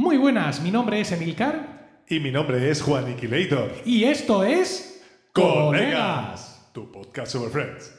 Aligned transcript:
Muy 0.00 0.16
buenas, 0.16 0.62
mi 0.62 0.70
nombre 0.70 0.98
es 0.98 1.12
Emilcar 1.12 2.04
Y 2.08 2.20
mi 2.20 2.30
nombre 2.30 2.70
es 2.70 2.80
Juan 2.80 3.10
Iquilator. 3.10 3.70
y 3.84 4.04
esto 4.04 4.42
es 4.42 5.04
Colegas, 5.34 6.70
tu 6.72 6.90
podcast 6.90 7.32
sobre 7.32 7.50
Friends. 7.50 7.92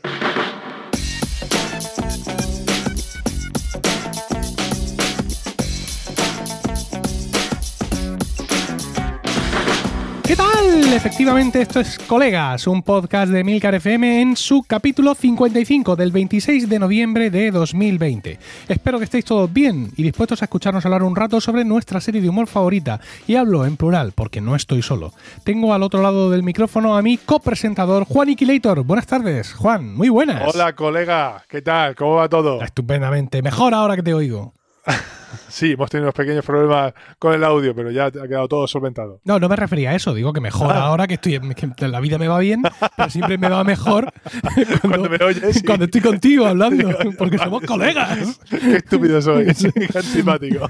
Efectivamente, 10.93 11.61
esto 11.61 11.79
es 11.79 11.97
Colegas, 11.99 12.67
un 12.67 12.83
podcast 12.83 13.31
de 13.31 13.45
Milcar 13.45 13.73
FM 13.75 14.21
en 14.21 14.35
su 14.35 14.61
capítulo 14.63 15.15
55 15.15 15.95
del 15.95 16.11
26 16.11 16.67
de 16.67 16.79
noviembre 16.79 17.29
de 17.29 17.49
2020. 17.49 18.37
Espero 18.67 18.97
que 18.97 19.05
estéis 19.05 19.23
todos 19.23 19.51
bien 19.51 19.89
y 19.95 20.03
dispuestos 20.03 20.41
a 20.41 20.45
escucharnos 20.45 20.85
hablar 20.85 21.03
un 21.03 21.15
rato 21.15 21.39
sobre 21.39 21.63
nuestra 21.63 22.01
serie 22.01 22.19
de 22.21 22.27
humor 22.27 22.47
favorita. 22.47 22.99
Y 23.25 23.35
hablo 23.35 23.65
en 23.65 23.77
plural 23.77 24.11
porque 24.11 24.41
no 24.41 24.53
estoy 24.53 24.81
solo. 24.81 25.13
Tengo 25.45 25.73
al 25.73 25.83
otro 25.83 26.01
lado 26.01 26.29
del 26.29 26.43
micrófono 26.43 26.97
a 26.97 27.01
mi 27.01 27.17
copresentador 27.17 28.03
Juan 28.03 28.27
Iquilator. 28.27 28.83
Buenas 28.83 29.07
tardes, 29.07 29.53
Juan. 29.53 29.95
Muy 29.95 30.09
buenas. 30.09 30.53
Hola, 30.53 30.73
colega. 30.73 31.45
¿Qué 31.47 31.61
tal? 31.61 31.95
¿Cómo 31.95 32.15
va 32.15 32.27
todo? 32.27 32.61
Estupendamente. 32.61 33.41
Mejor 33.41 33.73
ahora 33.73 33.95
que 33.95 34.03
te 34.03 34.13
oigo. 34.13 34.53
Sí, 35.47 35.71
hemos 35.73 35.89
tenido 35.89 36.07
unos 36.07 36.13
pequeños 36.13 36.43
problemas 36.45 36.93
con 37.17 37.33
el 37.33 37.43
audio, 37.45 37.73
pero 37.73 37.89
ya 37.89 38.05
ha 38.07 38.11
quedado 38.11 38.49
todo 38.49 38.67
solventado. 38.67 39.21
No, 39.23 39.39
no 39.39 39.47
me 39.47 39.55
refería 39.55 39.91
a 39.91 39.95
eso. 39.95 40.13
Digo 40.13 40.33
que 40.33 40.41
mejor 40.41 40.71
Ah. 40.73 40.81
ahora 40.83 41.07
que 41.07 41.13
estoy. 41.13 41.39
que 41.75 41.87
la 41.87 42.01
vida 42.01 42.17
me 42.17 42.27
va 42.27 42.37
bien, 42.39 42.61
pero 42.97 43.09
siempre 43.09 43.37
me 43.37 43.47
va 43.47 43.63
mejor 43.63 44.11
Cuando 44.81 45.09
me 45.09 45.23
oyes, 45.23 45.55
sí. 45.55 45.63
cuando 45.63 45.85
estoy 45.85 46.01
contigo 46.01 46.45
hablando, 46.45 46.89
porque 47.17 47.37
somos 47.37 47.63
colegas. 47.63 48.41
Qué 48.49 48.75
estúpido 48.77 49.21
soy. 49.21 49.45
Qué 49.55 49.97
antipático. 49.97 50.69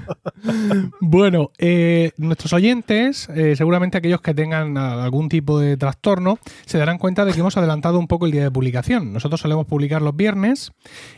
Bueno, 1.00 1.50
eh, 1.58 2.12
nuestros 2.18 2.52
oyentes, 2.52 3.28
eh, 3.34 3.54
seguramente 3.56 3.98
aquellos 3.98 4.20
que 4.20 4.34
tengan 4.34 4.76
algún 4.78 5.28
tipo 5.28 5.58
de 5.58 5.76
trastorno, 5.76 6.38
se 6.66 6.78
darán 6.78 6.98
cuenta 6.98 7.24
de 7.24 7.32
que 7.32 7.40
hemos 7.40 7.56
adelantado 7.56 7.98
un 7.98 8.06
poco 8.08 8.26
el 8.26 8.32
día 8.32 8.42
de 8.44 8.50
publicación. 8.50 9.12
Nosotros 9.12 9.40
solemos 9.40 9.66
publicar 9.66 10.02
los 10.02 10.14
viernes 10.16 10.72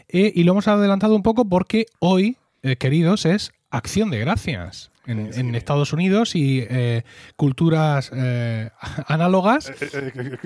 eh, 0.09 0.33
y 0.34 0.45
lo 0.45 0.53
hemos 0.53 0.69
adelantado 0.69 1.15
un 1.15 1.22
poco 1.22 1.47
porque 1.48 1.87
hoy, 1.98 2.37
eh, 2.65 2.77
queridos, 2.77 3.25
es 3.27 3.53
Acción 3.70 4.11
de 4.11 4.19
Gracias. 4.19 4.91
En, 5.07 5.33
Sí, 5.34 5.41
en 5.41 5.51
sí. 5.51 5.57
Estados 5.59 5.93
Unidos 5.93 6.34
y 6.34 6.65
eh, 6.67 7.03
culturas 7.37 8.11
eh, 8.15 8.71
análogas, 9.06 9.69
Eh, 9.69 9.75
eh, 9.93 10.39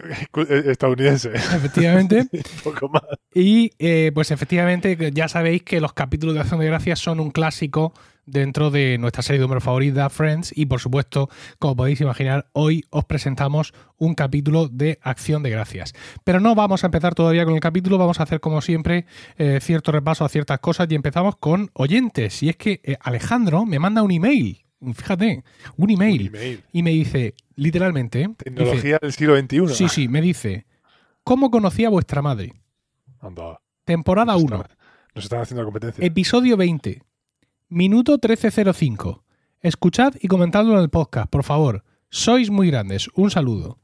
eh, 0.48 0.62
Estadounidense. 0.66 1.30
efectivamente. 1.32 2.26
Un 2.32 2.42
poco 2.64 2.88
más. 2.88 3.02
Y 3.32 3.70
pues 4.10 4.30
efectivamente 4.32 4.96
ya 5.12 5.28
sabéis 5.28 5.62
que 5.62 5.80
los 5.80 5.92
capítulos 5.92 6.34
de 6.34 6.40
Acción 6.40 6.58
de 6.60 6.66
Gracias 6.66 6.98
son 6.98 7.20
un 7.20 7.30
clásico 7.30 7.94
dentro 8.30 8.70
de 8.70 8.98
nuestra 8.98 9.22
serie 9.22 9.38
de 9.40 9.44
humor 9.46 9.60
favorita, 9.60 10.08
Friends, 10.10 10.52
y 10.56 10.66
por 10.66 10.80
supuesto, 10.80 11.28
como 11.58 11.76
podéis 11.76 12.00
imaginar, 12.00 12.48
hoy 12.52 12.84
os 12.90 13.04
presentamos 13.04 13.72
un 13.96 14.14
capítulo 14.14 14.68
de 14.68 14.98
Acción 15.02 15.42
de 15.42 15.50
Gracias. 15.50 15.94
Pero 16.24 16.40
no 16.40 16.54
vamos 16.54 16.84
a 16.84 16.88
empezar 16.88 17.14
todavía 17.14 17.44
con 17.44 17.54
el 17.54 17.60
capítulo, 17.60 17.98
vamos 17.98 18.20
a 18.20 18.24
hacer 18.24 18.40
como 18.40 18.60
siempre 18.60 19.06
eh, 19.38 19.58
cierto 19.62 19.92
repaso 19.92 20.24
a 20.24 20.28
ciertas 20.28 20.58
cosas 20.60 20.86
y 20.90 20.94
empezamos 20.94 21.36
con 21.36 21.70
oyentes. 21.74 22.42
Y 22.42 22.50
es 22.50 22.56
que 22.56 22.80
eh, 22.84 22.96
Alejandro 23.00 23.64
me 23.64 23.78
manda 23.78 24.02
un 24.02 24.10
email, 24.12 24.64
fíjate, 24.94 25.42
un 25.76 25.90
email, 25.90 26.28
Un 26.30 26.36
email. 26.36 26.64
y 26.72 26.82
me 26.82 26.90
dice, 26.90 27.34
literalmente, 27.56 28.18
dice, 28.20 28.34
Tecnología 28.36 28.98
del 29.00 29.12
siglo 29.12 29.36
XXI. 29.38 29.74
sí, 29.74 29.88
sí, 29.88 30.08
me 30.08 30.20
dice, 30.20 30.66
¿cómo 31.24 31.50
conocí 31.50 31.84
a 31.84 31.88
vuestra 31.88 32.22
madre? 32.22 32.52
Anda. 33.20 33.60
Temporada 33.84 34.34
Nos 34.34 34.42
1. 34.44 34.56
están- 34.56 34.76
Nos 35.14 35.24
están 35.24 35.40
haciendo 35.40 35.64
competencia. 35.64 36.04
Episodio 36.04 36.56
20. 36.56 37.02
Minuto 37.68 38.12
1305. 38.12 39.24
Escuchad 39.60 40.14
y 40.20 40.28
comentadlo 40.28 40.74
en 40.74 40.80
el 40.80 40.88
podcast, 40.90 41.28
por 41.30 41.44
favor. 41.44 41.84
Sois 42.10 42.50
muy 42.50 42.68
grandes. 42.70 43.08
Un 43.14 43.30
saludo. 43.30 43.78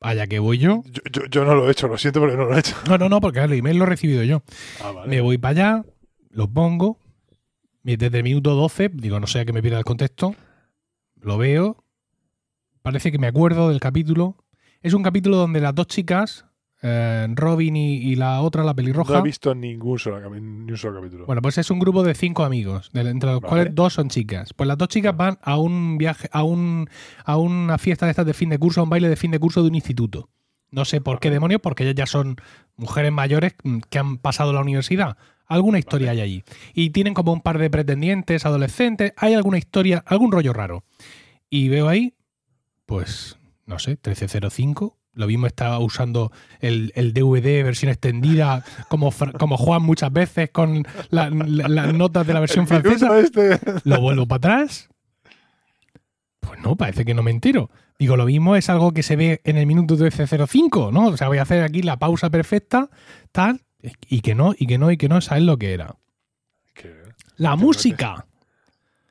Vaya 0.00 0.26
que 0.26 0.38
voy 0.38 0.58
yo. 0.58 0.82
Yo, 0.86 1.02
yo- 1.12 1.26
yo 1.30 1.44
no 1.44 1.54
lo 1.54 1.68
he 1.68 1.72
hecho, 1.72 1.86
lo 1.86 1.98
siento, 1.98 2.20
pero 2.20 2.36
no 2.36 2.44
lo 2.46 2.56
he 2.56 2.60
hecho. 2.60 2.74
No, 2.88 2.98
no, 2.98 3.08
no, 3.08 3.20
porque 3.20 3.40
el 3.40 3.52
email 3.52 3.76
lo 3.78 3.84
he 3.84 3.88
recibido 3.88 4.22
yo. 4.24 4.42
Ah, 4.82 4.90
vale. 4.92 5.08
Me 5.08 5.20
voy 5.20 5.38
para 5.38 5.50
allá, 5.76 5.84
lo 6.30 6.48
pongo. 6.48 6.98
Desde 7.82 8.18
el 8.18 8.24
minuto 8.24 8.54
12, 8.54 8.90
digo, 8.94 9.20
no 9.20 9.26
sea 9.26 9.44
que 9.44 9.52
me 9.52 9.62
pierda 9.62 9.78
el 9.78 9.84
contexto. 9.84 10.34
Lo 11.20 11.38
veo. 11.38 11.84
Parece 12.82 13.12
que 13.12 13.18
me 13.18 13.26
acuerdo 13.26 13.68
del 13.68 13.80
capítulo. 13.80 14.36
Es 14.82 14.94
un 14.94 15.02
capítulo 15.02 15.36
donde 15.36 15.60
las 15.60 15.74
dos 15.74 15.86
chicas, 15.86 16.46
eh, 16.82 17.26
Robin 17.34 17.76
y, 17.76 17.96
y 17.98 18.16
la 18.16 18.40
otra, 18.40 18.64
la 18.64 18.74
pelirroja. 18.74 19.12
No 19.14 19.18
he 19.20 19.22
visto 19.22 19.54
ningún 19.54 19.98
solo, 19.98 20.18
capi- 20.20 20.40
ni 20.40 20.72
un 20.72 20.78
solo 20.78 21.00
capítulo. 21.00 21.26
Bueno, 21.26 21.42
pues 21.42 21.58
es 21.58 21.70
un 21.70 21.78
grupo 21.78 22.02
de 22.02 22.14
cinco 22.14 22.44
amigos, 22.44 22.90
de- 22.92 23.00
entre 23.08 23.30
los 23.30 23.40
Vale. 23.40 23.48
cuales 23.48 23.74
dos 23.74 23.92
son 23.94 24.08
chicas. 24.08 24.52
Pues 24.54 24.66
las 24.66 24.78
dos 24.78 24.88
chicas 24.88 25.16
van 25.16 25.38
a 25.42 25.56
un 25.58 25.98
viaje, 25.98 26.28
a 26.32 26.42
un 26.42 26.88
a 27.24 27.36
una 27.36 27.78
fiesta 27.78 28.06
de 28.06 28.10
estas 28.10 28.26
de 28.26 28.34
fin 28.34 28.48
de 28.50 28.58
curso, 28.58 28.80
a 28.80 28.84
un 28.84 28.90
baile 28.90 29.08
de 29.08 29.16
fin 29.16 29.30
de 29.30 29.38
curso 29.38 29.62
de 29.62 29.68
un 29.68 29.74
instituto. 29.74 30.28
No 30.70 30.84
sé 30.84 31.00
por 31.00 31.18
qué 31.20 31.30
demonios, 31.30 31.60
porque 31.60 31.82
ellas 31.82 31.96
ya 31.96 32.06
son 32.06 32.36
mujeres 32.76 33.10
mayores 33.12 33.54
mm, 33.64 33.78
que 33.90 33.98
han 33.98 34.18
pasado 34.18 34.52
la 34.52 34.60
universidad. 34.60 35.16
Alguna 35.46 35.80
historia 35.80 36.12
hay 36.12 36.20
allí. 36.20 36.44
Y 36.74 36.90
tienen 36.90 37.12
como 37.12 37.32
un 37.32 37.40
par 37.40 37.58
de 37.58 37.68
pretendientes, 37.68 38.46
adolescentes. 38.46 39.12
Hay 39.16 39.34
alguna 39.34 39.58
historia, 39.58 40.04
algún 40.06 40.30
rollo 40.30 40.52
raro. 40.52 40.84
Y 41.50 41.68
veo 41.68 41.88
ahí, 41.88 42.14
pues, 42.86 43.36
no 43.66 43.80
sé, 43.80 43.90
1305. 44.04 44.96
Lo 45.20 45.26
mismo 45.28 45.46
estaba 45.46 45.78
usando 45.78 46.32
el, 46.60 46.92
el 46.96 47.12
DVD 47.14 47.62
versión 47.62 47.90
extendida, 47.92 48.64
como, 48.88 49.12
como 49.38 49.56
Juan 49.56 49.82
muchas 49.82 50.12
veces, 50.12 50.50
con 50.50 50.84
la- 51.10 51.30
la- 51.30 51.68
las 51.68 51.94
notas 51.94 52.26
de 52.26 52.34
la 52.34 52.40
versión 52.40 52.66
francesa. 52.66 53.16
este. 53.20 53.60
Lo 53.84 54.00
vuelvo 54.00 54.26
para 54.26 54.38
atrás. 54.56 54.88
Pues 56.40 56.58
no, 56.60 56.76
parece 56.76 57.04
que 57.04 57.14
no 57.14 57.22
me 57.22 57.30
entero. 57.30 57.70
Digo, 57.98 58.16
lo 58.16 58.24
mismo 58.24 58.56
es 58.56 58.70
algo 58.70 58.92
que 58.92 59.02
se 59.02 59.14
ve 59.14 59.40
en 59.44 59.56
el 59.58 59.66
minuto 59.66 59.94
1305, 59.94 60.90
¿no? 60.90 61.08
O 61.08 61.16
sea, 61.16 61.28
voy 61.28 61.38
a 61.38 61.42
hacer 61.42 61.62
aquí 61.62 61.82
la 61.82 61.98
pausa 61.98 62.30
perfecta, 62.30 62.88
tal, 63.30 63.60
y 64.08 64.22
que 64.22 64.34
no, 64.34 64.54
y 64.58 64.66
que 64.66 64.78
no, 64.78 64.90
y 64.90 64.96
que 64.96 65.08
no, 65.08 65.20
¿sabes 65.20 65.44
lo 65.44 65.58
que 65.58 65.74
era? 65.74 65.96
¿Qué? 66.74 66.94
La 67.36 67.56
música. 67.56 68.26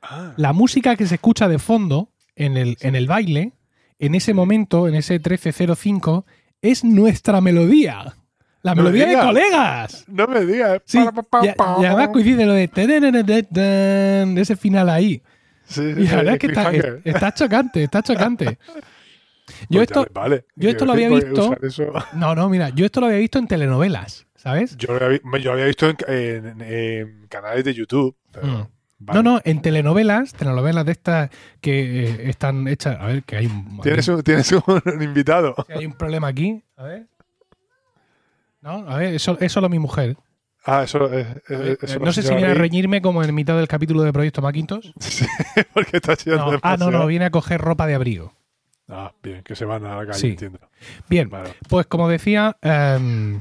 Ah, 0.02 0.32
La 0.36 0.52
música 0.52 0.96
que 0.96 1.06
se 1.06 1.14
escucha 1.16 1.46
de 1.48 1.58
fondo 1.58 2.10
en 2.34 2.56
el, 2.56 2.76
en 2.80 2.96
el 2.96 3.06
baile, 3.06 3.52
en 4.00 4.14
ese 4.16 4.34
momento, 4.34 4.88
en 4.88 4.96
ese 4.96 5.14
1305, 5.14 6.26
es 6.62 6.82
nuestra 6.84 7.40
melodía. 7.40 8.16
La 8.62 8.74
No 8.74 8.82
me 8.82 8.90
melodía 8.90 9.08
de 9.18 9.26
colegas. 9.26 10.04
no 10.08 10.26
me 10.26 10.44
digas. 10.44 10.82
Sí, 10.84 10.98
y, 10.98 11.46
y 11.46 11.84
además 11.86 12.08
coincide 12.08 12.44
lo 12.44 12.52
de 12.52 12.68
tararararán, 12.68 14.36
ese 14.38 14.56
final 14.56 14.88
ahí. 14.90 15.22
Sí, 15.66 15.94
sí, 15.94 16.00
Y 16.00 16.06
la 16.08 16.16
verdad 16.16 16.34
es 16.34 16.38
que 16.40 16.46
está, 17.04 17.32
chocante, 17.32 17.82
está 17.84 18.02
chocante. 18.02 18.58
Yo 19.68 19.80
Pues 19.80 19.88
esto, 19.90 20.06
vale. 20.12 20.44
yo 20.54 20.70
esto 20.70 20.84
lo 20.86 20.92
había 20.92 21.08
visto- 21.08 21.56
no, 22.14 22.34
no, 22.36 22.48
mira, 22.48 22.68
yo 22.68 22.84
esto 22.86 23.00
lo 23.00 23.06
había 23.06 23.18
visto 23.18 23.38
en 23.40 23.48
telenovelas, 23.48 24.26
¿sabes? 24.36 24.76
Yo 24.76 24.88
lo 24.96 25.04
había, 25.04 25.18
vi- 25.18 25.42
yo 25.42 25.46
lo 25.50 25.52
había 25.54 25.64
visto 25.66 25.88
en, 25.88 25.96
en- 26.06 26.60
en 26.62 27.26
canales 27.28 27.64
de 27.64 27.74
YouTube. 27.74 28.14
pero, 28.32 28.46
Mm. 28.46 28.68
Vale. 29.00 29.22
No, 29.22 29.32
no, 29.34 29.40
en 29.44 29.60
telenovelas, 29.60 30.32
telenovelas 30.34 30.86
de 30.86 30.92
estas 30.92 31.30
que 31.60 32.04
eh, 32.04 32.30
están 32.30 32.68
hechas, 32.68 32.96
a 33.00 33.06
ver, 33.06 33.22
que 33.24 33.36
hay 33.36 33.46
un, 33.46 33.80
Tienes 33.82 34.06
un, 34.08 34.22
tienes 34.22 34.52
un 34.52 34.62
invitado. 35.02 35.54
hay 35.68 35.84
un 35.86 35.92
problema 35.94 36.28
aquí, 36.28 36.62
a 36.76 36.84
ver. 36.84 37.06
No, 38.62 38.88
a 38.88 38.96
ver, 38.98 39.14
eso, 39.14 39.36
eso 39.40 39.60
lo 39.60 39.68
mi 39.68 39.78
mujer. 39.78 40.16
Ah, 40.64 40.82
eso, 40.84 41.10
eh, 41.12 41.26
eh, 41.48 41.76
eso 41.80 41.98
no 42.00 42.12
sé 42.12 42.22
si 42.22 42.34
viene 42.34 42.50
a 42.50 42.54
reñirme 42.54 43.00
como 43.00 43.22
en 43.24 43.34
mitad 43.34 43.56
del 43.56 43.66
capítulo 43.66 44.02
de 44.02 44.12
Proyecto 44.12 44.42
Macintosh. 44.42 44.92
Sí, 45.00 45.24
porque 45.72 45.96
está 45.96 46.14
No, 46.26 46.58
ah, 46.62 46.76
no, 46.76 46.90
no, 46.90 47.06
viene 47.06 47.24
a 47.24 47.30
coger 47.30 47.60
ropa 47.60 47.86
de 47.86 47.94
abrigo. 47.94 48.34
Ah, 48.88 49.12
bien, 49.22 49.42
que 49.42 49.54
se 49.56 49.64
van 49.64 49.86
a 49.86 49.96
la 49.96 50.06
calle, 50.06 50.18
Sí. 50.18 50.28
entiendo. 50.30 50.58
Bien, 51.08 51.30
Vale. 51.30 51.54
Pues 51.68 51.86
como 51.86 52.08
decía, 52.08 52.56
em, 52.60 53.40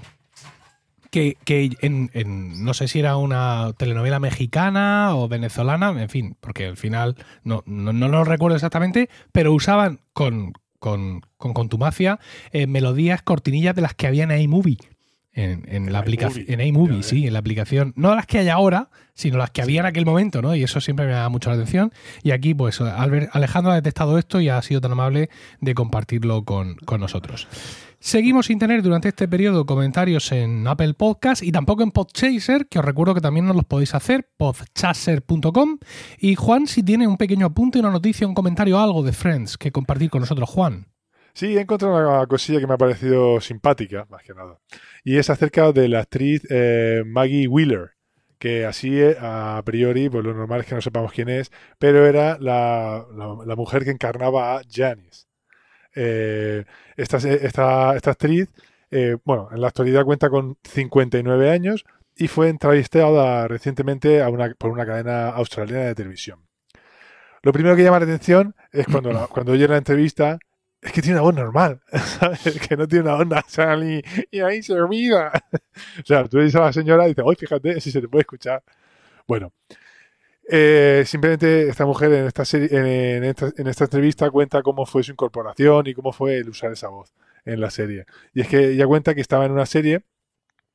que, 1.11 1.37
que 1.43 1.71
en, 1.81 2.09
en- 2.13 2.63
no 2.63 2.73
sé 2.73 2.87
si 2.87 2.99
era 2.99 3.17
una 3.17 3.73
telenovela 3.77 4.19
mexicana 4.19 5.15
o 5.15 5.27
venezolana, 5.27 5.89
en 6.01 6.09
fin, 6.09 6.35
porque 6.39 6.65
al 6.67 6.77
final 6.77 7.15
no, 7.43 7.63
no, 7.65 7.93
no 7.93 8.07
lo 8.07 8.23
recuerdo 8.23 8.55
exactamente, 8.55 9.09
pero 9.31 9.53
usaban 9.53 10.01
con, 10.13 10.53
con, 10.79 11.21
con 11.37 11.53
contumacia 11.53 12.19
eh, 12.51 12.67
melodías, 12.67 13.21
cortinillas 13.21 13.75
de 13.75 13.81
las 13.81 13.93
que 13.93 14.07
había 14.07 14.23
en 14.23 14.31
iMovie. 14.39 14.77
En, 15.31 15.63
en 15.69 15.85
En 15.85 15.93
la 15.93 15.99
aplicación, 15.99 16.45
en 16.49 16.59
iMovie, 16.59 17.03
sí, 17.03 17.27
en 17.27 17.33
la 17.33 17.39
aplicación, 17.39 17.93
no 17.95 18.13
las 18.15 18.25
que 18.25 18.39
hay 18.39 18.49
ahora, 18.49 18.89
sino 19.13 19.37
las 19.37 19.51
que 19.51 19.61
había 19.61 19.79
en 19.81 19.85
aquel 19.85 20.03
momento, 20.05 20.41
¿no? 20.41 20.55
Y 20.55 20.63
eso 20.63 20.81
siempre 20.81 21.05
me 21.05 21.11
da 21.13 21.29
mucho 21.29 21.49
la 21.49 21.55
atención. 21.55 21.93
Y 22.23 22.31
aquí, 22.31 22.53
pues, 22.55 22.81
Albert- 22.81 23.29
Alejandro 23.33 23.71
ha 23.71 23.75
detectado 23.75 24.17
esto 24.17 24.41
y 24.41 24.49
ha 24.49 24.61
sido 24.63 24.81
tan 24.81 24.91
amable 24.91 25.29
de 25.61 25.73
compartirlo 25.75 26.43
con, 26.43 26.75
con 26.77 26.99
nosotros. 26.99 27.47
Seguimos 28.01 28.45
sin 28.45 28.59
tener 28.59 28.81
durante 28.81 29.09
este 29.09 29.27
periodo 29.27 29.65
comentarios 29.65 30.31
en 30.31 30.65
Apple 30.67 30.93
Podcast 30.93 31.43
y 31.43 31.51
tampoco 31.51 31.83
en 31.83 31.91
Podchaser, 31.91 32.67
que 32.67 32.79
os 32.79 32.85
recuerdo 32.85 33.13
que 33.13 33.19
también 33.21 33.45
nos 33.45 33.57
los 33.57 33.65
podéis 33.65 33.93
hacer, 33.93 34.29
podchaser.com. 34.37 35.79
Y 36.17 36.35
Juan, 36.35 36.65
si 36.67 36.81
tiene 36.81 37.07
un 37.07 37.17
pequeño 37.17 37.47
apunte, 37.47 37.79
una 37.79 37.91
noticia, 37.91 38.25
un 38.25 38.33
comentario, 38.33 38.79
algo 38.79 39.03
de 39.03 39.11
Friends 39.11 39.57
que 39.57 39.73
compartir 39.73 40.09
con 40.09 40.21
nosotros, 40.21 40.49
Juan. 40.49 40.87
Sí, 41.33 41.57
he 41.57 41.61
encontrado 41.61 41.95
una 41.97 42.25
cosilla 42.25 42.59
que 42.59 42.67
me 42.67 42.73
ha 42.75 42.77
parecido 42.77 43.41
simpática, 43.41 44.05
más 44.09 44.23
que 44.23 44.33
nada. 44.33 44.57
Y 45.03 45.17
es 45.17 45.29
acerca 45.29 45.71
de 45.73 45.89
la 45.89 45.99
actriz 45.99 46.41
eh, 46.49 47.03
Maggie 47.05 47.47
Wheeler, 47.47 47.91
que 48.39 48.65
así 48.65 48.97
eh, 48.99 49.17
a 49.19 49.61
priori, 49.65 50.09
pues 50.09 50.23
lo 50.23 50.33
normal 50.33 50.61
es 50.61 50.67
que 50.67 50.75
no 50.75 50.81
sepamos 50.81 51.11
quién 51.11 51.27
es, 51.29 51.51
pero 51.77 52.05
era 52.07 52.37
la- 52.39 53.05
la 53.45 53.55
mujer 53.57 53.83
que 53.83 53.91
encarnaba 53.91 54.55
a 54.57 54.61
Janice. 54.69 55.27
Eh, 55.95 56.65
esta, 56.95 57.17
esta, 57.17 57.95
esta 57.95 58.11
actriz, 58.11 58.49
eh, 58.91 59.17
bueno, 59.23 59.49
en 59.51 59.61
la 59.61 59.67
actualidad 59.67 60.05
cuenta 60.05 60.29
con 60.29 60.57
59 60.63 61.49
años 61.51 61.85
y 62.15 62.27
fue 62.27 62.49
entrevistada 62.49 63.47
recientemente 63.47 64.21
a 64.21 64.29
una, 64.29 64.53
por 64.55 64.71
una 64.71 64.85
cadena 64.85 65.29
australiana 65.29 65.85
de 65.85 65.95
televisión. 65.95 66.39
Lo 67.41 67.53
primero 67.53 67.75
que 67.75 67.83
llama 67.83 67.99
la 67.99 68.05
atención 68.05 68.55
es 68.71 68.85
cuando, 68.87 69.11
la- 69.11 69.27
cuando 69.31 69.53
oye 69.53 69.67
la 69.67 69.77
entrevista, 69.77 70.37
es 70.81 70.91
que 70.91 71.01
tiene 71.01 71.15
una 71.15 71.23
voz 71.23 71.35
normal, 71.35 71.81
¿sabes? 72.19 72.59
Que 72.67 72.77
no 72.77 72.87
tiene 72.87 73.03
una 73.05 73.15
onda 73.15 73.37
nasal 73.37 73.83
y, 74.31 74.39
ahí 74.39 74.61
se 74.61 74.73
olvida. 74.73 75.31
O 76.03 76.05
sea, 76.05 76.25
tú 76.27 76.39
dices 76.39 76.55
a 76.55 76.65
la 76.65 76.73
señora 76.73 77.05
y 77.05 77.09
dices, 77.09 77.23
oye, 77.25 77.37
fíjate 77.37 77.79
si 77.79 77.91
se 77.91 78.01
te 78.01 78.07
puede 78.09 78.21
escuchar. 78.23 78.61
Bueno, 79.27 79.53
eh, 80.51 81.03
simplemente 81.05 81.69
esta 81.69 81.85
mujer 81.85 82.11
en 82.11 82.25
esta, 82.25 82.43
serie, 82.43 82.69
en, 82.71 83.23
esta, 83.23 83.51
en 83.55 83.67
esta 83.67 83.83
entrevista 83.83 84.29
cuenta 84.31 84.63
cómo 84.63 84.85
fue 84.85 85.03
su 85.03 85.11
incorporación 85.11 85.87
y 85.87 85.93
cómo 85.93 86.11
fue 86.11 86.37
el 86.37 86.49
usar 86.49 86.71
esa 86.71 86.89
voz 86.89 87.13
en 87.45 87.61
la 87.61 87.69
serie. 87.69 88.05
Y 88.33 88.41
es 88.41 88.47
que 88.47 88.69
ella 88.71 88.87
cuenta 88.87 89.13
que 89.13 89.21
estaba 89.21 89.45
en 89.45 89.51
una 89.51 89.65
serie 89.65 90.01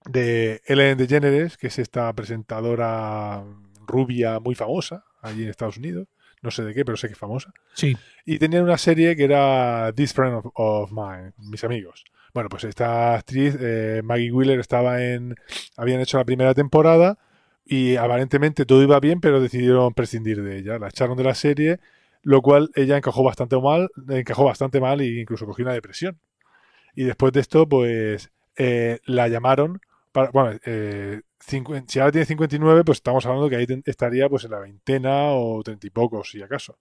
de 0.06 0.62
Ellen 0.66 0.98
DeGeneres, 0.98 1.56
que 1.56 1.68
es 1.68 1.78
esta 1.78 2.12
presentadora 2.12 3.42
rubia 3.86 4.38
muy 4.38 4.54
famosa 4.54 5.04
allí 5.20 5.42
en 5.42 5.50
Estados 5.50 5.78
Unidos. 5.78 6.08
No 6.40 6.50
sé 6.50 6.62
de 6.62 6.74
qué, 6.74 6.84
pero 6.84 6.96
sé 6.96 7.08
que 7.08 7.14
es 7.14 7.18
famosa. 7.18 7.52
Sí. 7.72 7.96
Y 8.26 8.38
tenían 8.38 8.64
una 8.64 8.78
serie 8.78 9.16
que 9.16 9.24
era 9.24 9.92
This 9.94 10.12
Friend 10.12 10.34
of, 10.34 10.46
of 10.54 10.92
Mine, 10.92 11.32
mis 11.38 11.64
amigos. 11.64 12.04
Bueno, 12.34 12.48
pues 12.48 12.64
esta 12.64 13.14
actriz, 13.14 13.56
eh, 13.60 14.02
Maggie 14.04 14.30
Wheeler, 14.30 14.60
estaba 14.60 15.02
en. 15.02 15.36
Habían 15.76 16.00
hecho 16.00 16.18
la 16.18 16.24
primera 16.24 16.52
temporada 16.52 17.18
y 17.64 17.96
aparentemente 17.96 18.66
todo 18.66 18.82
iba 18.82 19.00
bien, 19.00 19.20
pero 19.20 19.40
decidieron 19.40 19.94
prescindir 19.94 20.42
de 20.42 20.58
ella. 20.58 20.78
La 20.78 20.88
echaron 20.88 21.16
de 21.16 21.24
la 21.24 21.34
serie, 21.34 21.80
lo 22.22 22.42
cual 22.42 22.70
ella 22.74 22.96
encajó 22.96 23.22
bastante 23.22 23.58
mal, 23.58 23.90
encajó 24.08 24.44
bastante 24.44 24.80
mal 24.80 25.00
e 25.00 25.20
incluso 25.20 25.46
cogió 25.46 25.64
una 25.64 25.74
depresión. 25.74 26.18
Y 26.94 27.04
después 27.04 27.32
de 27.32 27.40
esto, 27.40 27.68
pues 27.68 28.30
eh, 28.56 28.98
la 29.04 29.28
llamaron. 29.28 29.80
Para, 30.12 30.30
bueno, 30.30 30.58
eh, 30.64 31.22
si 31.40 31.98
ahora 31.98 32.12
tiene 32.12 32.24
59, 32.26 32.84
pues 32.84 32.98
estamos 32.98 33.26
hablando 33.26 33.48
que 33.48 33.56
ahí 33.56 33.66
estaría 33.84 34.28
pues 34.28 34.44
en 34.44 34.52
la 34.52 34.60
veintena 34.60 35.32
o 35.32 35.62
treinta 35.62 35.86
y 35.86 35.90
pocos, 35.90 36.30
si 36.30 36.42
acaso. 36.42 36.78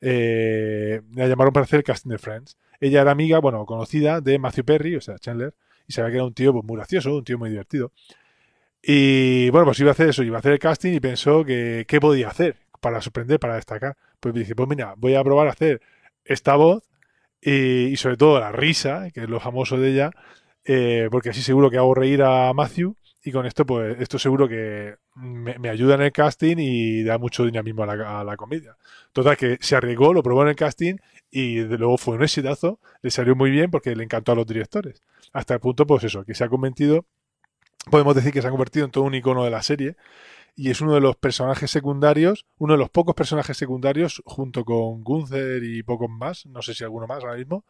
Eh, 0.00 1.02
la 1.14 1.26
llamaron 1.26 1.52
para 1.52 1.64
hacer 1.64 1.78
el 1.78 1.84
casting 1.84 2.10
de 2.10 2.18
Friends. 2.18 2.56
Ella 2.80 3.02
era 3.02 3.10
amiga, 3.10 3.38
bueno, 3.40 3.66
conocida 3.66 4.20
de 4.20 4.38
Matthew 4.38 4.64
Perry, 4.64 4.96
o 4.96 5.00
sea, 5.00 5.18
Chandler, 5.18 5.54
y 5.86 5.92
sabía 5.92 6.10
que 6.10 6.16
era 6.16 6.24
un 6.24 6.34
tío 6.34 6.52
pues, 6.52 6.64
muy 6.64 6.76
gracioso, 6.76 7.14
un 7.16 7.24
tío 7.24 7.38
muy 7.38 7.50
divertido. 7.50 7.92
Y 8.82 9.50
bueno, 9.50 9.66
pues 9.66 9.80
iba 9.80 9.90
a 9.90 9.92
hacer 9.92 10.08
eso, 10.08 10.22
iba 10.22 10.36
a 10.36 10.40
hacer 10.40 10.52
el 10.52 10.58
casting 10.58 10.94
y 10.94 11.00
pensó 11.00 11.44
que 11.44 11.84
qué 11.86 12.00
podía 12.00 12.28
hacer 12.28 12.56
para 12.80 13.00
sorprender, 13.00 13.38
para 13.38 13.56
destacar. 13.56 13.96
Pues 14.20 14.34
dije, 14.34 14.54
pues 14.54 14.68
mira, 14.68 14.94
voy 14.96 15.14
a 15.14 15.24
probar 15.24 15.48
a 15.48 15.50
hacer 15.50 15.80
esta 16.24 16.56
voz 16.56 16.90
y, 17.40 17.96
sobre 17.96 18.16
todo 18.16 18.40
la 18.40 18.52
risa, 18.52 19.10
que 19.12 19.22
es 19.22 19.28
lo 19.28 19.40
famoso 19.40 19.78
de 19.78 19.90
ella, 19.92 20.10
eh, 20.64 21.08
porque 21.10 21.30
así 21.30 21.42
seguro 21.42 21.70
que 21.70 21.78
hago 21.78 21.94
reír 21.94 22.22
a 22.22 22.52
Matthew 22.52 22.96
y 23.22 23.32
con 23.32 23.44
esto, 23.46 23.66
pues 23.66 24.00
esto 24.00 24.18
seguro 24.18 24.48
que 24.48 24.96
me, 25.14 25.68
ayuda 25.68 25.94
en 25.96 26.02
el 26.02 26.12
casting 26.12 26.56
y 26.58 27.02
da 27.02 27.18
mucho 27.18 27.44
dinamismo 27.44 27.82
a 27.82 27.94
la, 27.94 28.20
a 28.20 28.24
la 28.24 28.36
comedia. 28.36 28.76
Total, 29.12 29.36
que 29.36 29.58
se 29.60 29.76
arriesgó, 29.76 30.14
lo 30.14 30.22
probó 30.22 30.42
en 30.42 30.48
el 30.48 30.56
casting 30.56 30.96
y 31.30 31.60
luego 31.60 31.98
fue 31.98 32.16
un 32.16 32.22
exitazo, 32.22 32.80
le 33.02 33.10
salió 33.10 33.36
muy 33.36 33.50
bien 33.50 33.70
porque 33.70 33.94
le 33.94 34.04
encantó 34.04 34.32
a 34.32 34.34
los 34.36 34.46
directores. 34.46 35.02
Hasta 35.32 35.54
el 35.54 35.60
punto, 35.60 35.86
pues 35.86 36.04
eso, 36.04 36.24
que 36.24 36.34
se 36.34 36.44
ha 36.44 36.48
convertido, 36.48 37.04
podemos 37.88 38.14
decir 38.14 38.32
que 38.32 38.42
se 38.42 38.48
ha 38.48 38.50
convertido 38.50 38.84
en 38.84 38.90
todo 38.90 39.04
un 39.04 39.14
icono 39.14 39.44
de 39.44 39.50
la 39.50 39.62
serie 39.62 39.96
y 40.56 40.70
es 40.70 40.80
uno 40.80 40.94
de 40.94 41.00
los 41.00 41.16
personajes 41.16 41.70
secundarios, 41.70 42.46
uno 42.58 42.74
de 42.74 42.78
los 42.78 42.90
pocos 42.90 43.14
personajes 43.14 43.56
secundarios, 43.56 44.22
junto 44.24 44.64
con 44.64 45.02
Gunther 45.02 45.62
y 45.62 45.82
pocos 45.82 46.10
más, 46.10 46.46
no 46.46 46.60
sé 46.62 46.74
si 46.74 46.84
alguno 46.84 47.06
más 47.06 47.22
ahora 47.22 47.36
mismo, 47.36 47.64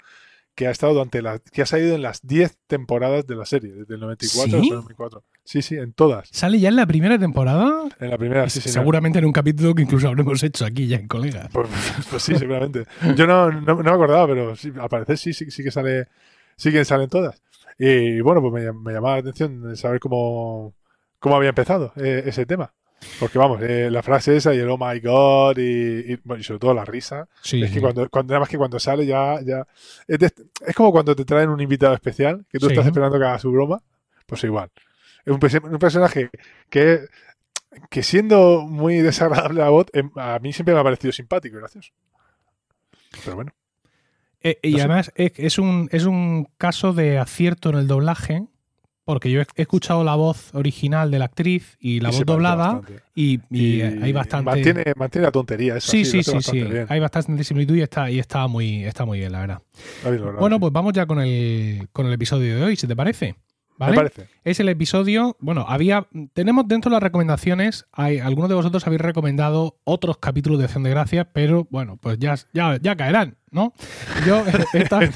que 0.55 0.67
ha 0.67 0.71
estado 0.71 0.95
durante 0.95 1.23
la, 1.23 1.39
que 1.39 1.63
ha 1.63 1.67
salido 1.67 1.95
en 1.95 2.03
las 2.03 2.27
10 2.27 2.59
temporadas 2.67 3.27
de 3.27 3.37
la 3.37 3.45
serie, 3.47 3.73
desde 3.73 3.95
el 3.95 4.01
94 4.01 4.45
¿Sí? 4.45 4.57
hasta 4.57 4.67
el 4.67 4.77
2004. 4.77 5.25
Sí, 5.45 5.63
sí, 5.63 5.77
en 5.77 5.93
todas. 5.93 6.29
¿Sale 6.33 6.59
ya 6.59 6.69
en 6.69 6.77
la 6.77 6.87
primera 6.87 7.19
temporada? 7.19 7.89
En 7.99 8.11
la 8.11 8.19
primera, 8.19 8.49
sí, 8.51 8.61
señor. 8.61 8.75
Seguramente 8.75 9.19
en 9.19 9.25
un 9.25 9.33
capítulo 9.33 9.75
que 9.75 9.83
incluso 9.83 10.09
habremos 10.09 10.43
hecho 10.43 10.65
aquí 10.65 10.87
ya 10.87 10.97
en 10.97 11.09
colegas. 11.09 11.49
Pues, 11.53 11.69
pues 12.11 12.23
sí, 12.23 12.37
seguramente. 12.37 12.85
Yo 13.17 13.27
no, 13.27 13.51
no, 13.51 13.75
no 13.77 13.83
me 13.83 13.91
acordaba, 13.91 14.27
pero 14.27 14.55
sí, 14.57 14.73
al 14.79 14.89
parecer 14.89 15.17
sí, 15.17 15.33
sí, 15.33 15.51
sí 15.51 15.63
que 15.63 15.71
sale, 15.71 16.09
sí 16.57 16.71
que 16.71 16.85
salen 16.85 17.09
todas. 17.09 17.41
Y 17.83 18.21
bueno, 18.21 18.43
pues 18.43 18.53
me, 18.53 18.73
me 18.75 18.93
llamaba 18.93 19.15
la 19.15 19.21
atención 19.21 19.75
saber 19.75 20.01
cómo, 20.01 20.75
cómo 21.19 21.37
había 21.37 21.49
empezado 21.49 21.95
eh, 21.97 22.25
ese 22.27 22.45
tema. 22.45 22.75
Porque 23.19 23.39
vamos, 23.39 23.63
eh, 23.63 23.91
la 23.91 24.03
frase 24.03 24.37
esa 24.37 24.55
y 24.55 24.59
el 24.59 24.69
oh 24.69 24.77
my 24.77 25.01
god 25.01 25.57
y, 25.57 26.13
y, 26.13 26.17
bueno, 26.23 26.43
y 26.43 26.45
sobre 26.45 26.59
todo 26.61 26.75
la 26.75 26.85
risa. 26.85 27.27
Sí, 27.41 27.63
es 27.63 27.71
que 27.71 27.77
sí. 27.77 27.81
cuando, 27.81 28.07
cuando, 28.11 28.33
nada 28.33 28.41
más 28.41 28.51
que 28.51 28.59
cuando 28.59 28.79
sale 28.79 29.07
ya, 29.07 29.41
ya 29.43 29.67
es, 30.07 30.19
de- 30.19 30.31
es 30.67 30.75
como 30.77 30.93
cuando 30.93 31.17
te 31.17 31.25
traen 31.25 31.49
un 31.49 31.59
invitado 31.63 31.95
especial 31.95 32.45
que 32.51 32.59
tú 32.59 32.67
Sí. 32.67 32.73
estás 32.73 32.85
esperando 32.87 33.19
que 33.19 33.25
haga 33.25 33.39
su 33.39 33.51
broma, 33.51 33.81
pues 34.27 34.45
igual. 34.45 34.71
Es 35.25 35.33
un, 35.33 35.41
un 35.73 35.79
personaje 35.79 36.29
que, 36.69 37.07
que 37.89 38.03
siendo 38.03 38.67
muy 38.67 38.97
desagradable 38.99 39.63
a 39.63 39.71
voz, 39.71 39.87
em, 39.95 40.11
a 40.17 40.39
mí 40.39 40.53
siempre 40.53 40.75
me 40.75 40.81
ha 40.81 40.85
parecido 40.85 41.13
simpático 41.13 41.57
y 41.57 41.61
gracioso. 41.61 41.93
Pero 43.25 43.37
bueno, 43.37 43.53
Eh, 44.43 44.59
y 44.63 44.79
además 44.79 45.13
es, 45.15 45.33
es 45.37 45.59
un, 45.59 45.89
es 45.93 46.05
un 46.05 46.49
caso 46.57 46.93
de 46.93 47.19
acierto 47.19 47.71
en 47.71 47.77
el 47.77 47.87
doblaje, 47.87 48.45
porque 49.05 49.31
yo 49.31 49.41
he, 49.41 49.47
he 49.57 49.63
escuchado 49.63 50.05
la 50.05 50.15
voz 50.15 50.55
original 50.55 51.11
de 51.11 51.19
la 51.19 51.27
actriz 51.27 51.77
y 51.81 52.01
la 52.01 52.11
y 52.11 52.13
voz 52.13 52.27
doblada 52.27 52.75
bastante. 52.75 53.03
y, 53.15 53.41
y, 53.51 53.81
eh, 53.81 53.99
hay 54.03 54.13
bastante... 54.13 54.51
Mantiene, 54.51 54.85
mantiene 54.97 55.27
la 55.27 55.33
tontería, 55.33 55.77
eso 55.77 55.91
sí, 55.91 56.05
sí, 56.05 56.23
sí, 56.23 56.41
sí, 56.41 56.63
bien. 56.63 56.87
Hay 56.89 57.01
bastante 57.01 57.43
similitud 57.45 57.77
y 57.77 57.83
está, 57.83 58.11
y 58.11 58.19
está 58.19 58.47
muy, 58.47 58.85
está 58.85 59.05
muy 59.05 59.19
bien, 59.19 59.33
la 59.33 59.41
verdad. 59.41 59.63
Bueno, 60.39 60.57
sí. 60.57 60.61
pues 60.61 60.73
vamos 60.73 60.93
ya 60.93 61.07
con 61.07 61.21
el, 61.21 61.89
con 61.93 62.07
el 62.07 62.13
episodio 62.13 62.57
de 62.57 62.63
hoy, 62.63 62.77
si 62.77 62.87
te 62.87 62.97
parece. 62.97 63.35
¿Vale? 63.77 63.93
me 63.93 63.97
parece. 63.97 64.27
Es 64.43 64.59
el 64.59 64.71
episodio. 64.71 65.37
Bueno, 65.39 65.67
había. 65.69 66.07
Tenemos 66.33 66.67
dentro 66.67 66.89
de 66.89 66.95
las 66.95 67.03
recomendaciones. 67.03 67.87
Hay, 67.93 68.21
algunos 68.21 68.49
de 68.49 68.55
vosotros 68.55 68.87
habéis 68.87 69.03
recomendado 69.03 69.77
otros 69.85 70.17
capítulos 70.17 70.59
de 70.59 70.65
Acción 70.65 70.83
de 70.83 70.91
Gracias, 70.91 71.27
pero 71.35 71.69
bueno, 71.71 71.99
pues 71.99 72.19
ya, 72.19 72.37
ya, 72.55 72.79
ya 72.81 72.97
caerán, 72.97 73.37
¿no? 73.51 73.75
Yo 74.27 74.43
esta 74.73 74.99
vez 75.01 75.15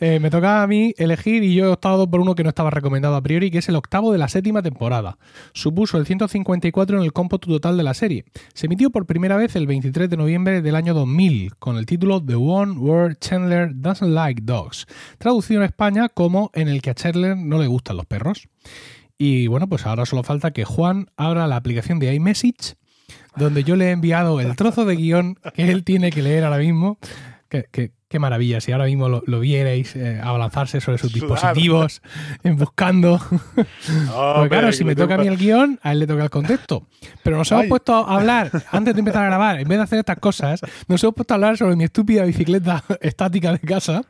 eh, 0.00 0.18
me 0.18 0.30
tocaba 0.30 0.62
a 0.62 0.66
mí 0.66 0.94
elegir 0.96 1.42
y 1.44 1.54
yo 1.54 1.66
he 1.66 1.68
optado 1.68 2.10
por 2.10 2.20
uno 2.20 2.34
que 2.34 2.42
no 2.42 2.48
estaba 2.48 2.70
recomendado 2.70 3.16
a 3.16 3.22
priori, 3.22 3.50
que 3.50 3.58
es 3.58 3.68
el 3.68 3.76
octavo 3.76 4.12
de 4.12 4.18
la 4.18 4.28
séptima 4.28 4.62
temporada. 4.62 5.18
Supuso 5.52 5.98
el 5.98 6.06
154 6.06 6.96
en 6.96 7.02
el 7.02 7.12
cómputo 7.12 7.48
total 7.48 7.76
de 7.76 7.82
la 7.82 7.92
serie. 7.92 8.24
Se 8.54 8.64
emitió 8.64 8.88
por 8.88 9.04
primera 9.04 9.36
vez 9.36 9.56
el 9.56 9.66
23 9.66 10.08
de 10.08 10.16
noviembre 10.16 10.62
del 10.62 10.74
año 10.74 10.94
2000 10.94 11.56
con 11.56 11.76
el 11.76 11.84
título 11.84 12.24
The 12.24 12.36
One 12.36 12.78
Where 12.78 13.14
Chandler 13.16 13.72
Doesn't 13.74 14.14
Like 14.14 14.40
Dogs, 14.42 14.86
traducido 15.18 15.60
en 15.60 15.66
España 15.66 16.08
como 16.08 16.50
En 16.54 16.68
el 16.68 16.80
que 16.80 16.90
a 16.90 16.94
Chandler 16.94 17.36
no 17.36 17.58
le 17.58 17.66
gustan 17.66 17.98
los 17.98 18.06
perros. 18.06 18.21
Y 19.18 19.46
bueno, 19.46 19.68
pues 19.68 19.86
ahora 19.86 20.06
solo 20.06 20.22
falta 20.22 20.52
que 20.52 20.64
Juan 20.64 21.06
abra 21.16 21.46
la 21.46 21.56
aplicación 21.56 21.98
de 21.98 22.14
iMessage, 22.14 22.74
donde 23.36 23.62
yo 23.64 23.76
le 23.76 23.86
he 23.86 23.90
enviado 23.90 24.40
el 24.40 24.56
trozo 24.56 24.84
de 24.84 24.96
guion 24.96 25.36
que 25.54 25.70
él 25.70 25.84
tiene 25.84 26.10
que 26.10 26.22
leer 26.22 26.44
ahora 26.44 26.58
mismo. 26.58 26.98
Qué- 27.48 27.92
qué 28.12 28.18
maravilla, 28.20 28.60
si 28.60 28.70
ahora 28.70 28.84
mismo 28.84 29.08
lo, 29.08 29.22
lo 29.26 29.40
vierais 29.40 29.96
eh, 29.96 30.20
abalanzarse 30.22 30.80
sobre 30.80 30.98
sus 30.98 31.10
Sudar. 31.10 31.30
dispositivos, 31.54 32.02
buscando. 32.44 33.20
Porque 34.14 34.48
claro, 34.48 34.72
si 34.72 34.84
me 34.84 34.94
toca 34.94 35.14
a 35.14 35.18
mí 35.18 35.26
el 35.26 35.36
guion, 35.36 35.78
a 35.82 35.92
él 35.92 35.98
le 36.00 36.06
toca 36.06 36.22
el 36.24 36.30
contexto. 36.30 36.86
Pero 37.22 37.36
nos 37.38 37.50
hemos 37.52 37.66
puesto 37.66 37.94
a 37.94 38.16
hablar, 38.16 38.50
antes 38.70 38.94
de 38.94 39.00
empezar 39.00 39.22
a 39.24 39.26
grabar, 39.26 39.60
en 39.60 39.68
vez 39.68 39.78
de 39.78 39.84
hacer 39.84 39.98
estas 39.98 40.18
cosas, 40.18 40.60
nos 40.88 41.02
hemos 41.02 41.14
puesto 41.14 41.34
a 41.34 41.36
hablar 41.36 41.56
sobre 41.56 41.74
mi 41.76 41.84
estúpida 41.84 42.24
bicicleta 42.24 42.84
estática 43.00 43.52
de 43.52 43.58
casa, 43.60 44.02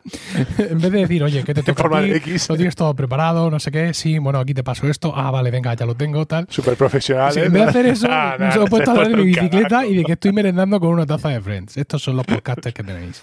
en 0.59 0.79
vez 0.81 0.93
de 0.93 0.99
decir, 1.01 1.23
oye, 1.23 1.43
¿qué 1.45 1.55
te 1.55 1.63
toca 1.63 1.83
forma 1.83 1.99
a 2.01 2.03
ti? 2.03 2.11
X. 2.13 2.49
Lo 2.49 2.57
tienes 2.57 2.75
todo 2.77 2.95
preparado, 2.95 3.51
no 3.51 3.61
sé 3.61 3.71
qué, 3.71 3.95
sí, 3.95 4.19
bueno, 4.19 4.41
aquí 4.41 4.53
te 4.55 4.63
paso 4.65 4.89
esto, 4.89 5.13
ah, 5.17 5.31
vale, 5.31 5.51
venga, 5.51 5.73
ya 5.75 5.87
lo 5.87 5.95
tengo, 5.95 6.27
tal. 6.27 6.47
Súper 6.51 6.77
profesional. 6.77 7.33
Sí, 7.33 7.41
en 7.41 7.53
vez 7.53 7.63
de 7.65 7.69
hacer 7.69 7.87
eso, 7.87 8.07
Ah, 8.11 8.37
nos 8.39 8.57
hemos 8.57 8.69
puesto 8.71 8.91
a 8.91 8.95
hablar 8.95 9.09
de 9.09 9.17
mi 9.17 9.25
bicicleta 9.25 9.69
carajo. 9.69 9.91
y 9.91 9.97
de 9.97 10.05
que 10.05 10.13
estoy 10.13 10.33
merendando 10.33 10.81
con 10.81 10.91
una 10.91 11.07
taza 11.07 11.29
de 11.31 11.41
Friends. 11.41 11.77
Estos 11.77 12.03
son 12.03 12.17
los 12.17 12.27
podcasts 12.27 12.73
que 12.73 12.83
tenéis. 12.83 13.23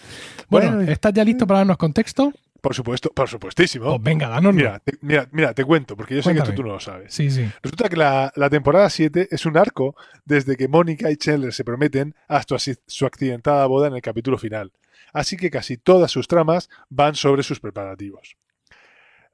Bueno, 0.50 0.68
Bueno, 0.75 0.91
¿estás 0.91 1.13
ya 1.13 1.23
listo 1.23 1.45
para 1.45 1.59
darnos 1.59 1.77
contexto? 1.77 2.33
Por 2.61 2.75
supuesto, 2.75 3.09
por 3.11 3.29
supuestísimo. 3.29 3.89
Pues 3.89 4.03
venga, 4.03 4.27
danoslo. 4.27 4.53
Mira, 4.53 4.79
te, 4.79 4.97
mira, 5.01 5.27
mira, 5.31 5.53
te 5.53 5.63
cuento, 5.63 5.95
porque 5.95 6.15
yo 6.15 6.21
sé 6.21 6.33
que 6.33 6.39
esto 6.39 6.53
tú 6.53 6.63
no 6.63 6.73
lo 6.73 6.79
sabes. 6.79 7.13
Sí, 7.13 7.31
sí. 7.31 7.49
Resulta 7.63 7.88
que 7.88 7.95
la, 7.95 8.31
la 8.35 8.49
temporada 8.49 8.89
7 8.89 9.29
es 9.31 9.45
un 9.45 9.57
arco 9.57 9.95
desde 10.25 10.57
que 10.57 10.67
Mónica 10.67 11.09
y 11.09 11.15
Chandler 11.15 11.53
se 11.53 11.63
prometen 11.63 12.15
hasta 12.27 12.57
su, 12.59 13.05
accidentada 13.05 13.65
boda 13.67 13.88
en 13.88 13.95
el 13.95 14.01
capítulo 14.01 14.38
final. 14.38 14.73
Así 15.13 15.38
que 15.38 15.49
casi 15.49 15.77
todas 15.77 16.11
sus 16.11 16.27
tramas 16.27 16.69
van 16.89 17.15
sobre 17.15 17.43
sus 17.43 17.59
preparativos. 17.59 18.35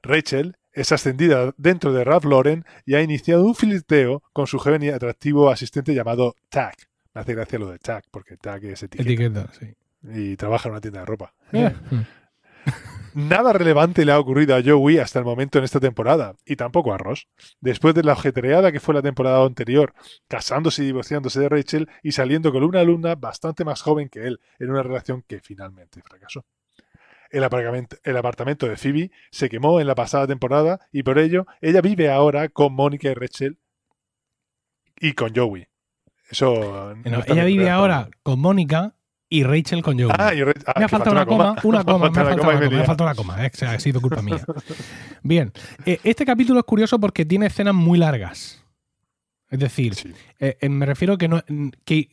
Rachel 0.02 0.56
es 0.72 0.92
ascendida 0.92 1.52
dentro 1.56 1.92
de 1.92 2.04
Ralph 2.04 2.26
Lauren 2.26 2.64
y 2.84 2.94
ha 2.94 3.02
iniciado 3.02 3.44
un 3.44 3.54
filteo 3.54 4.22
con 4.32 4.46
su 4.46 4.58
joven 4.58 4.84
y 4.84 4.88
atractivo 4.88 5.50
asistente 5.50 5.94
llamado 5.94 6.36
Tack. 6.48 6.88
Me 7.12 7.22
hace 7.22 7.34
gracia 7.34 7.58
lo 7.58 7.70
de 7.70 7.78
Tack, 7.78 8.04
porque 8.10 8.36
Tack 8.36 8.62
es 8.64 8.82
etiqueta, 8.82 9.10
Etiqueta, 9.10 9.52
sí. 9.58 9.74
Y 10.02 10.36
trabaja 10.36 10.68
en 10.68 10.72
una 10.72 10.80
tienda 10.80 11.00
de 11.00 11.06
ropa. 11.06 11.34
Nada 13.14 13.54
relevante 13.54 14.04
le 14.04 14.12
ha 14.12 14.18
ocurrido 14.18 14.54
a 14.54 14.62
Joey 14.62 14.98
hasta 14.98 15.18
el 15.18 15.24
momento 15.24 15.56
en 15.56 15.64
esta 15.64 15.80
temporada, 15.80 16.36
y 16.44 16.56
tampoco 16.56 16.92
a 16.92 16.98
Ross. 16.98 17.28
Después 17.62 17.94
de 17.94 18.02
la 18.02 18.12
objetreada 18.12 18.72
que 18.72 18.78
fue 18.78 18.94
la 18.94 19.00
temporada 19.00 19.42
anterior, 19.42 19.94
casándose 20.28 20.82
y 20.82 20.86
divorciándose 20.86 21.40
de 21.40 21.48
Rachel 21.48 21.88
y 22.02 22.12
saliendo 22.12 22.52
con 22.52 22.62
una 22.62 22.80
alumna 22.80 23.14
bastante 23.14 23.64
más 23.64 23.80
joven 23.80 24.10
que 24.10 24.26
él, 24.26 24.40
en 24.58 24.70
una 24.70 24.82
relación 24.82 25.24
que 25.26 25.40
finalmente 25.40 26.02
fracasó. 26.02 26.44
El 27.30 27.42
apartamento, 27.42 27.96
el 28.04 28.16
apartamento 28.18 28.68
de 28.68 28.76
Phoebe 28.76 29.10
se 29.30 29.48
quemó 29.48 29.80
en 29.80 29.86
la 29.86 29.94
pasada 29.94 30.26
temporada 30.26 30.80
y 30.92 31.02
por 31.02 31.18
ello 31.18 31.46
ella 31.62 31.80
vive 31.80 32.10
ahora 32.10 32.50
con 32.50 32.74
Mónica 32.74 33.08
y 33.08 33.14
Rachel 33.14 33.58
y 35.00 35.14
con 35.14 35.34
Joey. 35.34 35.66
Eso. 36.28 36.94
No, 37.04 37.22
ella 37.26 37.44
vive 37.44 37.70
ahora 37.70 38.10
con 38.22 38.40
Mónica 38.40 38.95
y 39.28 39.42
Rachel 39.42 39.82
con 39.82 39.98
Joey. 39.98 40.12
Ah, 40.16 40.32
y 40.34 40.40
ah, 40.42 40.74
me 40.78 40.84
ha 40.84 40.88
faltado 40.88 41.12
una 41.12 41.26
coma, 41.26 41.56
una 41.64 41.84
coma, 41.84 42.10
me 42.10 42.20
ha 42.20 42.24
faltado 42.24 42.50
una 42.50 42.58
coma, 42.60 42.70
me 42.70 42.80
ha 42.80 42.84
faltado 42.84 43.08
una 43.10 43.14
coma, 43.14 43.44
eh, 43.46 43.50
o 43.52 43.56
sea, 43.56 43.72
ha 43.72 43.80
sido 43.80 44.00
culpa 44.00 44.22
mía. 44.22 44.40
Bien, 45.22 45.52
eh, 45.84 45.98
este 46.04 46.24
capítulo 46.24 46.60
es 46.60 46.64
curioso 46.66 46.98
porque 47.00 47.24
tiene 47.24 47.46
escenas 47.46 47.74
muy 47.74 47.98
largas. 47.98 48.62
Es 49.48 49.58
decir, 49.60 49.94
Sí. 49.94 50.12
eh, 50.40 50.56
eh, 50.60 50.68
me 50.68 50.86
refiero 50.86 51.16
que, 51.18 51.28
no, 51.28 51.40
que 51.84 52.08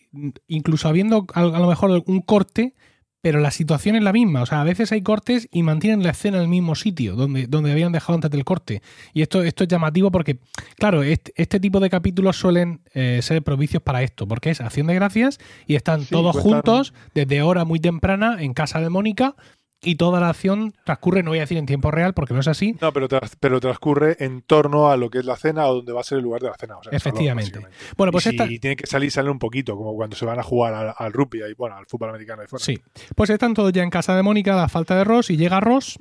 incluso 0.48 0.88
habiendo 0.88 1.25
a, 1.34 1.41
a 1.41 1.60
lo 1.60 1.67
mejor 1.67 2.03
un 2.05 2.22
corte, 2.22 2.75
pero 3.24 3.39
la 3.39 3.51
situación 3.51 3.96
es 3.96 4.03
la 4.03 4.12
misma. 4.12 4.42
O 4.42 4.46
sea, 4.46 4.60
a 4.60 4.65
veces 4.65 4.92
hay 4.92 5.01
cortes 5.01 5.48
y 5.50 5.63
mantienen 5.63 6.03
la 6.03 6.10
escena 6.10 6.36
en 6.36 6.44
el 6.44 6.50
mismo 6.50 6.75
sitio 6.75 7.15
donde, 7.15 7.48
donde 7.48 7.72
habían 7.72 7.94
dejado 7.94 8.15
antes 8.15 8.30
del 8.30 8.44
corte. 8.44 8.82
Y 9.13 9.22
esto, 9.22 9.44
esto 9.44 9.63
es 9.63 9.70
llamativo 9.70 10.12
porque, 10.12 10.39
claro, 10.75 11.03
este, 11.03 11.32
este 11.38 11.62
tipo 11.62 11.80
de 11.80 11.89
capítulos 11.89 12.36
suelen 12.36 12.82
eh, 12.94 13.22
ser 13.24 13.42
propicios 13.42 13.82
para 13.82 14.03
esto, 14.03 14.27
porque 14.27 14.50
es 14.50 14.60
acción 14.60 14.88
de 14.88 14.96
gracias 14.96 15.39
y 15.68 15.75
están 15.75 16.01
Sí, 16.01 16.08
todos 16.12 16.36
juntos 16.36 16.94
desde 17.15 17.42
hora 17.42 17.63
muy 17.63 17.80
temprana 17.80 18.44
en 18.44 18.53
casa 18.53 18.82
de 18.82 18.89
Mónica 18.89 19.38
y 19.84 19.96
toda 19.96 20.20
la 20.20 20.30
acción 20.30 20.74
transcurre, 20.86 21.24
no 21.24 21.32
voy 21.32 21.40
a 21.40 21.42
decir 21.42 21.58
en 21.58 21.66
tiempo 21.66 21.92
real 21.92 22.13
porque 22.13 22.34
no 22.34 22.40
es 22.40 22.48
así, 22.48 22.75
No, 22.82 22.92
pero, 22.94 23.08
tras- 23.08 23.36
pero 23.40 23.60
transcurre 23.60 24.16
en 24.20 24.42
torno 24.42 24.90
a 24.90 24.98
lo 24.98 25.10
que 25.10 25.20
es 25.20 25.25
la 25.25 25.36
cena 25.36 25.68
o 25.68 25.75
donde 25.75 25.94
va 25.94 26.02
a 26.02 26.04
ser 26.04 26.18
el 26.20 26.24
lugar 26.24 26.42
de 26.42 26.50
la 26.50 26.56
cena. 26.56 26.78
o 26.78 26.84
sea, 26.84 26.92
el 26.92 27.00
salón, 27.00 27.16
Efectivamente. 27.18 27.60
Bueno, 27.98 28.12
pues 28.12 28.25
y 28.25 28.30
esta, 28.30 28.48
si 28.48 28.60
tiene 28.60 28.75
que 28.75 28.88
salir, 28.88 29.12
sale 29.12 29.30
un 29.30 29.40
poquito, 29.40 29.75
como 29.75 29.94
cuando 29.96 30.16
se 30.16 30.25
van 30.25 30.40
a 30.40 30.44
jugar 30.44 30.74
al, 30.74 30.94
al 30.98 31.13
rugby 31.13 31.40
y 31.50 31.54
bueno, 31.54 31.75
al 31.75 31.86
fútbol 31.86 32.10
americano 32.10 32.42
ahí 32.42 32.48
fuera. 32.48 32.63
Sí. 32.63 32.80
Pues 33.16 33.30
están 33.30 33.54
todos 33.54 33.72
ya 33.74 33.84
en 33.84 33.90
casa 33.90 34.16
de 34.16 34.24
Mónica, 34.24 34.56
la 34.56 34.70
falta 34.70 34.96
de 34.96 35.04
Ross, 35.04 35.30
y 35.30 35.38
llega 35.38 35.60
Ross, 35.60 36.00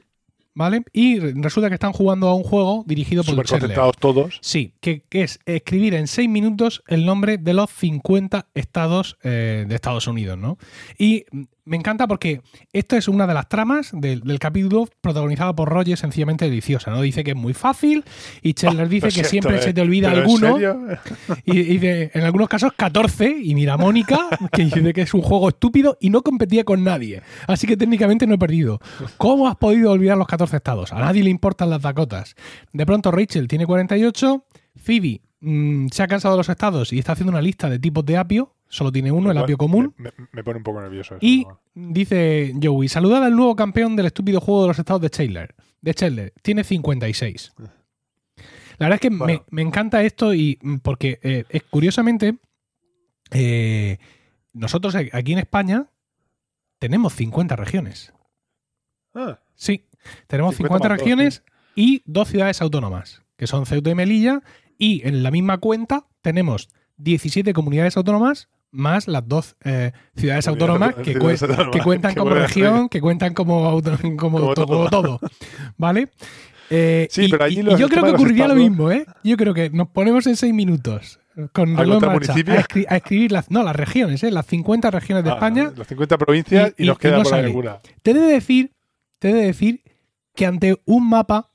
¿vale? 0.55 0.83
Y 0.93 1.19
re- 1.19 1.33
resulta 1.37 1.69
que 1.69 1.75
están 1.75 1.93
jugando 1.93 2.29
a 2.29 2.35
un 2.35 2.43
juego 2.43 2.85
dirigido 2.87 3.23
por 3.25 3.31
Súper 3.33 3.47
Chandler. 3.47 3.61
concentrados 3.71 3.97
todos. 3.99 4.39
Sí, 4.43 4.75
que, 4.81 5.03
que 5.09 5.23
es 5.23 5.39
escribir 5.47 5.95
en 5.95 6.07
seis 6.07 6.29
minutos 6.29 6.83
el 6.89 7.07
nombre 7.07 7.39
de 7.39 7.55
los 7.55 7.71
50 7.71 8.49
estados 8.55 9.17
eh, 9.23 9.65
de 9.67 9.75
Estados 9.75 10.07
Unidos, 10.07 10.37
¿no? 10.39 10.59
Y 10.99 11.25
me 11.65 11.77
encanta 11.77 12.07
porque 12.09 12.43
esto 12.73 12.97
es 12.97 13.09
una 13.09 13.27
de 13.27 13.35
las 13.35 13.49
tramas 13.49 13.91
del, 13.93 14.21
del 14.21 14.39
capítulo 14.39 14.89
protagonizada 15.01 15.55
por 15.55 15.69
Roger, 15.69 15.97
sencillamente 15.97 16.45
deliciosa, 16.47 16.91
¿no? 16.91 17.03
Dice 17.03 17.23
que 17.23 17.31
es 17.33 17.37
muy 17.37 17.55
fácil 17.55 18.05
y 18.43 18.55
Chandler 18.55 18.89
dice 18.89 19.07
Lo 19.07 19.13
que 19.13 19.25
siempre 19.25 19.59
eh, 19.59 19.63
se 19.63 19.73
te 19.73 19.81
olvida 19.81 20.09
¿pero 20.09 20.23
en 20.23 20.45
alguno. 20.45 20.59
Y 21.45 21.53
y 21.63 21.63
dice, 21.63 22.11
en 22.15 22.23
algunos 22.23 22.49
casos 22.49 22.73
14, 22.77 23.39
y 23.43 23.55
mira 23.55 23.77
Mónica, 23.77 24.19
que 24.53 24.65
dice 24.65 24.93
que 24.93 25.03
es 25.03 25.15
un 25.15 25.23
juego 25.23 25.49
estúpido 25.49 25.97
y 26.01 26.11
no 26.11 26.23
competía 26.23 26.65
con 26.65 26.83
nadie. 26.83 27.23
Así 27.47 27.67
que 27.67 27.77
técnicamente 27.77 28.27
no 28.27 28.35
he 28.35 28.39
perdido. 28.39 28.81
¿Cómo 29.17 29.49
has 29.49 29.57
podido 29.57 29.93
olvidar 29.93 30.19
los 30.19 30.27
14 30.27 30.57
estados? 30.57 30.93
A 30.93 30.99
nadie 30.99 31.23
le 31.23 31.31
importan 31.31 31.71
las 31.71 31.83
Dakotas. 31.83 32.35
De 32.73 32.87
pronto 32.87 33.11
Rachel 33.11 33.49
tiene 33.49 33.67
48, 33.67 34.45
Phoebe 34.77 35.21
mm, 35.41 35.89
se 35.89 36.03
ha 36.03 36.09
cansado 36.09 36.35
de 36.35 36.39
los 36.39 36.49
estados 36.49 36.93
y 36.93 36.99
está 36.99 37.13
haciendo 37.13 37.31
una 37.31 37.43
lista 37.43 37.71
de 37.71 37.79
tipos 37.79 38.05
de 38.05 38.17
apio, 38.17 38.55
solo 38.73 38.91
tiene 38.91 39.13
uno, 39.13 39.31
el 39.31 39.37
apio 39.37 39.59
común. 39.59 39.95
Me, 40.33 40.43
pone 40.43 40.57
un 40.57 40.65
poco 40.65 40.81
nervioso. 40.81 41.17
eso, 41.17 41.25
Y 41.25 41.47
dice 41.75 42.55
Joey, 42.61 42.89
saludad 42.89 43.23
al 43.23 43.37
nuevo 43.37 43.55
campeón 43.55 43.97
del 43.97 44.07
estúpido 44.07 44.41
juego 44.41 44.63
de 44.63 44.69
los 44.69 44.79
estados 44.79 45.03
de 45.03 45.11
Chandler. 45.11 45.55
De 45.83 45.93
Chandler. 45.93 46.33
Tiene 46.41 46.65
56. 46.65 47.53
La 48.79 48.87
verdad 48.87 48.95
es 48.95 49.01
que 49.01 49.11
me- 49.11 49.19
Bueno. 49.19 49.45
me, 49.51 49.61
encanta 49.61 50.03
esto 50.03 50.33
y 50.33 50.59
mm, 50.63 50.77
porque 50.77 51.21
eh, 51.23 51.45
es 51.51 51.63
curiosamente 51.65 52.39
eh, 53.31 53.99
nosotros 54.55 54.95
aquí 54.95 55.33
en 55.35 55.39
España 55.39 55.91
tenemos 56.79 57.15
50 57.15 57.55
regiones. 57.57 58.15
bueno. 59.13 59.33
Ah, 59.33 59.39
Sí, 59.55 59.87
tenemos 60.27 60.57
50 60.57 60.79
50, 60.79 60.89
más 60.89 60.99
dos, 60.99 61.07
regiones 61.07 61.43
y 61.77 62.03
dos 62.07 62.29
ciudades 62.29 62.63
autónomas, 62.63 63.23
que 63.37 63.47
son 63.47 63.67
Ceuta 63.67 63.91
y 63.91 63.95
Melilla, 63.95 64.43
y 64.79 65.07
en 65.07 65.23
la 65.23 65.31
misma 65.31 65.59
cuenta 65.59 66.09
tenemos 66.23 66.71
17 66.97 67.53
comunidades 67.53 67.97
autónomas 67.97 68.49
más 68.73 69.07
las 69.07 69.27
dos 69.29 69.55
eh, 69.65 69.93
ciudades 70.17 70.49
autónomas 70.49 70.95
que, 70.97 71.15
cuentan 71.83 72.15
como 72.15 72.31
región, 72.31 72.89
que 72.89 73.01
cuentan 73.01 73.35
como, 73.35 73.67
auto- 73.69 73.97
como, 74.19 74.39
Como 74.41 74.55
to- 74.55 74.89
todo. 74.91 75.21
¿Vale? 75.77 76.09
Eh, 76.71 77.07
Sí, 77.11 77.25
y, 77.27 77.29
pero 77.29 77.45
allí 77.45 77.61
y- 77.61 77.63
los- 77.63 77.79
y 77.79 77.83
yo 77.83 77.89
creo 77.89 78.03
que 78.05 78.11
ocurriría 78.13 78.49
lo 78.49 78.55
mismo, 78.55 78.91
¿eh? 78.91 79.05
Yo 79.23 79.37
creo 79.37 79.53
que 79.55 79.71
nos 79.71 79.89
ponemos 79.89 80.27
en 80.27 80.37
seis 80.37 80.55
minutos 80.55 81.21
con 81.53 81.77
¿A 81.77 81.81
reloj 81.81 82.03
marcha, 82.03 82.33
a, 82.33 82.37
escri- 82.37 82.87
a 82.89 82.97
escribir 82.97 83.33
las, 83.33 83.51
no, 83.51 83.63
las 83.63 83.75
regiones, 83.77 84.23
¿eh? 84.23 84.31
las 84.31 84.47
50 84.47 84.91
regiones 84.91 85.25
de 85.25 85.31
ah, 85.31 85.35
España 85.35 85.73
Las 85.77 85.87
50 85.89 86.19
provincias 86.19 86.75
y- 86.77 86.85
y, 86.85 86.87
nos 86.87 86.99
queda 86.99 87.19
no 87.19 87.23
por 87.25 87.35
alguna. 87.35 87.81
te 88.03 88.11
he 88.11 88.15
de 88.15 88.21
decir, 88.21 88.73
te 89.19 89.31
he 89.31 89.35
de 89.35 89.43
decir 89.47 89.83
que 90.35 90.47
ante 90.47 90.81
un 90.87 91.09
mapa 91.09 91.51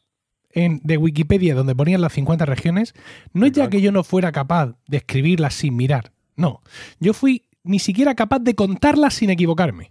en, 0.51 0.79
de 0.83 0.97
Wikipedia 0.97 1.53
donde 1.55 1.75
ponían 1.75 2.01
las 2.01 2.13
50 2.13 2.45
regiones, 2.45 2.93
no 3.33 3.45
es 3.45 3.51
ya 3.51 3.69
que 3.69 3.81
yo 3.81 3.91
no 3.91 4.03
fuera 4.03 4.31
capaz 4.31 4.75
de 4.87 4.97
escribirlas 4.97 5.53
sin 5.55 5.75
mirar. 5.75 6.11
No, 6.37 6.61
yo 6.99 7.13
fui 7.13 7.43
ni 7.63 7.79
siquiera 7.79 8.15
capaz 8.15 8.39
de 8.39 8.55
contarlas 8.55 9.15
sin 9.15 9.29
equivocarme. 9.29 9.89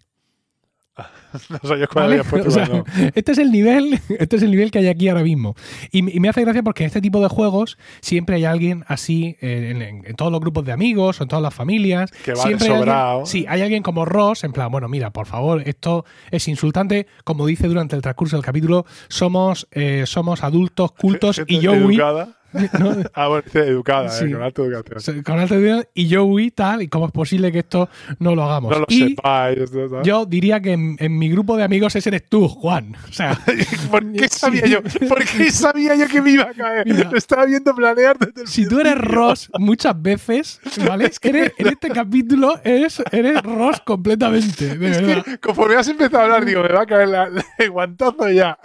No 1.51 1.59
sabía 1.69 1.87
cuál 1.87 2.05
¿vale? 2.07 2.15
habías 2.21 2.27
puesto. 2.29 2.49
O 2.49 2.51
sea, 2.51 2.67
no. 2.67 2.85
este 3.15 3.33
es 3.33 3.39
el 3.39 3.51
nivel, 3.53 4.01
este 4.19 4.37
es 4.37 4.43
el 4.43 4.51
nivel 4.51 4.71
que 4.71 4.79
hay 4.79 4.89
aquí 4.89 5.09
ahora 5.09 5.23
mismo. 5.23 5.55
Y, 5.93 6.01
me- 6.01 6.11
y 6.13 6.21
me 6.21 6.31
hace 6.31 6.41
gracia 6.43 6.63
porque 6.63 6.85
en 6.85 6.87
este 6.87 7.03
tipo 7.03 7.21
de 7.21 7.29
juegos 7.29 7.77
siempre 8.01 8.37
hay 8.37 8.47
alguien 8.47 8.85
así 8.89 9.37
eh, 9.43 9.73
en, 9.73 9.83
en- 9.83 10.07
en 10.07 10.17
todos 10.17 10.33
los 10.33 10.41
grupos 10.41 10.65
de 10.65 10.73
amigos 10.73 11.21
o 11.21 11.25
en 11.25 11.29
todas 11.29 11.43
las 11.43 11.53
familias. 11.53 12.11
Que 12.25 12.33
va 12.33 12.43
siempre 12.43 12.69
hay 12.69 12.73
alguien- 12.73 12.89
sobrado. 12.95 13.27
sí, 13.27 13.45
hay 13.49 13.61
alguien 13.61 13.83
como 13.83 14.07
Ross, 14.07 14.45
en 14.45 14.53
plan, 14.53 14.71
bueno, 14.71 14.89
mira, 14.89 15.11
por 15.11 15.27
favor, 15.27 15.63
esto 15.67 16.07
es 16.31 16.49
insultante. 16.49 17.07
Como 17.25 17.45
dice 17.45 17.69
durante 17.69 17.95
el 17.97 18.01
transcurso 18.03 18.37
del 18.37 18.45
capítulo, 18.45 18.87
somos, 19.09 19.69
eh, 19.73 20.05
somos 20.07 20.43
adultos 20.43 20.93
cultos 20.93 21.43
y 21.47 21.63
Joey. 21.67 21.97
Educada. 21.97 22.39
¿no? 22.79 22.97
Ah, 23.15 23.29
bueno, 23.29 23.43
dice 23.45 23.61
educada, 23.61 24.09
Sí. 24.09 24.25
eh, 24.27 24.33
con 24.33 24.43
alta 24.43 24.63
educación. 24.63 25.23
Con 25.23 25.39
alta 25.39 25.55
educación 25.55 25.87
y 25.95 26.15
Joey 26.15 26.51
tal, 26.51 26.83
y 26.83 26.89
cómo 26.89 27.07
es 27.07 27.13
posible 27.13 27.51
que 27.53 27.61
esto 27.61 27.89
no 28.19 28.35
lo 28.35 28.45
hagamos. 28.45 28.71
No 28.73 28.79
lo 28.81 28.87
y 28.89 29.09
sepáis. 29.11 29.59
yo 30.05 30.27
diría 30.27 30.61
que 30.61 30.73
en, 30.73 30.97
en 30.99 31.19
mi 31.19 31.29
grupo 31.31 31.57
de 31.57 31.65
amigos 31.65 31.95
ese 31.97 32.09
eres 32.09 32.29
tú, 32.29 32.49
Juan. 32.49 32.95
O 33.09 33.13
sea, 33.13 33.39
¿Por 33.91 34.13
qué 34.13 34.29
sabía 34.31 34.67
yo? 34.67 34.81
¿Por 35.09 35.25
qué 35.25 35.51
sabía 35.51 35.95
yo 35.97 36.07
que 36.09 36.23
me 36.23 36.31
iba 36.33 36.45
a 36.45 36.53
caer? 36.55 36.87
Mira. 36.87 37.11
Lo 37.11 37.19
estaba 37.19 37.45
viendo 37.47 37.75
planear 37.75 38.19
desde 38.19 38.43
el 38.43 38.49
si 38.49 38.67
tú 38.67 38.81
eres. 38.81 38.97
Ross 38.97 39.51
muchas 39.59 40.01
veces, 40.01 40.61
¿vale? 40.87 41.11
Eres- 41.23 41.53
en 41.59 41.67
este 41.69 41.91
capítulo 41.91 42.61
eres, 42.65 43.03
eres 43.13 43.43
Ross 43.43 43.81
completamente, 43.85 44.77
de 44.77 44.91
Es 44.91 45.01
verdad. 45.03 45.25
que 45.25 45.39
conforme 45.39 45.77
has 45.77 45.89
empezado 45.89 46.19
a 46.23 46.25
hablar, 46.25 46.45
digo, 46.45 46.63
me 46.63 46.69
va 46.69 46.83
a 46.83 46.87
caer 46.87 47.09
la, 47.09 47.29
el 47.59 47.71
guantazo 47.71 48.31
ya. 48.31 48.59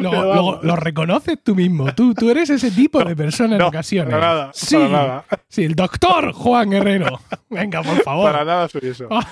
Lo, 0.62 0.76
reconoces 0.76 1.38
tú 1.42 1.54
mismo. 1.54 1.92
Tú, 1.94 2.14
tú 2.14 2.30
eres 2.30 2.50
ese 2.50 2.70
tipo 2.70 3.02
de 3.04 3.14
persona 3.16 3.54
en 3.54 3.58
No, 3.58 3.68
ocasiones. 3.68 4.12
para 4.14 4.26
nada, 4.26 4.50
sí, 4.54 4.76
para 4.76 4.88
nada. 4.88 5.24
sí, 5.48 5.64
el 5.64 5.74
doctor 5.74 6.32
Juan 6.32 6.70
Guerrero. 6.70 7.20
Venga, 7.48 7.82
por 7.82 8.02
favor. 8.02 8.30
Para 8.32 8.44
nada 8.44 8.68
soy 8.68 8.82
eso. 8.84 9.06
Ah. 9.10 9.26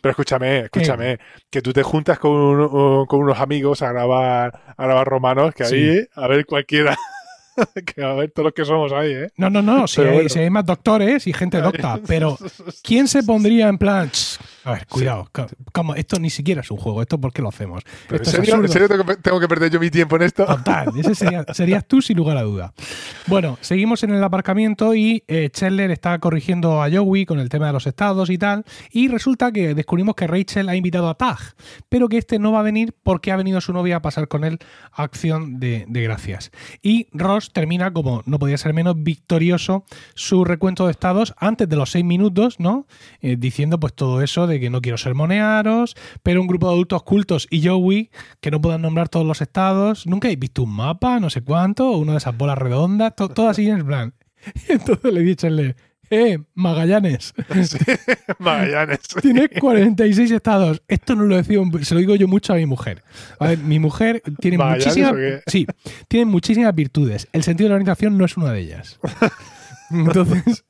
Pero 0.00 0.10
escúchame, 0.10 0.58
escúchame, 0.64 1.18
que 1.48 1.62
tú 1.62 1.72
te 1.72 1.82
juntas 1.84 2.18
con, 2.18 2.32
un- 2.32 3.06
con 3.06 3.20
unos 3.20 3.38
amigos 3.38 3.82
a 3.82 3.92
grabar, 3.92 4.74
a 4.76 4.84
grabar 4.84 5.06
romanos, 5.06 5.54
que 5.54 5.62
ahí, 5.62 5.70
Sí. 6.00 6.08
a 6.16 6.26
ver 6.26 6.44
cualquiera, 6.44 6.96
que 7.94 8.02
a 8.02 8.12
ver 8.14 8.32
todos 8.32 8.46
los 8.46 8.52
que 8.52 8.64
somos 8.64 8.92
ahí, 8.92 9.12
¿eh? 9.12 9.28
No, 9.36 9.48
no, 9.48 9.62
no. 9.62 9.86
Si 9.86 10.00
hay, 10.00 10.12
bueno. 10.12 10.28
si 10.28 10.40
hay 10.40 10.50
más 10.50 10.66
doctores 10.66 11.26
y 11.28 11.32
gente 11.32 11.60
docta, 11.60 12.00
pero 12.06 12.36
¿quién 12.82 13.06
se 13.06 13.22
pondría 13.22 13.68
en 13.68 13.78
plan? 13.78 14.10
"Ch, 14.62 14.66
A 14.66 14.72
ver, 14.72 14.86
cuidado. 14.86 15.28
co- 15.32 15.46
Como, 15.72 15.94
esto 15.94 16.18
ni 16.18 16.30
siquiera 16.30 16.60
es 16.60 16.70
un 16.70 16.76
juego. 16.78 17.02
¿Esto 17.02 17.20
por 17.20 17.32
qué 17.32 17.42
lo 17.42 17.48
hacemos? 17.48 17.82
Esto 18.04 18.14
¿En 18.16 18.24
serio, 18.24 18.40
absurdo. 18.54 18.64
en 18.66 18.68
serio 18.72 18.88
tengo, 18.88 19.04
que, 19.04 19.16
tengo 19.16 19.40
que 19.40 19.48
perder 19.48 19.70
yo 19.70 19.80
mi 19.80 19.90
tiempo 19.90 20.16
en 20.16 20.22
esto? 20.22 20.44
Total, 20.46 20.88
ese 20.96 21.14
sería- 21.14 21.44
serías 21.54 21.86
tú 21.86 22.00
sin 22.02 22.16
lugar 22.16 22.36
a 22.36 22.42
duda. 22.42 22.72
Bueno, 23.26 23.58
seguimos 23.60 24.02
en 24.02 24.10
el 24.10 24.22
aparcamiento 24.22 24.94
y 24.94 25.24
eh, 25.28 25.50
Chandler 25.52 25.90
está 25.90 26.18
corrigiendo 26.18 26.82
a 26.82 26.90
Joey 26.90 27.24
con 27.26 27.38
el 27.40 27.48
tema 27.48 27.66
de 27.66 27.72
los 27.72 27.86
estados 27.86 28.30
y 28.30 28.38
tal. 28.38 28.64
Y 28.90 29.08
resulta 29.08 29.52
que 29.52 29.74
descubrimos 29.74 30.14
que 30.14 30.26
Rachel 30.26 30.68
ha 30.68 30.76
invitado 30.76 31.08
a 31.08 31.14
Tag, 31.14 31.38
pero 31.88 32.08
que 32.08 32.18
este 32.18 32.38
no 32.38 32.52
va 32.52 32.60
a 32.60 32.62
venir 32.62 32.94
porque 33.02 33.32
ha 33.32 33.36
venido 33.36 33.60
su 33.60 33.72
novia 33.72 33.96
a 33.96 34.02
pasar 34.02 34.28
con 34.28 34.44
él 34.44 34.58
a 34.92 35.02
acción 35.02 35.58
de, 35.60 35.84
de 35.88 36.02
gracias. 36.02 36.50
Y 36.82 37.08
Ross 37.12 37.52
termina, 37.52 37.92
como 37.92 38.22
no 38.26 38.38
podía 38.38 38.58
ser 38.58 38.74
menos, 38.74 38.96
victorioso 39.02 39.84
su 40.14 40.44
recuento 40.44 40.86
de 40.86 40.92
estados 40.92 41.34
antes 41.38 41.68
de 41.68 41.76
los 41.76 41.90
seis 41.90 42.04
minutos, 42.04 42.58
¿no? 42.60 42.86
Eh, 43.20 43.36
diciendo 43.38 43.78
pues 43.80 43.94
todo 43.94 44.22
eso 44.22 44.46
de 44.46 44.51
que 44.60 44.70
no 44.70 44.80
quiero 44.80 44.98
sermonearos, 44.98 45.94
pero 46.22 46.40
un 46.40 46.46
grupo 46.46 46.68
de 46.68 46.74
adultos 46.74 47.02
cultos 47.02 47.46
y 47.50 47.66
Joey 47.66 48.10
que 48.40 48.50
no 48.50 48.60
puedan 48.60 48.82
nombrar 48.82 49.08
todos 49.08 49.26
los 49.26 49.40
estados. 49.40 50.06
¿Nunca 50.06 50.28
habéis 50.28 50.38
visto 50.40 50.62
un 50.62 50.74
mapa, 50.74 51.20
no 51.20 51.30
sé 51.30 51.42
cuánto, 51.42 51.90
o 51.90 51.98
una 51.98 52.12
de 52.12 52.18
esas 52.18 52.36
bolas 52.36 52.58
redondas? 52.58 53.14
To- 53.16 53.28
todo 53.28 53.48
así 53.48 53.68
en 53.68 53.78
el 53.78 53.84
plan. 53.84 54.14
Y 54.68 54.72
entonces 54.72 55.12
le 55.12 55.20
he 55.20 55.24
dicho, 55.24 55.48
eh, 56.10 56.38
Magallanes. 56.54 57.32
Sí, 57.62 57.78
Magallanes. 58.38 59.00
Tienes 59.22 59.48
46 59.58 60.30
estados. 60.30 60.82
Esto 60.88 61.14
no 61.14 61.24
lo 61.24 61.36
decía, 61.36 61.58
se 61.82 61.94
lo 61.94 62.00
digo 62.00 62.14
yo 62.16 62.28
mucho 62.28 62.52
a 62.52 62.56
mi 62.56 62.66
mujer. 62.66 63.02
A 63.38 63.48
ver, 63.48 63.58
mi 63.58 63.78
mujer 63.78 64.22
tiene 64.40 64.58
¿Magallanes 64.58 64.86
muchísimas, 64.88 65.42
sí, 65.46 65.66
tiene 66.08 66.26
muchísimas 66.26 66.74
virtudes. 66.74 67.28
El 67.32 67.42
sentido 67.44 67.66
de 67.66 67.70
la 67.70 67.76
organización 67.76 68.18
no 68.18 68.24
es 68.26 68.36
una 68.36 68.52
de 68.52 68.60
ellas. 68.60 68.98
Entonces, 69.90 70.64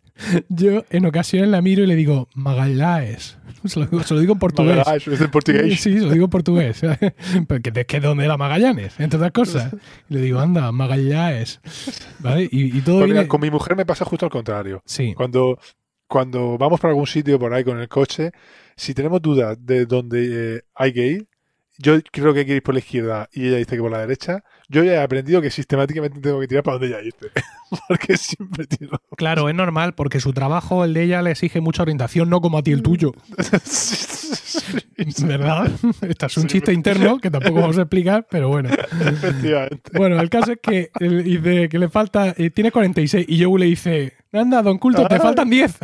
yo 0.49 0.85
en 0.91 1.07
ocasiones 1.07 1.49
la 1.51 1.63
miro 1.63 1.83
y 1.83 1.87
le 1.87 1.97
digo, 1.97 2.29
Magallanes. 2.35 3.39
Se 3.65 3.79
lo 3.79 3.87
digo, 3.87 4.03
se 4.03 4.15
lo 4.15 4.21
digo 4.21 4.33
en 4.33 4.39
portugués. 4.41 4.77
Magallanes, 4.77 5.07
es 5.07 5.21
en 5.21 5.31
portugués. 5.31 5.81
Sí, 5.81 5.93
se 5.95 6.01
lo 6.01 6.11
digo 6.11 6.25
en 6.25 6.31
portugués. 6.31 6.81
Porque 7.49 7.71
es 7.75 7.87
que 7.87 8.01
dónde 8.01 8.25
era 8.25 8.37
Magallanes, 8.37 8.99
entre 8.99 9.19
otras 9.19 9.31
cosas. 9.33 9.73
Y 10.11 10.15
le 10.15 10.21
digo, 10.21 10.41
anda, 10.41 10.73
Magallanes. 10.73 11.61
¿Vale? 12.19 12.49
Y, 12.51 12.77
y 12.77 12.81
todo 12.81 12.99
Pues 12.99 13.09
mira, 13.09 13.21
viene- 13.21 13.29
con 13.29 13.41
mi 13.41 13.51
mujer 13.51 13.77
me 13.77 13.87
pasa 13.87 14.05
justo 14.05 14.27
al 14.27 14.33
contrario. 14.33 14.83
Sí, 14.85 15.15
Cuando, 15.15 15.59
cuando 16.09 16.59
vamos 16.59 16.81
por 16.81 16.91
algún 16.91 17.07
sitio 17.07 17.39
por 17.39 17.55
ahí 17.55 17.63
con 17.63 17.79
el 17.79 17.89
coche, 17.89 18.33
si 18.77 18.95
tenemos 18.95 19.23
dudas 19.23 19.57
de 19.65 19.87
dónde 19.87 20.57
eh, 20.57 20.63
hay 20.75 20.93
que 20.93 21.07
ir, 21.07 21.29
yo 21.79 22.01
creo 22.11 22.35
que 22.35 22.41
hay 22.41 22.47
que 22.47 22.57
ir 22.57 22.63
por 22.65 22.75
la 22.75 22.81
izquierda 22.81 23.29
y 23.33 23.47
ella 23.47 23.59
dice 23.59 23.77
que 23.77 23.83
por 23.83 23.93
la 23.93 24.01
derecha, 24.01 24.43
yo 24.73 24.83
ya 24.83 24.95
he 24.95 25.03
aprendido 25.03 25.43
que 25.43 25.51
sistemáticamente 25.51 26.19
tengo 26.19 26.41
que 26.41 26.49
tirar 26.49 26.65
para 26.65 26.79
donde 26.79 26.89
ella 26.89 26.99
dice. 26.99 27.31
Porque 27.89 28.17
siempre 28.17 28.67
tiro. 28.67 29.01
claro, 29.17 29.49
es 29.49 29.55
normal 29.55 29.95
porque 29.95 30.21
su 30.21 30.35
trabajo, 30.35 30.85
el 30.85 30.93
de 30.93 31.05
ella, 31.05 31.23
le 31.23 31.31
exige 31.31 31.63
mucha 31.63 31.83
orientación, 31.83 32.29
no 32.29 32.43
como 32.43 32.59
a 32.59 32.63
ti 32.63 32.71
el 32.71 32.83
tuyo. 32.83 33.13
¿Verdad? 35.25 35.71
Este 36.03 36.27
es 36.27 36.37
un 36.37 36.49
chiste 36.49 36.75
interno 36.75 37.19
que 37.19 37.31
tampoco 37.31 37.61
vamos 37.61 37.79
a 37.79 37.83
explicar, 37.83 38.27
pero 38.31 38.49
bueno. 38.49 38.69
Efectivamente. 38.69 39.91
Bueno, 39.95 40.21
el 40.21 40.29
caso 40.29 40.53
es 40.53 40.59
que 40.63 40.91
él 41.01 41.25
dice 41.25 41.71
que 41.71 41.79
le 41.79 41.89
falta, 41.89 42.35
eh, 42.37 42.51
tiene 42.51 42.71
46 42.71 43.25
y 43.27 43.43
Joe 43.43 43.59
le 43.59 43.67
dice, 43.67 44.13
anda, 44.39 44.63
don 44.63 44.79
Culto, 44.79 45.07
te 45.07 45.19
faltan 45.19 45.51
10. 45.51 45.79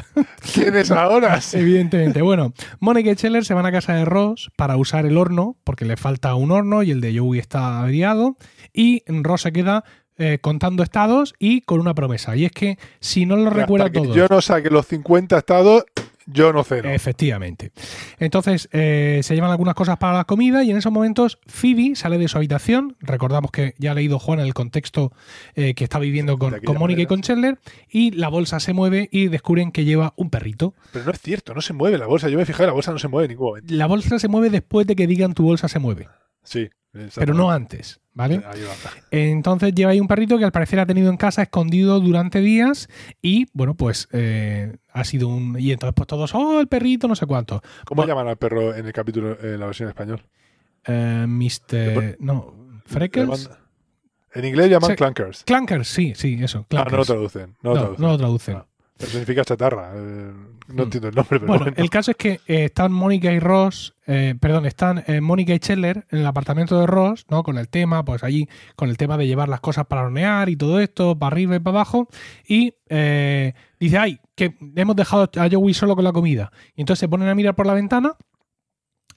¿Quién 0.54 0.76
es 0.76 0.90
ahora? 0.90 1.40
Evidentemente. 1.52 2.22
Bueno, 2.22 2.52
Mónica 2.80 3.10
y 3.10 3.14
Scheller 3.14 3.44
se 3.44 3.54
van 3.54 3.66
a 3.66 3.72
casa 3.72 3.94
de 3.94 4.04
Ross 4.04 4.50
para 4.56 4.76
usar 4.76 5.06
el 5.06 5.16
horno, 5.16 5.56
porque 5.64 5.84
le 5.84 5.96
falta 5.96 6.34
un 6.34 6.50
horno 6.50 6.82
y 6.82 6.90
el 6.90 7.00
de 7.00 7.18
Joey 7.18 7.38
está 7.38 7.80
averiado. 7.80 8.36
Y 8.72 9.02
Ross 9.06 9.42
se 9.42 9.52
queda 9.52 9.84
eh, 10.20 10.38
contando 10.40 10.82
estados 10.82 11.34
y 11.38 11.60
con 11.60 11.78
una 11.78 11.94
promesa. 11.94 12.34
Y 12.36 12.44
es 12.44 12.52
que 12.52 12.78
si 13.00 13.24
no 13.24 13.36
lo 13.36 13.50
recuerda 13.50 13.90
todo. 13.90 14.14
yo 14.14 14.26
no 14.28 14.40
saque 14.40 14.70
los 14.70 14.86
50 14.86 15.38
estados, 15.38 15.84
yo 16.30 16.52
no 16.52 16.62
ceno. 16.62 16.90
Efectivamente. 16.90 17.72
Entonces, 18.18 18.68
eh, 18.72 19.20
se 19.22 19.34
llevan 19.34 19.50
algunas 19.50 19.74
cosas 19.74 19.96
para 19.96 20.18
la 20.18 20.24
comida 20.24 20.62
y 20.62 20.70
en 20.70 20.76
esos 20.76 20.92
momentos 20.92 21.38
Phoebe 21.46 21.96
sale 21.96 22.18
de 22.18 22.28
su 22.28 22.36
habitación. 22.36 22.96
Recordamos 23.00 23.50
que 23.50 23.74
ya 23.78 23.92
ha 23.92 23.94
leído 23.94 24.18
Juan 24.18 24.38
el 24.40 24.52
contexto 24.52 25.12
eh, 25.54 25.74
que 25.74 25.84
está 25.84 25.98
viviendo 25.98 26.38
con, 26.38 26.60
con 26.60 26.78
Mónica 26.78 27.02
y 27.02 27.06
con 27.06 27.22
Chandler 27.22 27.58
y 27.90 28.10
la 28.10 28.28
bolsa 28.28 28.60
se 28.60 28.74
mueve 28.74 29.08
y 29.10 29.28
descubren 29.28 29.72
que 29.72 29.84
lleva 29.84 30.12
un 30.16 30.28
perrito. 30.28 30.74
Pero 30.92 31.06
no 31.06 31.12
es 31.12 31.20
cierto, 31.20 31.54
no 31.54 31.62
se 31.62 31.72
mueve 31.72 31.96
la 31.96 32.06
bolsa. 32.06 32.28
Yo 32.28 32.36
me 32.36 32.44
fijé, 32.44 32.66
la 32.66 32.72
bolsa 32.72 32.92
no 32.92 32.98
se 32.98 33.08
mueve 33.08 33.24
en 33.24 33.30
ningún 33.30 33.48
momento. 33.48 33.74
La 33.74 33.86
bolsa 33.86 34.18
se 34.18 34.28
mueve 34.28 34.50
después 34.50 34.86
de 34.86 34.96
que 34.96 35.06
digan 35.06 35.32
tu 35.32 35.44
bolsa 35.44 35.68
se 35.68 35.78
mueve, 35.78 36.08
Sí. 36.48 36.68
pero 37.14 37.34
no 37.34 37.50
antes, 37.50 38.00
¿vale? 38.14 38.36
Ahí 38.46 38.62
va. 38.62 38.72
Entonces 39.10 39.74
lleva 39.74 39.90
ahí 39.92 40.00
un 40.00 40.08
perrito 40.08 40.38
que 40.38 40.44
al 40.44 40.50
parecer 40.52 40.80
ha 40.80 40.86
tenido 40.86 41.10
en 41.10 41.16
casa 41.16 41.42
escondido 41.42 42.00
durante 42.00 42.40
días 42.40 42.88
y 43.22 43.46
bueno, 43.52 43.74
pues 43.74 44.08
eh, 44.12 44.76
ha 44.92 45.04
sido 45.04 45.28
un... 45.28 45.56
Y 45.60 45.70
entonces 45.72 45.94
pues 45.94 46.06
todos, 46.06 46.34
oh, 46.34 46.60
el 46.60 46.66
perrito, 46.66 47.06
no 47.06 47.14
sé 47.14 47.26
cuánto. 47.26 47.62
¿Cómo 47.84 47.98
Bueno. 48.02 48.08
llaman 48.14 48.28
al 48.28 48.36
perro 48.38 48.74
en 48.74 48.86
el 48.86 48.92
capítulo, 48.92 49.38
en 49.40 49.60
la 49.60 49.66
versión 49.66 49.86
en 49.86 49.90
español? 49.90 50.22
Eh, 50.86 51.26
Mr... 51.28 52.16
No, 52.20 52.54
Freckles. 52.86 53.50
En 54.34 54.44
inglés 54.44 54.70
llaman 54.70 54.90
Sí. 54.90 54.96
clankers. 54.96 55.44
Clankers, 55.44 55.88
sí, 55.88 56.12
sí, 56.16 56.38
eso. 56.42 56.66
Ah, 56.70 56.74
no 56.74 56.78
lo 56.78 56.84
Clankers. 56.84 57.06
traducen. 57.06 57.56
No, 57.62 57.70
lo 57.70 57.74
No, 57.74 57.80
traducen. 57.82 58.02
no 58.04 58.08
lo 58.12 58.18
traducen. 58.18 58.56
Ah, 58.56 58.66
pero 58.98 59.10
significa 59.10 59.44
chatarra. 59.44 59.92
eh, 59.94 60.32
no 60.68 60.74
Mm. 60.74 60.80
entiendo 60.82 61.08
el 61.08 61.14
nombre, 61.14 61.40
pero 61.40 61.46
Bueno, 61.46 61.64
bueno. 61.64 61.76
el 61.82 61.88
caso 61.88 62.10
es 62.10 62.16
que 62.18 62.32
eh, 62.46 62.64
están 62.66 62.92
Mónica 62.92 63.32
y 63.32 63.38
Ross, 63.38 63.94
eh, 64.06 64.34
perdón, 64.38 64.66
están 64.66 65.02
eh, 65.06 65.22
Mónica 65.22 65.54
y 65.54 65.58
Scheller 65.58 66.04
en 66.10 66.18
el 66.18 66.26
apartamento 66.26 66.78
de 66.78 66.86
Ross, 66.86 67.24
¿no? 67.30 67.42
Con 67.42 67.56
el 67.56 67.68
tema, 67.70 68.04
pues 68.04 68.22
allí, 68.22 68.46
con 68.76 68.90
el 68.90 68.98
tema 68.98 69.16
de 69.16 69.26
llevar 69.26 69.48
las 69.48 69.60
cosas 69.60 69.86
para 69.86 70.02
hornear 70.02 70.50
y 70.50 70.56
todo 70.56 70.78
esto, 70.80 71.18
para 71.18 71.32
arriba 71.32 71.56
y 71.56 71.60
para 71.60 71.78
abajo. 71.78 72.08
Y 72.46 72.74
eh, 72.90 73.54
dice, 73.80 73.96
ay, 73.96 74.20
que 74.34 74.56
hemos 74.76 74.94
dejado 74.94 75.30
a 75.36 75.48
Joey 75.50 75.72
solo 75.72 75.94
con 75.94 76.04
la 76.04 76.12
comida. 76.12 76.52
Y 76.76 76.82
entonces 76.82 77.00
se 77.00 77.08
ponen 77.08 77.28
a 77.28 77.34
mirar 77.34 77.54
por 77.54 77.66
la 77.66 77.72
ventana. 77.74 78.12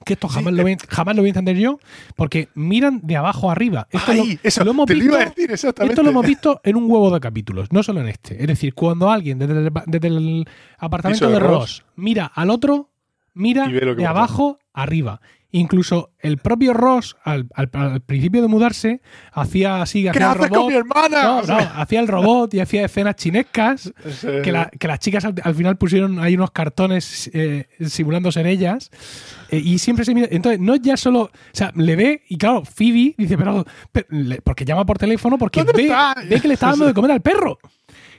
Que 0.04 0.14
esto 0.14 0.28
Sí, 0.28 0.34
jamás, 0.34 0.52
lo 0.54 0.62
voy, 0.62 0.72
a- 0.72 0.76
jamás 0.88 1.16
lo 1.16 1.22
voy 1.22 1.28
a 1.28 1.30
entender 1.30 1.56
yo, 1.56 1.78
porque 2.16 2.48
miran 2.54 3.00
de 3.02 3.16
abajo 3.16 3.50
arriba. 3.50 3.86
Esto 3.90 4.12
lo- 4.14 4.22
Ay, 4.22 4.38
eso, 4.42 4.64
lo 4.64 4.70
hemos 4.72 4.88
lo 4.88 4.94
visto- 4.94 5.16
decir. 5.18 5.50
Esto 5.52 6.02
lo 6.02 6.10
hemos 6.10 6.26
visto 6.26 6.60
en 6.64 6.76
un 6.76 6.90
huevo 6.90 7.10
de 7.12 7.20
capítulos, 7.20 7.72
no 7.72 7.82
solo 7.82 8.00
en 8.00 8.08
este. 8.08 8.40
Es 8.40 8.46
decir, 8.46 8.74
cuando 8.74 9.10
alguien 9.10 9.38
desde 9.38 9.52
el, 9.58 9.70
desde 9.86 10.08
el 10.08 10.48
apartamento 10.78 11.26
de 11.28 11.32
de 11.34 11.38
Ross, 11.40 11.50
Ross. 11.58 11.84
mira 11.96 12.26
al 12.34 12.50
otro, 12.50 12.90
mira 13.34 13.66
de 13.68 13.94
pasa. 13.96 14.10
abajo 14.10 14.58
arriba. 14.72 15.20
Incluso 15.54 16.10
el 16.18 16.38
propio 16.38 16.72
Ross, 16.72 17.14
al, 17.24 17.46
al- 17.54 17.68
al 17.74 18.00
principio 18.00 18.40
de 18.40 18.48
mudarse, 18.48 19.02
hacía 19.32 19.82
así, 19.82 20.02
¿Qué 20.02 20.08
hacía 20.10 20.32
el 20.32 20.38
haces 20.38 20.48
con 20.48 20.66
mi 20.66 20.72
robot. 20.78 20.86
hermana? 21.10 21.22
No, 21.22 21.42
no, 21.42 21.58
hacía 21.76 22.00
el 22.00 22.08
robot 22.08 22.54
y 22.54 22.60
hacía 22.60 22.86
escenas 22.86 23.16
chinescas. 23.16 23.92
Que, 24.42 24.50
la- 24.50 24.70
que 24.70 24.88
las 24.88 24.98
chicas 24.98 25.24
al, 25.26 25.34
al 25.44 25.54
final 25.54 25.76
pusieron 25.76 26.18
ahí 26.20 26.36
unos 26.36 26.52
cartones 26.52 27.30
eh, 27.34 27.66
simulando 27.86 28.32
ser 28.32 28.46
ellas. 28.46 28.90
eh, 29.50 29.58
y 29.62 29.78
siempre 29.78 30.06
se 30.06 30.14
mira. 30.14 30.28
Entonces, 30.30 30.58
no 30.58 30.72
es 30.74 30.80
ya 30.80 30.96
solo. 30.96 31.20
O 31.24 31.30
sea, 31.52 31.70
le 31.76 31.96
ve 31.96 32.22
y 32.28 32.38
claro, 32.38 32.64
Phoebe 32.64 33.14
dice, 33.18 33.36
pero. 33.36 33.66
pero- 33.92 34.06
porque 34.44 34.64
llama 34.64 34.86
por 34.86 34.96
teléfono 34.96 35.36
porque 35.36 35.62
¿Dónde 35.62 35.74
ve, 35.82 35.94
ve 36.30 36.40
que 36.40 36.48
le 36.48 36.54
está 36.54 36.68
dando 36.70 36.86
de 36.86 36.94
comer 36.94 37.10
al 37.10 37.20
perro. 37.20 37.58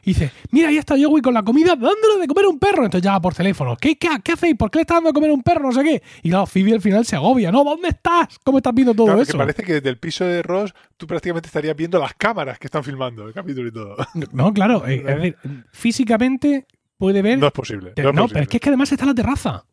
Y 0.05 0.13
dice, 0.13 0.31
mira, 0.51 0.67
ahí 0.69 0.77
está 0.77 0.95
Joey 1.01 1.21
con 1.21 1.33
la 1.33 1.43
comida 1.43 1.69
dándole 1.75 2.19
de 2.21 2.27
comer 2.27 2.45
a 2.45 2.49
un 2.49 2.59
perro. 2.59 2.83
Entonces 2.83 3.03
llama 3.05 3.21
por 3.21 3.33
teléfono. 3.33 3.77
¿Qué, 3.77 3.97
qué, 3.97 4.09
qué 4.23 4.33
hacéis? 4.33 4.55
¿Por 4.57 4.69
qué 4.69 4.79
le 4.79 4.81
está 4.81 4.95
dando 4.95 5.09
de 5.09 5.13
comer 5.13 5.29
a 5.29 5.33
un 5.33 5.43
perro? 5.43 5.61
No 5.67 5.71
sé 5.71 5.83
qué. 5.83 6.03
Y 6.23 6.29
claro, 6.29 6.45
Phoebe 6.45 6.73
al 6.73 6.81
final 6.81 7.05
se 7.05 7.15
agobia. 7.15 7.51
No, 7.51 7.63
¿dónde 7.63 7.87
estás? 7.89 8.37
¿Cómo 8.43 8.57
estás 8.57 8.73
viendo 8.73 8.93
todo 8.93 9.05
Claro, 9.07 9.19
que 9.19 9.23
eso? 9.29 9.37
parece 9.37 9.63
que 9.63 9.73
desde 9.75 9.89
el 9.89 9.97
piso 9.97 10.25
de 10.25 10.41
Ross 10.43 10.73
tú 10.97 11.07
prácticamente 11.07 11.47
estarías 11.47 11.75
viendo 11.75 11.99
las 11.99 12.13
cámaras 12.15 12.59
que 12.59 12.67
están 12.67 12.83
filmando 12.83 13.27
el 13.27 13.33
capítulo 13.33 13.67
y 13.67 13.71
todo. 13.71 13.95
No, 14.33 14.53
claro. 14.53 14.85
eh, 14.87 15.03
es 15.07 15.15
decir, 15.15 15.37
físicamente 15.71 16.65
puede 16.97 17.21
ver. 17.21 17.37
No 17.39 17.47
es 17.47 17.53
posible. 17.53 17.93
no, 17.97 18.11
No, 18.13 18.25
es 18.25 18.31
pero 18.33 18.43
es 18.43 18.49
que, 18.49 18.57
es 18.57 18.61
que 18.61 18.69
además 18.69 18.91
está 18.91 19.05
la 19.05 19.13
terraza. 19.15 19.65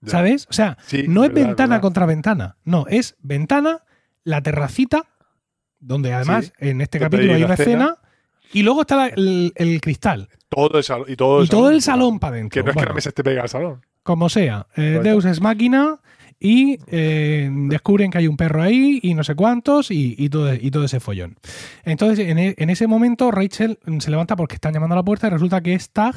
Ya. 0.00 0.10
¿Sabes? 0.10 0.46
O 0.50 0.52
sea, 0.52 0.76
Sí, 0.86 1.04
no 1.08 1.24
es 1.24 1.32
verdad, 1.32 1.48
ventana 1.48 1.68
verdad. 1.76 1.82
contra 1.82 2.06
ventana. 2.06 2.56
No, 2.64 2.86
es 2.88 3.16
ventana, 3.20 3.84
la 4.22 4.42
terracita, 4.42 5.04
donde 5.80 6.12
además 6.12 6.46
Sí, 6.46 6.52
en 6.70 6.80
este 6.80 6.98
capítulo 6.98 7.34
hay 7.34 7.42
una 7.44 7.54
escena, 7.54 7.96
y 8.52 8.62
luego 8.62 8.82
está 8.82 8.96
la- 8.96 9.06
el, 9.08 9.52
el 9.56 9.80
cristal. 9.80 10.28
Todo 10.48 10.78
el 10.78 10.84
salón. 10.84 11.06
Y 11.08 11.16
todo 11.16 11.40
el 11.40 11.46
y 11.46 11.48
todo 11.48 11.70
el 11.70 11.82
salón 11.82 12.18
para 12.20 12.36
adentro. 12.36 12.60
Que 12.60 12.64
no 12.64 12.70
es 12.70 12.74
que 12.74 12.78
Bueno, 12.78 12.88
la 12.90 12.94
mesa 12.94 13.08
esté 13.08 13.24
pegada 13.24 13.42
al 13.42 13.48
salón. 13.48 13.80
como 14.02 14.28
sea, 14.28 14.66
eh. 14.76 15.00
Deus 15.02 15.24
es 15.24 15.40
máquina 15.40 15.98
y 16.38 16.78
eh, 16.88 17.48
descubren 17.68 18.10
que 18.10 18.18
hay 18.18 18.26
un 18.28 18.36
perro 18.36 18.62
ahí 18.62 19.00
y 19.02 19.14
no 19.14 19.24
sé 19.24 19.34
cuántos 19.34 19.90
y, 19.90 20.14
y 20.18 20.28
todo, 20.28 20.52
y 20.54 20.70
todo 20.70 20.84
ese 20.84 21.00
follón. 21.00 21.36
Entonces, 21.84 22.18
en, 22.28 22.38
e- 22.38 22.54
en 22.58 22.70
ese 22.70 22.86
momento, 22.86 23.30
Rachel 23.30 23.78
mm, 23.86 23.98
se 23.98 24.10
levanta 24.10 24.36
porque 24.36 24.54
están 24.56 24.74
llamando 24.74 24.94
a 24.94 24.96
la 24.96 25.04
puerta 25.04 25.26
y 25.26 25.30
resulta 25.30 25.60
que 25.62 25.74
es 25.74 25.90
Tag 25.90 26.14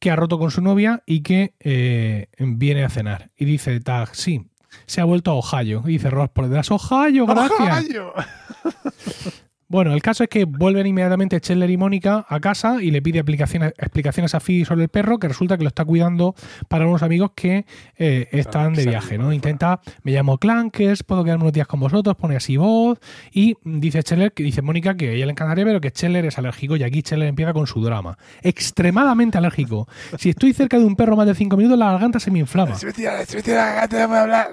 que 0.00 0.10
ha 0.10 0.16
roto 0.16 0.38
con 0.38 0.50
su 0.50 0.60
novia 0.60 1.02
y 1.06 1.22
que 1.22 1.54
eh, 1.60 2.26
viene 2.38 2.84
a 2.84 2.90
cenar. 2.90 3.30
Y 3.36 3.44
dice 3.44 3.78
Tag, 3.80 4.14
sí, 4.16 4.42
se 4.86 5.00
ha 5.00 5.04
vuelto 5.04 5.30
a 5.30 5.34
Ohio. 5.34 5.82
Y 5.86 5.92
dice 5.92 6.10
Ross 6.10 6.30
por 6.30 6.46
detrás, 6.48 6.70
Ohio, 6.72 7.24
gracias. 7.26 7.84
¡Ohio! 7.86 8.12
Bueno, 9.74 9.92
el 9.92 10.02
caso 10.02 10.22
es 10.22 10.30
que 10.30 10.44
vuelven 10.44 10.86
inmediatamente 10.86 11.40
Chandler 11.40 11.68
y 11.68 11.76
Mónica 11.76 12.24
a 12.28 12.38
casa 12.38 12.80
y 12.80 12.92
le 12.92 13.02
pide 13.02 13.18
explicaciones, 13.18 13.72
explicaciones 13.76 14.32
a 14.36 14.38
Phoebe 14.38 14.64
sobre 14.64 14.84
el 14.84 14.88
perro, 14.88 15.18
que 15.18 15.26
resulta 15.26 15.58
que 15.58 15.64
lo 15.64 15.68
está 15.68 15.84
cuidando 15.84 16.36
para 16.68 16.86
unos 16.86 17.02
amigos 17.02 17.32
que 17.34 17.66
eh, 17.98 18.28
están 18.30 18.74
de 18.74 18.86
viaje, 18.86 19.18
¿no? 19.18 19.32
Intenta, 19.32 19.80
me 20.04 20.12
llamo 20.12 20.38
Clankers, 20.38 21.02
puedo 21.02 21.24
quedarme 21.24 21.42
unos 21.42 21.54
días 21.54 21.66
con 21.66 21.80
vosotros, 21.80 22.14
pone 22.14 22.36
así 22.36 22.56
voz 22.56 23.00
y 23.32 23.56
dice 23.64 24.00
Chandler, 24.04 24.32
que 24.32 24.44
dice 24.44 24.62
Mónica 24.62 24.96
que 24.96 25.08
a 25.08 25.12
ella 25.12 25.26
le 25.26 25.32
encantaría, 25.32 25.64
pero 25.64 25.80
que 25.80 25.90
Chandler 25.90 26.24
es 26.26 26.38
alérgico 26.38 26.76
y 26.76 26.84
aquí 26.84 27.02
Chandler 27.02 27.28
empieza 27.28 27.52
con 27.52 27.66
su 27.66 27.82
drama. 27.82 28.16
Extremadamente 28.42 29.38
alérgico. 29.38 29.88
Si 30.18 30.30
estoy 30.30 30.52
cerca 30.52 30.78
de 30.78 30.84
un 30.84 30.94
perro 30.94 31.16
más 31.16 31.26
de 31.26 31.34
cinco 31.34 31.56
minutos, 31.56 31.76
la 31.76 31.90
garganta 31.90 32.20
se 32.20 32.30
me 32.30 32.38
inflama. 32.38 32.76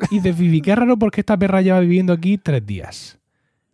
Y 0.10 0.16
dice 0.16 0.34
Phoebe, 0.34 0.62
qué 0.64 0.76
raro 0.76 0.98
porque 0.98 1.22
esta 1.22 1.38
perra 1.38 1.62
lleva 1.62 1.80
viviendo 1.80 2.12
aquí 2.12 2.40
tres 2.40 2.66
días. 2.66 3.21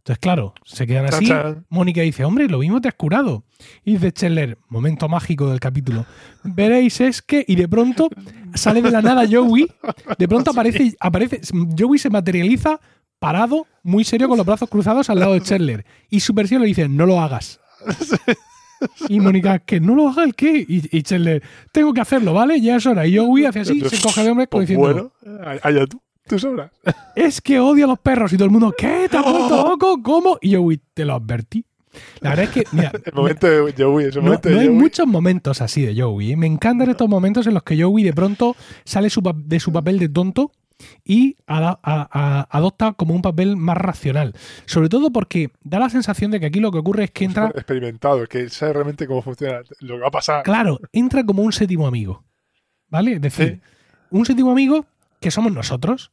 Entonces, 0.07 0.21
claro, 0.21 0.53
se 0.63 0.87
quedan 0.87 1.05
así. 1.07 1.29
Mónica 1.67 1.99
dice, 1.99 2.23
hombre, 2.23 2.47
lo 2.47 2.59
mismo 2.59 2.79
te 2.79 2.87
has 2.87 2.93
curado. 2.93 3.43
Y 3.83 3.95
dice 3.95 4.13
Chandler, 4.13 4.57
momento 4.69 5.09
mágico 5.09 5.49
del 5.49 5.59
capítulo. 5.59 6.05
Veréis, 6.45 7.01
es 7.01 7.21
que, 7.21 7.43
y 7.45 7.55
de 7.55 7.67
pronto 7.67 8.07
sale 8.53 8.81
de 8.81 8.89
la 8.89 9.01
nada 9.01 9.25
Joey. 9.29 9.69
De 10.17 10.27
pronto 10.29 10.51
aparece, 10.51 10.95
aparece, 11.01 11.41
Joey 11.77 11.99
se 11.99 12.09
materializa 12.09 12.79
parado, 13.19 13.67
muy 13.83 14.05
serio, 14.05 14.29
con 14.29 14.37
los 14.37 14.45
brazos 14.45 14.69
cruzados 14.69 15.09
al 15.09 15.19
lado 15.19 15.33
de 15.33 15.41
Chandler. 15.41 15.85
Y 16.09 16.21
su 16.21 16.31
versión 16.31 16.61
le 16.61 16.67
dice, 16.69 16.87
no 16.87 17.05
lo 17.05 17.19
hagas. 17.19 17.59
Y 19.09 19.19
Mónica, 19.19 19.57
que 19.57 19.79
no 19.79 19.95
lo 19.95 20.07
haga 20.07 20.23
el 20.23 20.35
qué. 20.35 20.63
Y, 20.67 20.95
y 20.95 21.03
tengo 21.71 21.93
que 21.95 22.01
hacerlo, 22.01 22.31
¿vale? 22.35 22.61
Ya 22.61 22.75
es 22.75 22.85
hora. 22.85 23.07
Y 23.07 23.17
Joey 23.17 23.45
hace 23.45 23.61
así, 23.61 23.81
se 23.81 23.99
coge 23.99 24.23
de 24.23 24.29
hombres 24.29 24.49
como 24.49 24.59
Pues 24.59 24.69
diciendo, 24.69 25.11
bueno, 25.23 25.59
allá 25.63 25.87
tú, 25.87 25.99
tú 26.27 26.39
sobras. 26.39 26.71
es 27.15 27.41
que 27.41 27.59
odio 27.59 27.85
a 27.85 27.87
los 27.87 27.99
perros. 27.99 28.31
Y 28.33 28.37
todo 28.37 28.45
el 28.45 28.51
mundo, 28.51 28.73
¿qué? 28.77 29.07
¿Te 29.09 29.17
has 29.17 29.23
vuelto 29.23 29.67
loco? 29.69 30.01
¿Cómo? 30.03 30.37
Y 30.41 30.51
yo, 30.51 30.61
uy, 30.61 30.81
te 30.93 31.05
lo 31.05 31.13
advertí. 31.15 31.65
La 32.21 32.29
verdad 32.31 32.45
es 32.45 32.51
que, 32.51 32.63
mira, 32.73 32.91
El 33.05 33.13
momento 33.13 33.47
de 33.47 33.73
Joey, 33.75 34.05
ese 34.07 34.19
no, 34.19 34.25
momento 34.25 34.49
no 34.49 34.55
de 34.55 34.61
hay 34.61 34.67
Joey. 34.67 34.77
muchos 34.79 35.07
momentos 35.07 35.61
así 35.61 35.83
de 35.83 35.99
Joey. 35.99 36.33
¿eh? 36.33 36.37
Me 36.37 36.45
encantan 36.45 36.89
estos 36.89 37.09
momentos 37.09 37.47
en 37.47 37.53
los 37.55 37.63
que 37.63 37.81
Joey 37.81 38.03
de 38.03 38.13
pronto 38.13 38.55
sale 38.85 39.09
su 39.09 39.21
de 39.35 39.59
su 39.59 39.71
papel 39.71 39.97
de 39.97 40.09
tonto 40.09 40.51
y 41.03 41.37
ada- 41.47 41.79
a- 41.81 42.07
a- 42.11 42.47
adopta 42.55 42.93
como 42.93 43.15
un 43.15 43.23
papel 43.23 43.57
más 43.57 43.77
racional. 43.77 44.35
Sobre 44.67 44.89
todo 44.89 45.09
porque 45.11 45.49
da 45.63 45.79
la 45.79 45.89
sensación 45.89 46.29
de 46.29 46.39
que 46.39 46.45
aquí 46.45 46.59
lo 46.59 46.71
que 46.71 46.77
ocurre 46.77 47.05
es 47.05 47.11
que 47.11 47.25
entra, 47.25 47.47
experimentado, 47.55 48.27
que 48.27 48.47
sabe 48.49 48.73
realmente 48.73 49.07
cómo 49.07 49.23
funciona 49.23 49.61
lo 49.79 49.95
que 49.95 50.01
va 50.01 50.07
a 50.09 50.11
pasar. 50.11 50.43
claro, 50.43 50.79
entra 50.91 51.23
como 51.25 51.41
un 51.41 51.51
séptimo 51.51 51.87
amigo. 51.87 52.23
¿Vale? 52.89 53.13
Es 53.13 53.21
decir, 53.21 53.59
un 54.11 54.23
séptimo 54.25 54.51
amigo 54.51 54.85
que 55.19 55.31
somos 55.31 55.51
nosotros, 55.51 56.11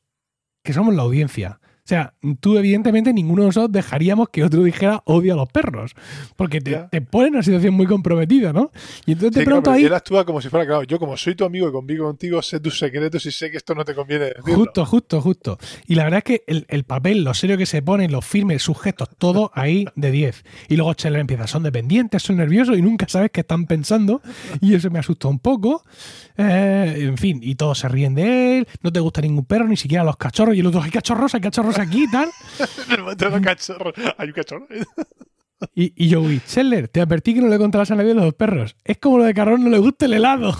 que 0.65 0.73
somos 0.73 0.95
la 0.95 1.03
audiencia. 1.03 1.61
O 1.85 1.87
sea, 1.87 2.15
tú 2.41 2.57
evidentemente 2.57 3.13
ninguno 3.13 3.43
de 3.43 3.49
nosotros 3.49 3.71
dejaríamos 3.71 4.31
que 4.31 4.43
otro 4.43 4.63
dijera 4.63 5.03
odio 5.05 5.35
a 5.35 5.37
los 5.37 5.51
perros, 5.51 5.95
porque 6.35 6.59
te, 6.63 6.77
te 6.91 7.03
pone 7.03 7.29
en 7.29 7.35
una 7.35 7.43
situación 7.43 7.75
muy 7.75 7.85
comprometida, 7.87 8.55
¿no? 8.55 8.71
Y 9.05 9.13
entonces 9.13 9.35
de 9.35 9.41
Sí, 9.41 9.45
pronto 9.45 9.65
claro, 9.65 9.77
ahí 9.77 9.85
Él 9.85 9.93
actúa 9.93 10.25
como 10.25 10.41
si 10.41 10.49
fuera, 10.49 10.65
claro, 10.65 10.85
yo 10.85 10.99
como 10.99 11.15
soy 11.19 11.35
tu 11.35 11.45
amigo 11.45 11.69
y 11.69 11.73
convivo 11.73 12.07
contigo, 12.07 12.41
sé 12.41 12.59
tus 12.59 12.79
secretos 12.79 13.27
y 13.27 13.31
sé 13.33 13.51
que 13.51 13.59
esto 13.59 13.75
no 13.75 13.85
te 13.85 13.95
conviene 13.95 14.25
decirlo. 14.27 14.55
Justo, 14.55 14.87
justo, 14.87 15.21
justo. 15.21 15.59
Y 15.87 15.95
la 15.95 16.05
verdad 16.05 16.19
es 16.19 16.25
que 16.25 16.45
el, 16.47 16.65
el 16.71 16.85
papel, 16.85 17.23
lo 17.23 17.35
serio 17.35 17.59
que 17.59 17.67
se 17.67 17.83
pone, 17.83 18.09
los 18.09 18.25
firmes, 18.25 18.63
sus 18.63 18.81
gestos, 18.81 19.11
todo 19.19 19.51
ahí 19.55 19.85
de 19.95 20.11
10. 20.11 20.43
Y 20.71 20.77
luego 20.77 20.95
Scheller 20.95 21.21
empieza, 21.21 21.47
son 21.47 21.65
dependientes, 21.65 22.23
son 22.23 22.37
nerviosos 22.37 22.79
y 22.79 22.81
nunca 22.83 23.07
sabes 23.11 23.31
qué 23.31 23.41
están 23.41 23.67
pensando. 23.67 24.23
Y 24.63 24.75
eso 24.75 24.91
me 24.91 25.01
asusta 25.01 25.29
un 25.29 25.39
poco. 25.39 25.83
Eh, 26.39 26.95
en 26.99 27.19
fin, 27.19 27.41
y 27.43 27.57
todos 27.57 27.79
se 27.79 27.89
ríen 27.89 28.15
de 28.15 28.59
él, 28.59 28.69
no 28.81 28.91
te 28.91 29.01
gusta 29.01 29.21
ningún 29.21 29.45
perro, 29.45 29.69
ni 29.69 29.77
siquiera 29.77 30.03
los 30.03 30.17
cachorros. 30.17 30.57
Y 30.57 30.61
el 30.61 30.67
otro, 30.67 30.81
hay 30.81 30.91
cachorros, 30.91 31.35
hay 31.35 31.43
cachorros 31.43 31.74
aquí 31.79 32.05
y 32.05 32.11
tal. 32.11 32.31
En 32.87 32.93
el 32.93 33.01
momento 33.03 33.25
de 33.25 33.31
los 33.31 33.41
cachorros. 33.41 33.95
Hay 34.19 34.29
un 34.29 34.35
cachorro. 34.35 34.67
Y, 35.75 35.93
y 35.97 36.09
yo, 36.09 36.23
Scheller, 36.47 36.89
te 36.89 37.01
advertí 37.01 37.35
que 37.35 37.41
no 37.41 37.49
le 37.49 37.59
contarás 37.59 37.91
a 37.91 37.95
nadie 37.95 38.11
de 38.11 38.15
los 38.15 38.25
dos 38.25 38.35
perros. 38.35 38.77
Es 38.85 38.99
como 38.99 39.19
lo 39.19 39.25
de 39.25 39.35
Carón, 39.35 39.65
no 39.65 39.71
le 39.71 39.79
gusta 39.79 40.07
el 40.07 40.15
helado. 40.15 40.57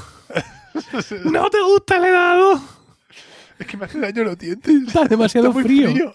¡No 1.25 1.51
te 1.51 1.63
gusta 1.63 1.99
el 1.99 2.05
helado! 2.07 2.61
Es 3.59 3.67
que 3.67 3.77
me 3.77 3.85
hace 3.85 4.01
daño 4.01 4.25
los 4.25 4.39
dientes. 4.39 4.75
Está 4.87 5.05
demasiado 5.05 5.49
Está 5.49 5.61
muy 5.61 5.65
frío. 5.65 6.13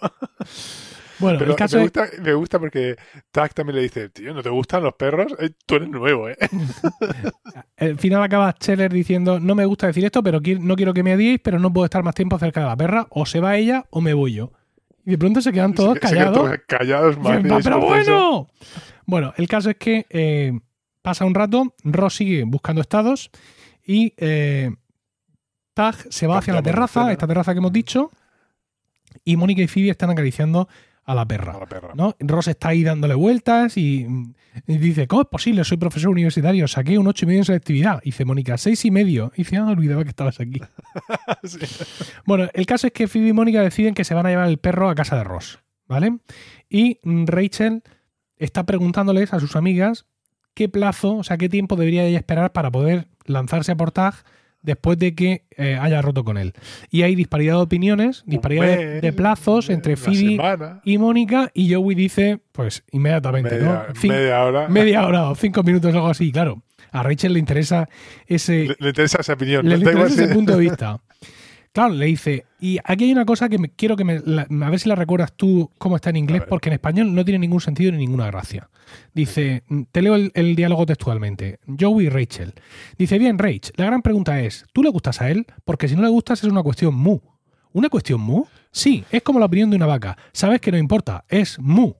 Bueno, 1.20 1.38
Pero 1.38 1.50
el 1.50 1.56
caso 1.56 1.76
me, 1.76 1.84
es 1.84 1.90
gusta, 1.90 2.08
me 2.22 2.32
gusta 2.32 2.58
porque 2.58 2.96
Tag 3.30 3.52
también 3.52 3.76
le 3.76 3.82
dice, 3.82 4.08
tío, 4.08 4.32
¿no 4.32 4.42
te 4.42 4.48
gustan 4.48 4.82
los 4.82 4.94
perros? 4.94 5.34
Eh, 5.38 5.50
tú 5.66 5.76
eres 5.76 5.90
nuevo, 5.90 6.30
¿eh? 6.30 6.36
Al 7.76 7.98
final 7.98 8.22
acaba 8.22 8.54
Scheller 8.58 8.90
diciendo, 8.90 9.38
no 9.38 9.54
me 9.54 9.66
gusta 9.66 9.86
decir 9.86 10.04
esto, 10.04 10.22
pero 10.22 10.40
no 10.60 10.76
quiero 10.76 10.94
que 10.94 11.02
me 11.02 11.14
odiéis, 11.14 11.40
pero 11.42 11.58
no 11.58 11.72
puedo 11.72 11.84
estar 11.84 12.02
más 12.02 12.14
tiempo 12.14 12.38
cerca 12.38 12.60
de 12.60 12.66
la 12.66 12.76
perra, 12.76 13.06
o 13.10 13.26
se 13.26 13.40
va 13.40 13.56
ella 13.58 13.84
o 13.90 14.00
me 14.00 14.14
voy 14.14 14.32
yo. 14.34 14.52
Y 15.06 15.10
de 15.12 15.18
pronto 15.18 15.40
se 15.40 15.52
quedan 15.52 15.74
todos 15.74 15.98
Se- 16.00 16.08
se 16.08 16.14
quedan 16.14 16.32
callados. 16.34 16.58
callados, 16.66 17.16
Y 17.16 17.18
dicen, 17.20 17.34
madre, 17.36 17.48
"Va, 17.50 17.58
es 17.58 17.64
pero 17.64 17.80
proceso". 17.80 18.12
bueno. 18.12 18.48
Bueno, 19.06 19.32
el 19.36 19.48
caso 19.48 19.70
es 19.70 19.76
que 19.76 20.06
eh, 20.10 20.58
pasa 21.02 21.24
un 21.24 21.34
rato, 21.34 21.74
Ross 21.84 22.16
sigue 22.16 22.44
buscando 22.44 22.80
estados 22.80 23.30
y 23.86 24.12
eh, 24.18 24.70
Tag 25.74 25.96
se 26.10 26.26
va 26.26 26.38
hacia 26.38 26.52
la 26.54 26.62
terraza, 26.62 27.10
esta 27.12 27.26
terraza 27.26 27.52
que 27.52 27.58
hemos 27.58 27.72
dicho, 27.72 28.10
y 29.24 29.36
Mónica 29.36 29.62
y 29.62 29.66
Phoebe 29.68 29.90
están 29.90 30.10
acariciando 30.10 30.68
a 31.10 31.14
la 31.14 31.26
perra. 31.26 31.54
A 31.54 31.60
la 31.60 31.66
perra. 31.66 31.90
¿no? 31.94 32.14
Ross 32.20 32.48
está 32.48 32.68
ahí 32.68 32.84
dándole 32.84 33.14
vueltas 33.14 33.76
y, 33.76 34.06
y 34.66 34.78
dice, 34.78 35.08
¿cómo 35.08 35.22
es 35.22 35.28
posible? 35.28 35.64
Soy 35.64 35.76
profesor 35.76 36.10
universitario, 36.10 36.68
saqué 36.68 36.98
un 36.98 37.06
ocho 37.08 37.24
y 37.24 37.26
medio 37.26 37.40
en 37.40 37.44
selectividad. 37.46 38.00
Y 38.02 38.10
dice 38.10 38.24
Mónica, 38.24 38.56
seis 38.58 38.84
y 38.84 38.92
medio. 38.92 39.32
Y 39.34 39.38
dice, 39.38 39.56
ah, 39.56 39.66
olvidaba 39.66 40.04
que 40.04 40.10
estabas 40.10 40.40
aquí. 40.40 40.60
Sí. 41.44 41.58
Bueno, 42.26 42.48
el 42.52 42.66
caso 42.66 42.86
es 42.86 42.92
que 42.92 43.08
Phoebe 43.08 43.28
y 43.28 43.32
Mónica 43.32 43.62
deciden 43.62 43.94
que 43.94 44.04
se 44.04 44.14
van 44.14 44.26
a 44.26 44.30
llevar 44.30 44.48
el 44.48 44.58
perro 44.58 44.90
a 44.90 44.94
casa 44.94 45.16
de 45.16 45.24
Ross, 45.24 45.60
¿vale? 45.86 46.18
Y 46.68 46.98
mm, 47.02 47.26
Rachel 47.26 47.82
está 48.36 48.64
preguntándoles 48.66 49.32
a 49.32 49.40
sus 49.40 49.56
amigas 49.56 50.06
qué 50.54 50.68
plazo, 50.68 51.16
o 51.16 51.24
sea, 51.24 51.38
qué 51.38 51.48
tiempo 51.48 51.76
debería 51.76 52.04
ella 52.04 52.18
esperar 52.18 52.52
para 52.52 52.70
poder 52.70 53.08
lanzarse 53.24 53.72
a 53.72 53.76
por 53.76 53.92
Tag 53.92 54.14
después 54.62 54.98
de 54.98 55.14
que 55.14 55.44
eh, 55.56 55.78
haya 55.80 56.02
roto 56.02 56.24
con 56.24 56.38
él. 56.38 56.52
Y 56.90 57.02
hay 57.02 57.14
disparidad 57.14 57.54
de 57.54 57.62
opiniones, 57.62 58.22
disparidad 58.26 59.00
de, 59.00 59.12
plazos 59.12 59.70
entre 59.70 59.94
una 59.94 60.02
Phoebe 60.02 60.16
semana, 60.30 60.80
y 60.84 60.98
Mónica 60.98 61.50
y 61.54 61.72
Joey 61.72 61.94
dice, 61.94 62.40
pues 62.52 62.84
inmediatamente, 62.92 63.56
media, 63.56 63.86
¿no? 63.88 63.94
Cin- 63.94 64.08
media 64.08 64.44
hora. 64.44 64.68
media 64.68 65.06
hora 65.06 65.30
o 65.30 65.34
cinco 65.34 65.62
minutos 65.62 65.92
o 65.94 65.96
algo 65.96 66.08
así, 66.10 66.30
claro. 66.32 66.62
A 66.92 67.02
Rachel 67.02 67.32
le 67.34 67.38
interesa 67.38 67.88
ese, 68.26 68.66
Le, 68.66 68.76
le 68.78 68.88
interesa 68.88 69.18
esa 69.20 69.34
opinión. 69.34 69.68
le 69.68 69.76
igual 69.76 69.94
interesa 69.94 70.24
ese 70.24 70.34
punto 70.34 70.52
de 70.56 70.60
vista. 70.60 71.00
Claro, 71.72 71.94
le 71.94 72.06
dice, 72.06 72.46
y 72.58 72.78
aquí 72.84 73.04
hay 73.04 73.12
una 73.12 73.24
cosa 73.24 73.48
que 73.48 73.56
me, 73.58 73.70
quiero 73.70 73.96
que 73.96 74.02
me, 74.02 74.20
la- 74.24 74.42
a 74.66 74.70
ver 74.70 74.80
si 74.80 74.88
la 74.88 74.96
recuerdas 74.96 75.32
tú 75.36 75.70
cómo 75.78 75.94
está 75.96 76.10
en 76.10 76.16
inglés, 76.16 76.42
porque 76.48 76.68
en 76.68 76.72
español 76.72 77.14
no 77.14 77.24
tiene 77.24 77.38
ningún 77.38 77.60
sentido 77.60 77.92
ni 77.92 77.98
ninguna 77.98 78.26
gracia. 78.26 78.68
Dice, 79.14 79.62
te 79.92 80.02
leo 80.02 80.16
el, 80.16 80.32
el 80.34 80.56
diálogo 80.56 80.84
textualmente. 80.84 81.60
Joey 81.78 82.06
y 82.06 82.08
Rachel. 82.08 82.54
Dice, 82.98 83.18
bien, 83.20 83.38
Rach, 83.38 83.70
la 83.76 83.84
gran 83.84 84.02
pregunta 84.02 84.40
es, 84.40 84.66
¿tú 84.72 84.82
le 84.82 84.90
gustas 84.90 85.20
a 85.20 85.30
él? 85.30 85.46
Porque 85.64 85.86
si 85.86 85.94
no 85.94 86.02
le 86.02 86.08
gustas 86.08 86.42
es 86.42 86.50
una 86.50 86.62
cuestión 86.64 86.92
mu. 86.94 87.18
¿Una 87.72 87.88
cuestión 87.88 88.20
mu? 88.20 88.46
Sí, 88.72 89.04
es 89.12 89.22
como 89.22 89.38
la 89.38 89.46
opinión 89.46 89.70
de 89.70 89.76
una 89.76 89.86
vaca. 89.86 90.18
Sabes 90.32 90.60
que 90.60 90.72
no 90.72 90.78
importa, 90.78 91.24
es 91.28 91.56
mu. 91.60 91.92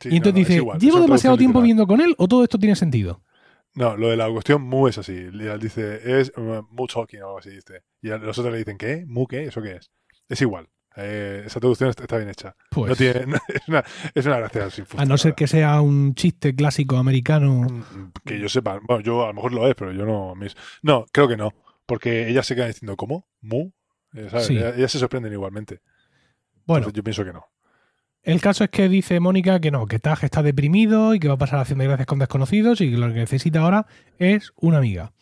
Sí, 0.00 0.10
y 0.12 0.16
entonces 0.16 0.32
no, 0.34 0.38
no, 0.38 0.42
es 0.42 0.48
dice, 0.48 0.56
igual, 0.58 0.78
¿llevo 0.78 1.00
demasiado 1.00 1.36
tiempo 1.36 1.58
literal. 1.60 1.64
viendo 1.66 1.86
con 1.88 2.00
él 2.00 2.14
o 2.18 2.28
todo 2.28 2.44
esto 2.44 2.56
tiene 2.58 2.76
sentido? 2.76 3.20
No, 3.74 3.96
lo 3.96 4.10
de 4.10 4.16
la 4.16 4.28
cuestión 4.30 4.62
mu 4.62 4.86
es 4.88 4.98
así. 4.98 5.14
Dice, 5.58 6.20
es 6.20 6.32
uh, 6.36 6.62
mu 6.70 6.86
talking 6.86 7.22
o 7.22 7.26
algo 7.26 7.38
así. 7.38 7.50
Dice. 7.50 7.82
Y 8.02 8.10
a 8.10 8.18
los 8.18 8.38
otros 8.38 8.52
le 8.52 8.58
dicen, 8.58 8.76
¿qué? 8.78 9.04
¿Mu 9.06 9.26
qué? 9.26 9.44
¿Eso 9.44 9.62
qué 9.62 9.76
es? 9.76 9.90
Es 10.28 10.40
igual. 10.42 10.68
Eh, 10.94 11.44
esa 11.46 11.58
traducción 11.58 11.88
está, 11.88 12.16
bien 12.18 12.28
hecha. 12.28 12.54
Pues, 12.70 12.90
No 12.90 12.96
tiene, 12.96 13.24
no- 13.26 13.38
es, 13.48 13.66
una, 13.68 13.84
es 14.14 14.26
una 14.26 14.38
gracia 14.38 14.68
sin 14.68 14.84
a 14.98 15.04
no 15.06 15.16
ser 15.16 15.34
que 15.34 15.46
sea 15.46 15.80
un 15.80 16.14
chiste 16.14 16.54
clásico 16.54 16.98
americano. 16.98 17.62
Mm, 17.62 18.12
Que 18.26 18.38
yo 18.38 18.48
sepa. 18.50 18.78
Bueno, 18.86 19.02
yo 19.02 19.24
a 19.24 19.28
lo 19.28 19.34
mejor 19.34 19.52
lo 19.54 19.66
es, 19.68 19.74
pero 19.74 19.92
yo 19.92 20.04
no. 20.04 20.34
mis- 20.34 20.54
No, 20.82 21.06
creo 21.10 21.28
que 21.28 21.38
no. 21.38 21.52
Porque 21.86 22.28
ellas 22.28 22.46
se 22.46 22.54
quedan 22.54 22.68
diciendo, 22.68 22.96
¿cómo? 22.96 23.26
¿Mu? 23.40 23.70
Eh, 24.14 24.28
¿sabes? 24.30 24.46
Sí. 24.48 24.56
Ellas, 24.58 24.76
ellas 24.76 24.92
se 24.92 24.98
sorprenden 24.98 25.32
igualmente. 25.32 25.80
Bueno, 26.66 26.80
Entonces 26.88 26.96
yo 26.96 27.02
pienso 27.02 27.24
que 27.24 27.32
no. 27.32 27.46
El 28.22 28.40
caso 28.40 28.62
es 28.62 28.70
que 28.70 28.88
dice 28.88 29.18
Mónica 29.18 29.60
que 29.60 29.72
no, 29.72 29.86
que 29.86 29.98
Taj 29.98 30.22
está 30.22 30.44
deprimido 30.44 31.12
y 31.12 31.18
que 31.18 31.26
va 31.26 31.34
a 31.34 31.38
pasar 31.38 31.66
de 31.66 31.84
gracias 31.84 32.06
con 32.06 32.20
desconocidos 32.20 32.80
y 32.80 32.90
que 32.90 32.96
lo 32.96 33.08
que 33.08 33.14
necesita 33.18 33.60
ahora 33.60 33.86
es 34.18 34.52
una 34.56 34.78
amiga. 34.78 35.12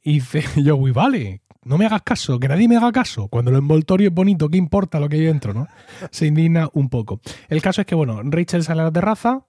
Y 0.00 0.14
dice 0.14 0.42
Joey, 0.64 0.92
vale, 0.92 1.42
no 1.64 1.76
me 1.76 1.86
hagas 1.86 2.02
caso, 2.02 2.38
que 2.38 2.46
nadie 2.46 2.68
me 2.68 2.76
haga 2.76 2.92
caso. 2.92 3.26
Cuando 3.26 3.50
el 3.50 3.56
envoltorio 3.56 4.08
es 4.08 4.14
bonito, 4.14 4.48
¿qué 4.48 4.58
importa 4.58 5.00
lo 5.00 5.08
que 5.08 5.16
hay 5.16 5.24
dentro? 5.24 5.54
¿no? 5.54 5.66
Se 6.12 6.26
indigna 6.26 6.68
un 6.72 6.88
poco. 6.88 7.20
El 7.48 7.60
caso 7.60 7.80
es 7.80 7.86
que, 7.88 7.96
bueno, 7.96 8.20
Rachel 8.22 8.62
sale 8.62 8.82
a 8.82 8.84
la 8.84 8.92
terraza 8.92 9.44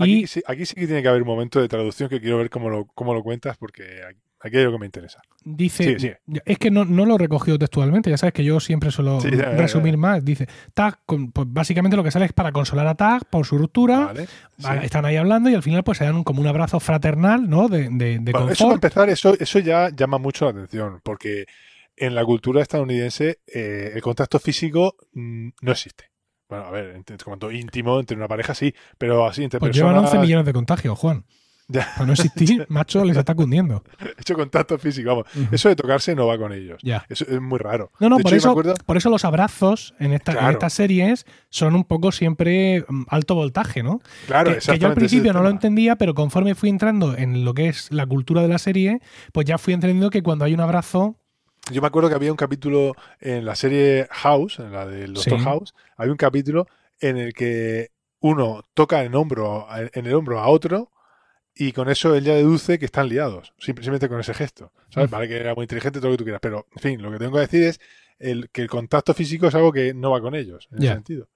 y 0.00 0.02
Aquí, 0.02 0.26
sí, 0.26 0.42
aquí 0.46 0.66
sí 0.66 0.74
que 0.74 0.86
tiene 0.86 1.00
que 1.00 1.08
haber 1.08 1.22
un 1.22 1.28
momento 1.28 1.58
de 1.58 1.68
traducción 1.68 2.10
que 2.10 2.20
quiero 2.20 2.36
ver 2.36 2.50
cómo 2.50 2.68
lo, 2.68 2.84
cómo 2.84 3.14
lo 3.14 3.22
cuentas 3.22 3.56
porque 3.56 4.02
aquí 4.06 4.20
algo 4.44 4.72
que 4.72 4.78
me 4.78 4.86
interesa. 4.86 5.20
dice, 5.44 6.18
es 6.44 6.58
que 6.58 6.70
no, 6.70 6.84
no 6.84 7.04
lo 7.06 7.14
he 7.14 7.18
recogido 7.18 7.58
textualmente, 7.58 8.10
ya 8.10 8.16
sabes 8.18 8.32
que 8.32 8.44
yo 8.44 8.60
siempre 8.60 8.90
suelo 8.90 9.20
Sí, 9.20 9.30
ya, 9.30 9.36
ya, 9.36 9.50
resumir 9.52 9.94
ya. 9.94 9.98
más. 9.98 10.24
Dice, 10.24 10.46
Tag, 10.74 10.98
con- 11.06 11.30
pues 11.32 11.46
básicamente 11.50 11.96
lo 11.96 12.04
que 12.04 12.10
sale 12.10 12.24
es 12.26 12.32
para 12.32 12.52
consolar 12.52 12.86
a 12.86 12.94
Tag 12.94 13.24
por 13.30 13.46
su 13.46 13.58
ruptura. 13.58 14.12
Vale. 14.58 14.84
Están 14.84 15.04
ahí 15.04 15.16
hablando 15.16 15.48
y 15.50 15.54
al 15.54 15.62
final 15.62 15.82
pues 15.84 15.98
se 15.98 16.04
dan 16.04 16.24
como 16.24 16.40
un 16.40 16.46
abrazo 16.46 16.80
fraternal, 16.80 17.48
¿no? 17.48 17.68
De, 17.68 17.88
de, 17.90 18.18
de 18.20 18.32
Bueno, 18.32 18.50
eso 18.50 18.64
para 18.64 18.74
empezar, 18.74 19.08
eso, 19.10 19.34
eso 19.38 19.58
ya 19.58 19.90
llama 19.90 20.18
mucho 20.18 20.44
la 20.46 20.50
atención, 20.52 21.00
porque 21.02 21.46
en 21.96 22.14
la 22.14 22.24
cultura 22.24 22.62
estadounidense 22.62 23.40
eh, 23.46 23.92
el 23.94 24.02
contacto 24.02 24.38
físico 24.38 24.96
mm, 25.12 25.48
no 25.60 25.72
existe. 25.72 26.04
Bueno, 26.48 26.66
a 26.66 26.70
ver, 26.70 26.94
en 26.96 27.04
cuanto 27.24 27.50
íntimo 27.50 27.98
entre 27.98 28.16
una 28.16 28.28
pareja 28.28 28.54
sí, 28.54 28.74
pero 28.98 29.24
así 29.26 29.42
entre 29.44 29.58
Pues 29.58 29.70
personas. 29.70 29.92
llevan 29.94 30.04
11 30.06 30.18
millones 30.18 30.44
de 30.46 30.52
contagios, 30.52 30.98
Juan. 30.98 31.24
Ya. 31.72 31.88
Para 31.94 32.06
no 32.06 32.12
existir, 32.12 32.66
macho, 32.68 33.04
les 33.04 33.16
está 33.16 33.34
cundiendo. 33.34 33.82
hecho 34.18 34.34
contacto 34.34 34.78
físico, 34.78 35.08
vamos. 35.08 35.26
Eso 35.50 35.68
de 35.68 35.76
tocarse 35.76 36.14
no 36.14 36.26
va 36.26 36.38
con 36.38 36.52
ellos. 36.52 36.78
Ya. 36.82 37.04
Eso 37.08 37.24
es 37.28 37.40
muy 37.40 37.58
raro. 37.58 37.90
No, 38.00 38.08
no, 38.08 38.16
De 38.18 38.22
por 38.22 38.32
hecho, 38.32 38.36
eso, 38.38 38.50
acuerdo- 38.50 38.74
por 38.84 38.96
eso 38.96 39.10
los 39.10 39.24
abrazos 39.24 39.94
en, 39.98 40.12
esta, 40.12 40.32
en 40.32 40.38
Claro. 40.38 40.52
estas 40.52 40.72
series 40.74 41.26
son 41.48 41.74
un 41.74 41.84
poco 41.84 42.12
siempre 42.12 42.84
mm, 42.88 43.04
alto 43.08 43.34
voltaje, 43.34 43.82
¿no? 43.82 44.00
Claro, 44.26 44.50
que, 44.50 44.56
que 44.58 44.60
yo 44.64 44.70
al 44.70 44.74
exactamente, 44.74 44.94
principio 45.00 45.32
no 45.32 45.42
lo 45.42 45.48
entendía, 45.50 45.96
pero 45.96 46.14
conforme 46.14 46.54
fui 46.54 46.68
entrando 46.68 47.16
en 47.16 47.44
lo 47.44 47.54
que 47.54 47.68
es 47.68 47.90
la 47.90 48.06
cultura 48.06 48.42
de 48.42 48.48
la 48.48 48.58
serie, 48.58 49.00
pues 49.32 49.46
ya 49.46 49.58
fui 49.58 49.74
entendiendo 49.74 50.10
que 50.10 50.22
cuando 50.22 50.44
hay 50.44 50.54
un 50.54 50.60
abrazo, 50.60 51.16
Yo 51.70 51.80
me 51.80 51.86
acuerdo 51.86 52.08
que 52.08 52.14
había 52.14 52.30
un 52.30 52.36
capítulo 52.36 52.94
en 53.20 53.44
la 53.44 53.54
serie 53.54 54.06
House, 54.10 54.58
en 54.58 54.72
la 54.72 54.84
del 54.86 55.14
Doctor 55.14 55.38
Sí. 55.38 55.44
House, 55.44 55.74
había 55.96 56.12
un 56.12 56.18
capítulo 56.18 56.66
en 57.00 57.16
el 57.16 57.32
que 57.34 57.88
uno 58.20 58.62
toca 58.74 59.02
en, 59.02 59.16
hombro, 59.16 59.66
en 59.92 60.06
el 60.06 60.14
hombro 60.14 60.38
a 60.38 60.46
otro 60.46 60.91
y 61.54 61.72
con 61.72 61.88
eso 61.90 62.14
él 62.14 62.24
ya 62.24 62.34
deduce 62.34 62.78
que 62.78 62.84
están 62.86 63.08
liados, 63.08 63.52
sim- 63.58 63.74
simplemente 63.76 64.08
con 64.08 64.18
ese 64.20 64.34
gesto. 64.34 64.72
¿sabes? 64.90 65.10
Mm. 65.10 65.12
Vale 65.12 65.28
que 65.28 65.36
era 65.36 65.54
muy 65.54 65.64
inteligente, 65.64 65.98
todo 66.00 66.10
lo 66.10 66.14
que 66.14 66.18
tú 66.18 66.24
quieras, 66.24 66.40
pero 66.40 66.66
en 66.74 66.82
fin, 66.82 67.02
lo 67.02 67.10
que 67.10 67.18
tengo 67.18 67.32
que 67.34 67.40
decir 67.40 67.62
es 67.64 67.80
el, 68.18 68.48
que 68.50 68.62
el 68.62 68.68
contacto 68.68 69.12
físico 69.14 69.46
es 69.48 69.54
algo 69.54 69.72
que 69.72 69.92
no 69.94 70.10
va 70.10 70.20
con 70.20 70.34
ellos, 70.34 70.68
en 70.72 70.78
ese 70.82 70.92
sentido. 70.94 71.28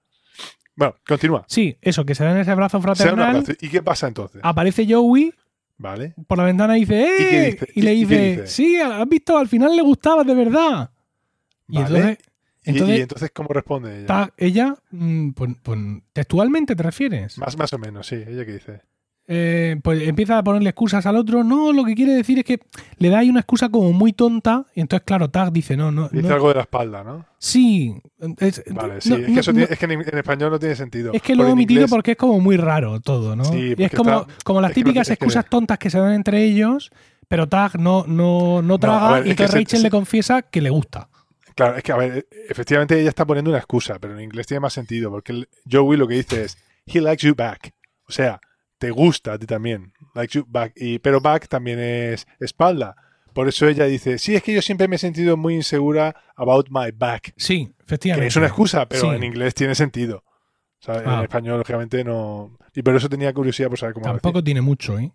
Bueno, 0.75 0.95
continúa. 1.07 1.43
sí, 1.47 1.75
eso, 1.81 2.05
que 2.05 2.13
se 2.15 2.23
dan 2.23 2.37
ese 2.37 2.51
abrazo 2.51 2.79
fraternal, 2.81 3.37
abrazo. 3.37 3.53
¿Y 3.59 3.69
qué 3.69 3.81
pasa 3.81 4.07
entonces? 4.07 4.41
aparece 4.43 4.85
Joey 4.87 5.33
¿Vale? 5.79 6.13
por 6.27 6.37
la 6.37 6.43
ventana 6.45 6.77
y 6.77 6.81
dice, 6.81 7.01
¡eh! 7.03 7.15
¿Y 7.19 7.25
qué 7.29 7.41
dice? 7.51 7.67
Y 7.75 7.81
le 7.81 7.93
¿Y- 7.93 8.03
y 8.03 8.07
qué 8.07 8.17
dice, 8.19 8.47
sí, 8.47 8.77
has 8.77 9.07
visto, 9.09 9.37
al 9.37 9.47
final 9.47 9.75
le 9.75 9.81
gustaba 9.81 10.23
de 10.23 10.33
verdad. 10.35 10.91
Y 11.67 11.81
Vale. 11.81 11.97
entonces, 11.97 12.17
¿Y- 12.63 12.69
entonces, 12.69 12.97
¿Y, 12.97 13.01
entonces 13.01 13.31
cómo 13.33 13.49
responde 13.49 14.03
ella? 14.03 14.33
ella, 14.37 14.75
mm, 14.91 15.29
pues, 15.31 15.51
pues, 15.63 15.79
textualmente 16.13 16.75
te 16.75 16.83
refieres. 16.83 17.37
Más, 17.37 17.57
más 17.57 17.73
o 17.73 17.77
menos, 17.79 18.05
sí. 18.07 18.15
¿Ella 18.15 18.45
qué 18.45 18.53
dice? 18.53 18.81
Eh, 19.29 19.75
pues 19.83 20.07
empieza 20.07 20.37
a 20.37 20.43
ponerle 20.43 20.69
excusas 20.69 21.05
al 21.05 21.17
otro. 21.17 21.43
No, 21.43 21.73
lo 21.73 21.83
que 21.83 21.95
quiere 21.95 22.13
decir 22.13 22.39
es 22.39 22.45
que 22.45 22.59
le 22.97 23.09
da 23.09 23.19
ahí 23.19 23.29
una 23.29 23.41
excusa 23.41 23.69
como 23.69 23.91
muy 23.91 24.13
tonta. 24.13 24.65
Y 24.73 24.81
entonces, 24.81 25.03
claro, 25.05 25.29
Tag 25.29 25.51
dice, 25.51 25.75
no, 25.75 25.91
no. 25.91 26.07
Dice 26.09 26.27
no- 26.29 26.33
algo 26.35 26.47
de 26.49 26.55
la 26.55 26.61
espalda, 26.61 27.03
¿no? 27.03 27.25
Sí. 27.37 27.93
es- 28.39 28.63
Vale, 28.73 29.01
sí. 29.01 29.09
no, 29.09 29.15
es, 29.17 29.25
que 29.25 29.31
no, 29.33 29.39
eso 29.41 29.51
no, 29.51 29.57
tiene- 29.57 29.73
es 29.73 29.79
que 29.79 29.85
en, 29.85 29.91
en 29.91 30.17
español 30.17 30.51
no 30.51 30.59
tiene 30.59 30.75
sentido. 30.75 31.11
es 31.13 31.21
que 31.21 31.35
lo 31.35 31.45
he 31.47 31.51
omitido 31.51 31.81
inglés- 31.81 31.89
porque 31.89 32.11
es 32.11 32.17
como 32.17 32.39
muy 32.39 32.57
raro 32.57 32.99
todo, 33.01 33.35
¿no? 33.35 33.43
Sí, 33.45 33.75
y 33.77 33.83
es 33.83 33.91
como, 33.91 34.21
está- 34.21 34.33
como 34.43 34.61
las 34.61 34.73
típicas 34.73 35.07
que- 35.07 35.13
excusas 35.13 35.45
tontas 35.49 35.77
que 35.77 35.89
se 35.89 35.99
dan 35.99 36.13
entre 36.13 36.43
ellos, 36.45 36.89
pero 37.27 37.47
Tag 37.49 37.77
no, 37.79 38.05
no, 38.07 38.61
no 38.61 38.79
traga 38.79 39.11
ver, 39.19 39.27
y 39.27 39.35
que 39.35 39.47
se- 39.47 39.57
Rachel 39.57 39.79
se- 39.79 39.83
le 39.83 39.89
confiesa 39.89 40.41
que 40.41 40.61
le 40.61 40.69
gusta. 40.69 41.09
Claro, 41.53 41.75
es 41.75 41.83
que, 41.83 41.91
a 41.91 41.97
ver, 41.97 42.27
efectivamente 42.49 42.97
ella 42.99 43.09
está 43.09 43.25
poniendo 43.25 43.49
una 43.51 43.57
excusa, 43.57 43.97
pero 43.99 44.13
en 44.15 44.23
inglés 44.23 44.47
tiene 44.47 44.61
más 44.61 44.73
sentido, 44.73 45.09
porque 45.11 45.31
el- 45.33 45.49
Joey 45.69 45.97
lo 45.97 46.07
que 46.07 46.13
dice 46.15 46.43
es, 46.45 46.57
he 46.85 47.01
likes 47.01 47.27
you 47.27 47.35
back. 47.35 47.73
O 48.07 48.11
sea, 48.13 48.39
te 48.77 48.91
gusta 48.91 49.33
a 49.33 49.37
ti 49.39 49.45
también. 49.45 49.93
Likes 50.15 50.37
you 50.37 50.45
back. 50.47 50.73
Y, 50.75 50.99
pero 50.99 51.19
back 51.21 51.47
también 51.47 51.79
es 51.79 52.27
espalda. 52.39 52.95
Por 53.33 53.47
eso 53.47 53.67
ella 53.67 53.85
dice, 53.85 54.17
sí, 54.17 54.35
es 54.35 54.41
que 54.41 54.53
yo 54.53 54.61
siempre 54.61 54.87
me 54.87 54.95
he 54.95 54.99
sentido 54.99 55.37
muy 55.37 55.53
insegura 55.55 56.15
about 56.35 56.67
my 56.71 56.91
back. 56.95 57.33
Sí, 57.37 57.67
Que 57.77 57.83
efectivamente. 57.83 58.27
es 58.27 58.35
una 58.35 58.47
excusa, 58.47 58.87
pero 58.87 59.01
Sí. 59.01 59.07
en 59.15 59.23
inglés 59.23 59.53
tiene 59.53 59.75
sentido. 59.75 60.23
O 60.79 60.85
sea, 60.85 61.03
Ah. 61.05 61.17
En 61.17 61.21
español, 61.23 61.57
lógicamente, 61.59 62.03
no. 62.03 62.57
Y 62.73 62.81
por 62.81 62.95
eso 62.95 63.09
tenía 63.09 63.33
curiosidad 63.33 63.69
por 63.69 63.77
saber 63.77 63.93
cómo 63.93 64.05
Tampoco 64.05 64.43
tiene 64.43 64.61
mucho, 64.61 64.97
¿eh? 64.97 65.11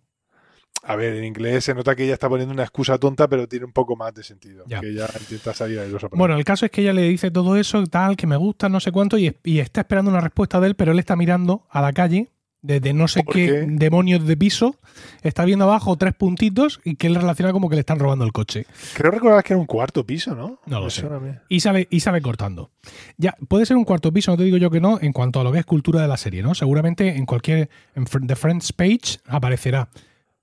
A 0.85 0.97
ver, 0.97 1.15
en 1.15 1.25
inglés 1.25 1.65
se 1.65 1.75
nota 1.75 1.95
que 1.95 2.03
ella 2.05 2.15
está 2.15 2.29
poniendo 2.29 2.53
una 2.53 2.65
excusa 2.65 2.99
tonta, 2.99 3.29
pero 3.29 3.47
tiene 3.47 3.65
un 3.67 3.73
poco 3.73 3.95
más 3.95 4.13
de 4.15 4.25
sentido. 4.25 4.65
Ya. 4.67 4.81
Que 4.81 4.89
ella 4.89 5.09
intenta 5.21 5.55
salir 5.55 5.79
por 5.79 6.05
ahí. 6.05 6.09
Bueno, 6.13 6.37
el 6.37 6.45
caso 6.45 6.65
es 6.67 6.73
que 6.73 6.81
ella 6.81 6.93
le 6.93 7.03
dice 7.03 7.31
todo 7.31 7.57
eso, 7.57 7.85
tal, 7.87 8.17
que 8.17 8.27
me 8.27 8.37
gusta, 8.37 8.69
no 8.69 8.81
sé 8.81 8.91
cuánto, 8.91 9.17
y, 9.19 9.37
y 9.45 9.61
está 9.61 9.83
esperando 9.83 10.11
una 10.11 10.21
respuesta 10.21 10.59
de 10.61 10.69
él, 10.69 10.75
pero 10.75 10.91
él 10.93 10.99
está 10.99 11.15
mirando 11.15 11.67
a 11.71 11.81
la 11.81 11.93
calle 11.93 12.33
desde 12.63 12.93
no 12.93 13.09
sé 13.09 13.23
¿Por 13.25 13.35
qué, 13.35 13.47
qué? 13.47 13.67
demonios 13.69 14.25
de 14.25 14.37
piso, 14.37 14.77
está 15.23 15.45
viendo 15.45 15.65
abajo 15.65 15.97
tres 15.97 16.15
puntitos 16.15 16.81
y 16.85 16.95
que 16.95 17.09
él 17.09 17.17
relaciona 17.17 17.53
como 17.53 17.69
que 17.69 17.75
le 17.75 17.81
están 17.81 17.99
robando 17.99 18.25
el 18.25 18.33
coche. 18.33 18.67
Creo 18.95 19.11
recordar 19.11 19.43
que 19.43 19.53
era 19.53 19.61
un 19.61 19.67
cuarto 19.67 20.07
piso, 20.07 20.35
¿no? 20.37 20.61
No 20.67 20.81
lo 20.81 20.89
sé. 20.89 21.05
Y 21.49 21.59
sabe, 21.61 21.89
y 21.91 22.01
sabe 22.01 22.23
cortando. 22.23 22.71
Ya, 23.19 23.37
puede 23.49 23.67
ser 23.67 23.77
un 23.77 23.85
cuarto 23.85 24.13
piso, 24.13 24.31
no 24.31 24.37
te 24.37 24.45
digo 24.45 24.57
yo 24.59 24.71
que 24.71 24.81
no, 24.81 24.99
en 25.03 25.13
cuanto 25.13 25.41
a 25.41 25.45
lo 25.45 25.51
que 25.53 25.59
es 25.59 25.67
cultura 25.67 26.01
de 26.01 26.09
la 26.09 26.17
serie, 26.17 26.43
¿no? 26.43 26.55
Seguramente 26.55 27.17
en 27.17 27.27
cualquier 27.27 27.69
en 27.97 28.05
The 28.05 28.37
Friends 28.37 28.73
page 28.73 29.19
aparecerá. 29.27 29.89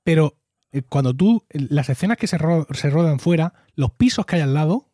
Pero 0.03 0.36
eh, 0.73 0.82
cuando 0.88 1.13
tú, 1.13 1.45
las 1.51 1.89
escenas 1.89 2.17
que 2.17 2.27
se, 2.27 2.38
ro- 2.38 2.67
se 2.71 2.89
rodan 2.89 3.19
fuera, 3.19 3.53
los 3.75 3.91
pisos 3.91 4.25
que 4.25 4.36
hay 4.36 4.41
al 4.41 4.53
lado, 4.53 4.86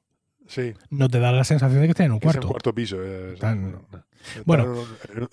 Sí, 0.47 0.73
no 0.91 1.09
te 1.09 1.19
da 1.19 1.31
la 1.31 1.43
sensación 1.43 1.81
de 1.81 1.87
que 1.87 1.91
estén 1.93 2.05
en 2.05 2.11
un 2.11 2.19
que 2.19 2.27
es 2.27 2.33
cuarto. 2.33 2.45
un 2.47 2.51
cuarto 2.53 2.75
piso. 2.75 2.97
eh, 3.01 3.35
Tan- 3.39 3.71
no, 3.71 3.81
no. 3.91 4.05
Bueno. 4.45 4.75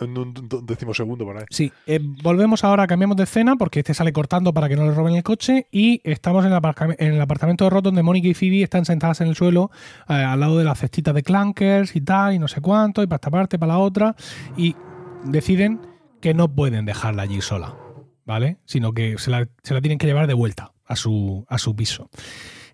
En 0.01 0.19
un, 0.19 0.35
decimosegundo 0.65 1.25
por 1.25 1.39
ahí. 1.39 1.45
Sí, 1.51 1.73
eh, 1.87 1.99
volvemos 2.23 2.65
ahora, 2.65 2.87
cambiamos 2.87 3.17
de 3.17 3.25
escena 3.25 3.57
porque 3.57 3.81
este 3.81 3.95
sale 3.95 4.13
cortando 4.13 4.53
para 4.53 4.69
que 4.69 4.77
no 4.77 4.85
le 4.85 4.93
roben 4.93 5.15
el 5.15 5.23
coche 5.23 5.67
y 5.71 6.01
estamos 6.05 6.45
en 6.45 6.53
el, 6.53 6.57
aparca- 6.59 6.95
en 6.99 7.15
el 7.15 7.21
apartamento 7.21 7.65
de 7.65 7.71
Roth 7.71 7.85
donde 7.85 8.03
Mónica 8.03 8.29
y 8.29 8.35
Phoebe 8.35 8.63
están 8.63 8.85
sentadas 8.85 9.21
en 9.21 9.29
el 9.29 9.35
suelo 9.37 9.71
eh, 10.09 10.13
al 10.15 10.41
lado 10.41 10.59
de 10.59 10.65
las 10.65 10.79
cestitas 10.79 11.15
de 11.15 11.23
clankers 11.23 11.95
y 11.97 12.01
tal 12.01 12.35
y 12.35 12.39
no 12.39 12.49
sé 12.49 12.61
cuánto 12.61 13.03
y 13.03 13.07
para 13.07 13.17
esta 13.17 13.31
parte, 13.31 13.59
para 13.59 13.73
la 13.75 13.79
otra 13.79 14.15
y 14.57 14.75
deciden 15.25 15.81
que 16.21 16.35
no 16.35 16.49
pueden 16.55 16.85
dejarla 16.85 17.23
allí 17.23 17.41
sola, 17.41 17.75
¿vale? 18.25 18.59
Sino 18.65 18.93
que 18.93 19.17
se 19.19 19.31
la, 19.31 19.49
se 19.63 19.75
la 19.75 19.81
tienen 19.81 19.99
que 19.99 20.07
llevar 20.07 20.27
de 20.27 20.35
vuelta 20.35 20.73
a 20.87 20.97
su, 20.97 21.45
a 21.49 21.59
su 21.59 21.75
piso. 21.75 22.09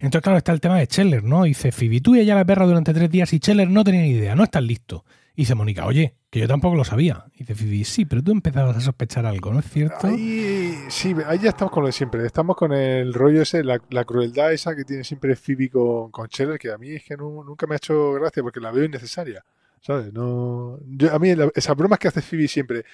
Entonces, 0.01 0.23
claro, 0.23 0.39
está 0.39 0.53
el 0.53 0.61
tema 0.61 0.77
de 0.79 0.87
Scheller, 0.87 1.25
¿no? 1.25 1.43
Dice 1.45 1.73
Phoebe, 1.73 2.01
tú 2.01 2.15
y 2.15 2.21
ella 2.21 2.35
la 2.35 2.45
perra 2.45 2.67
durante 2.67 2.95
tres 2.95 3.11
días 3.11 3.33
y 3.33 3.39
Scheller 3.39 3.69
no 3.69 3.83
tenía 3.85 4.03
ni 4.03 4.11
idea, 4.11 4.35
no 4.37 4.45
estás 4.45 4.63
listo. 4.63 5.05
Y 5.39 5.43
dice 5.43 5.55
Mónica, 5.55 5.87
oye, 5.87 6.17
que 6.31 6.41
yo 6.41 6.49
tampoco 6.49 6.75
lo 6.75 6.83
sabía. 6.83 7.27
Y 7.33 7.45
dice 7.45 7.55
Phoebe, 7.55 7.85
sí, 7.85 8.05
pero 8.05 8.25
tú 8.25 8.33
empezabas 8.33 8.77
a 8.77 8.81
sospechar 8.81 9.25
algo, 9.25 9.53
¿no 9.53 9.61
es 9.61 9.71
cierto? 9.71 10.09
Ahí, 10.09 10.77
sí, 10.89 11.15
ahí 11.25 11.39
ya 11.39 11.51
estamos 11.51 11.71
con 11.71 11.85
lo 11.85 11.87
de 11.87 11.93
siempre. 11.93 12.27
Estamos 12.27 12.57
con 12.57 12.73
el 12.73 13.15
rollo 13.15 13.43
ese, 13.43 13.63
la, 13.63 13.81
la 13.91 14.05
crueldad 14.05 14.53
esa 14.53 14.75
que 14.75 14.85
tiene 14.85 15.05
siempre 15.05 15.37
Phoebe 15.37 15.71
con, 15.71 16.11
con 16.11 16.27
Scheller, 16.29 16.59
que 16.59 16.73
a 16.73 16.77
mí 16.77 16.91
es 16.91 17.05
que 17.05 17.17
nunca 17.17 17.69
me 17.69 17.75
ha 17.75 17.77
hecho 17.77 18.15
gracia 18.15 18.43
porque 18.43 18.59
la 18.59 18.73
veo 18.73 18.83
innecesaria. 18.85 19.45
¿Sabes? 19.81 20.13
No, 20.13 20.81
yo- 20.89 21.15
a 21.15 21.21
mí 21.21 21.33
esas 21.55 21.77
bromas 21.77 22.01
que 22.01 22.09
hace 22.09 22.21
Phoebe 22.21 22.49
siempre, 22.49 22.85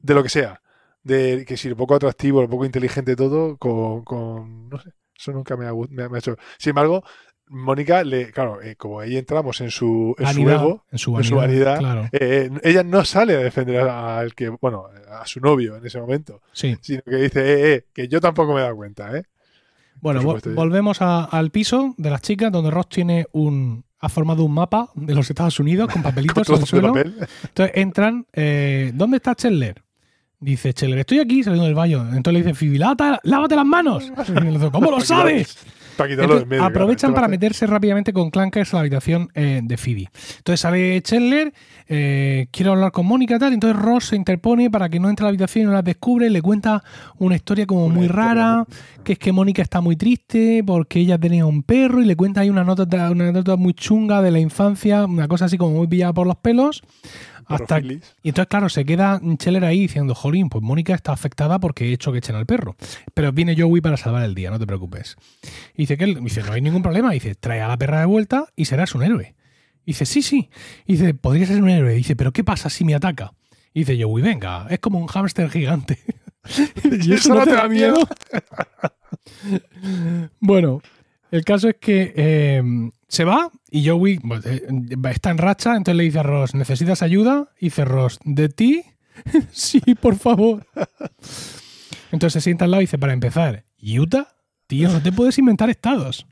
de 0.00 0.14
lo 0.14 0.22
que 0.22 0.28
sea, 0.28 0.60
de 1.02 1.46
que 1.48 1.56
si 1.56 1.70
lo 1.70 1.76
poco 1.76 1.94
atractivo, 1.94 2.42
lo 2.42 2.50
poco 2.50 2.66
inteligente 2.66 3.16
todo, 3.16 3.56
con, 3.56 4.04
con- 4.04 4.68
no 4.68 4.78
sé, 4.78 4.90
eso 5.18 5.32
nunca 5.32 5.56
me 5.56 5.66
ha, 5.66 5.72
me 5.72 6.10
me 6.10 6.16
ha 6.16 6.18
hecho. 6.18 6.36
Sin 6.58 6.72
embargo, 6.72 7.02
Mónica, 7.52 8.04
le, 8.04 8.30
claro, 8.30 8.62
eh, 8.62 8.76
como 8.76 9.00
ahí 9.00 9.16
entramos 9.16 9.60
en 9.60 9.70
su, 9.70 10.14
en 10.18 10.26
su 10.28 10.32
Vanidad, 10.44 10.54
ego, 10.62 10.84
en 10.92 10.98
su 10.98 11.16
en 11.18 11.24
su 11.24 11.34
vanidad, 11.34 11.74
vanidad, 11.74 11.78
claro. 11.78 12.08
eh, 12.12 12.50
ella 12.62 12.82
no 12.84 13.04
sale 13.04 13.34
a 13.34 13.38
defender 13.40 13.80
al 13.80 14.34
que, 14.34 14.48
bueno, 14.50 14.84
a 15.10 15.26
su 15.26 15.40
novio 15.40 15.76
en 15.76 15.84
ese 15.84 16.00
momento 16.00 16.40
Sí. 16.52 16.76
sino 16.80 17.02
que 17.02 17.16
dice, 17.16 17.40
eh, 17.40 17.74
eh, 17.74 17.84
que 17.92 18.06
yo 18.08 18.20
tampoco 18.20 18.52
me 18.54 18.60
he 18.60 18.62
dado 18.62 18.76
cuenta, 18.76 19.16
¿eh? 19.16 19.24
Bueno, 20.00 20.20
supuesto, 20.22 20.50
volvemos 20.54 21.02
a- 21.02 21.24
al 21.24 21.50
piso 21.50 21.94
de 21.98 22.08
las 22.10 22.22
chicas 22.22 22.50
donde 22.52 22.70
Ross 22.70 22.88
tiene 22.88 23.26
un 23.32 23.84
ha 24.02 24.08
formado 24.08 24.44
un 24.44 24.54
mapa 24.54 24.88
de 24.94 25.14
los 25.14 25.28
Estados 25.28 25.60
Unidos 25.60 25.92
con 25.92 26.02
papelitos 26.02 26.48
en 26.48 26.54
el 26.54 26.66
suelo. 26.66 26.88
papel. 26.94 27.14
Entonces 27.42 27.76
entran, 27.76 28.26
eh, 28.32 28.92
¿dónde 28.94 29.18
está 29.18 29.34
Chandler? 29.34 29.82
Dice 30.38 30.72
Chandler, 30.72 31.00
estoy 31.00 31.18
aquí 31.18 31.42
saliendo 31.42 31.66
del 31.66 31.74
baño. 31.74 32.00
Entonces 32.14 32.32
le 32.32 32.38
dice 32.42 32.54
Phoebe, 32.54 32.78
lávate, 32.78 33.56
las 33.56 33.66
manos. 33.66 34.10
Dice, 34.16 34.70
¿Cómo 34.72 34.90
lo 34.90 35.00
sabes? 35.00 35.58
Para 35.96 36.08
quitarlo 36.10 36.34
de 36.34 36.40
Entonces, 36.42 36.48
medio. 36.48 36.64
aprovechan 36.64 37.10
claro. 37.10 37.14
para 37.14 37.28
meterse 37.28 37.66
rápidamente 37.66 38.12
con 38.12 38.30
Clankers 38.30 38.72
a 38.72 38.76
la 38.76 38.80
habitación 38.80 39.28
eh, 39.34 39.60
de 39.62 39.76
Phoebe. 39.76 40.08
Entonces 40.38 40.60
sale 40.60 41.00
Chandler, 41.02 41.52
eh, 41.88 42.46
quiere 42.50 42.70
hablar 42.70 42.92
con 42.92 43.06
Mónica 43.06 43.36
y 43.36 43.38
tal, 43.38 43.52
entonces 43.52 43.80
Ross 43.80 44.06
se 44.06 44.16
interpone 44.16 44.70
para 44.70 44.88
que 44.88 45.00
no 45.00 45.08
entre 45.08 45.24
a 45.24 45.26
la 45.26 45.30
habitación 45.30 45.64
y 45.64 45.66
no 45.66 45.72
las 45.72 45.84
descubre, 45.84 46.30
le 46.30 46.42
cuenta 46.42 46.82
una 47.18 47.36
historia 47.36 47.66
como 47.66 47.86
Una 47.86 47.94
muy 47.94 48.06
historia 48.06 48.24
rara, 48.24 48.66
que 49.04 49.14
es 49.14 49.18
que 49.18 49.32
Mónica 49.32 49.62
está 49.62 49.80
muy 49.80 49.96
triste 49.96 50.62
porque 50.66 51.00
ella 51.00 51.18
tenía 51.18 51.46
un 51.46 51.62
perro 51.62 52.00
y 52.02 52.04
le 52.04 52.16
cuenta 52.16 52.40
ahí 52.40 52.50
una 52.50 52.64
nota, 52.64 52.84
una 53.10 53.24
anécdota 53.24 53.56
muy 53.56 53.74
chunga 53.74 54.22
de 54.22 54.30
la 54.30 54.38
infancia, 54.38 55.04
una 55.04 55.28
cosa 55.28 55.46
así 55.46 55.58
como 55.58 55.76
muy 55.76 55.86
pillada 55.86 56.12
por 56.12 56.26
los 56.26 56.36
pelos. 56.36 56.82
Hasta, 57.50 57.80
y 57.80 58.00
entonces, 58.24 58.48
claro, 58.48 58.68
se 58.68 58.84
queda 58.84 59.20
Scheller 59.20 59.64
ahí 59.64 59.80
diciendo, 59.80 60.14
jolín, 60.14 60.48
pues 60.48 60.62
Mónica 60.62 60.94
está 60.94 61.12
afectada 61.12 61.58
porque 61.58 61.86
he 61.86 61.92
hecho 61.92 62.12
que 62.12 62.18
echen 62.18 62.36
al 62.36 62.46
perro. 62.46 62.76
Pero 63.14 63.32
viene 63.32 63.56
Joey 63.56 63.80
para 63.80 63.96
salvar 63.96 64.22
el 64.22 64.34
día, 64.34 64.50
no 64.50 64.58
te 64.58 64.66
preocupes. 64.66 65.16
Y 65.74 65.82
dice 65.82 65.96
que 65.96 66.04
él, 66.04 66.18
dice, 66.22 66.42
no 66.42 66.52
hay 66.52 66.60
ningún 66.60 66.82
problema. 66.82 67.12
dice, 67.12 67.34
trae 67.34 67.60
a 67.60 67.68
la 67.68 67.76
perra 67.76 68.00
de 68.00 68.06
vuelta 68.06 68.46
y 68.56 68.66
serás 68.66 68.94
un 68.94 69.02
héroe. 69.02 69.34
Y 69.84 69.92
dice, 69.92 70.06
sí, 70.06 70.22
sí. 70.22 70.50
Y 70.86 70.92
dice, 70.92 71.14
podría 71.14 71.46
ser 71.46 71.62
un 71.62 71.68
héroe. 71.68 71.94
Y 71.94 71.98
dice, 71.98 72.16
pero 72.16 72.32
¿qué 72.32 72.44
pasa 72.44 72.70
si 72.70 72.84
me 72.84 72.94
ataca? 72.94 73.32
Y 73.72 73.80
dice 73.80 74.02
Joey, 74.02 74.22
venga, 74.22 74.66
es 74.70 74.78
como 74.78 74.98
un 74.98 75.06
hámster 75.06 75.50
gigante. 75.50 75.98
¿Y 76.84 77.12
eso 77.12 77.34
no 77.34 77.44
te 77.44 77.52
da 77.52 77.68
miedo? 77.68 77.98
bueno, 80.40 80.82
el 81.30 81.44
caso 81.44 81.68
es 81.68 81.76
que 81.76 82.12
eh, 82.16 82.62
se 83.08 83.24
va 83.24 83.50
y 83.70 83.88
Joey 83.88 84.20
eh, 84.44 84.66
está 85.10 85.30
en 85.30 85.38
racha, 85.38 85.76
entonces 85.76 85.96
le 85.96 86.04
dice 86.04 86.18
a 86.18 86.22
Ross, 86.22 86.54
¿necesitas 86.54 87.02
ayuda? 87.02 87.50
Y 87.58 87.66
dice 87.66 87.84
Ross, 87.84 88.18
¿de 88.24 88.48
ti? 88.48 88.84
sí, 89.52 89.80
por 90.00 90.16
favor. 90.16 90.66
Entonces 92.12 92.34
se 92.34 92.40
sienta 92.40 92.64
al 92.64 92.72
lado 92.72 92.80
y 92.82 92.84
dice, 92.84 92.98
para 92.98 93.12
empezar, 93.12 93.64
¿Utah? 93.80 94.28
Tío, 94.66 94.88
no 94.88 95.02
te 95.02 95.12
puedes 95.12 95.38
inventar 95.38 95.70
estados. 95.70 96.26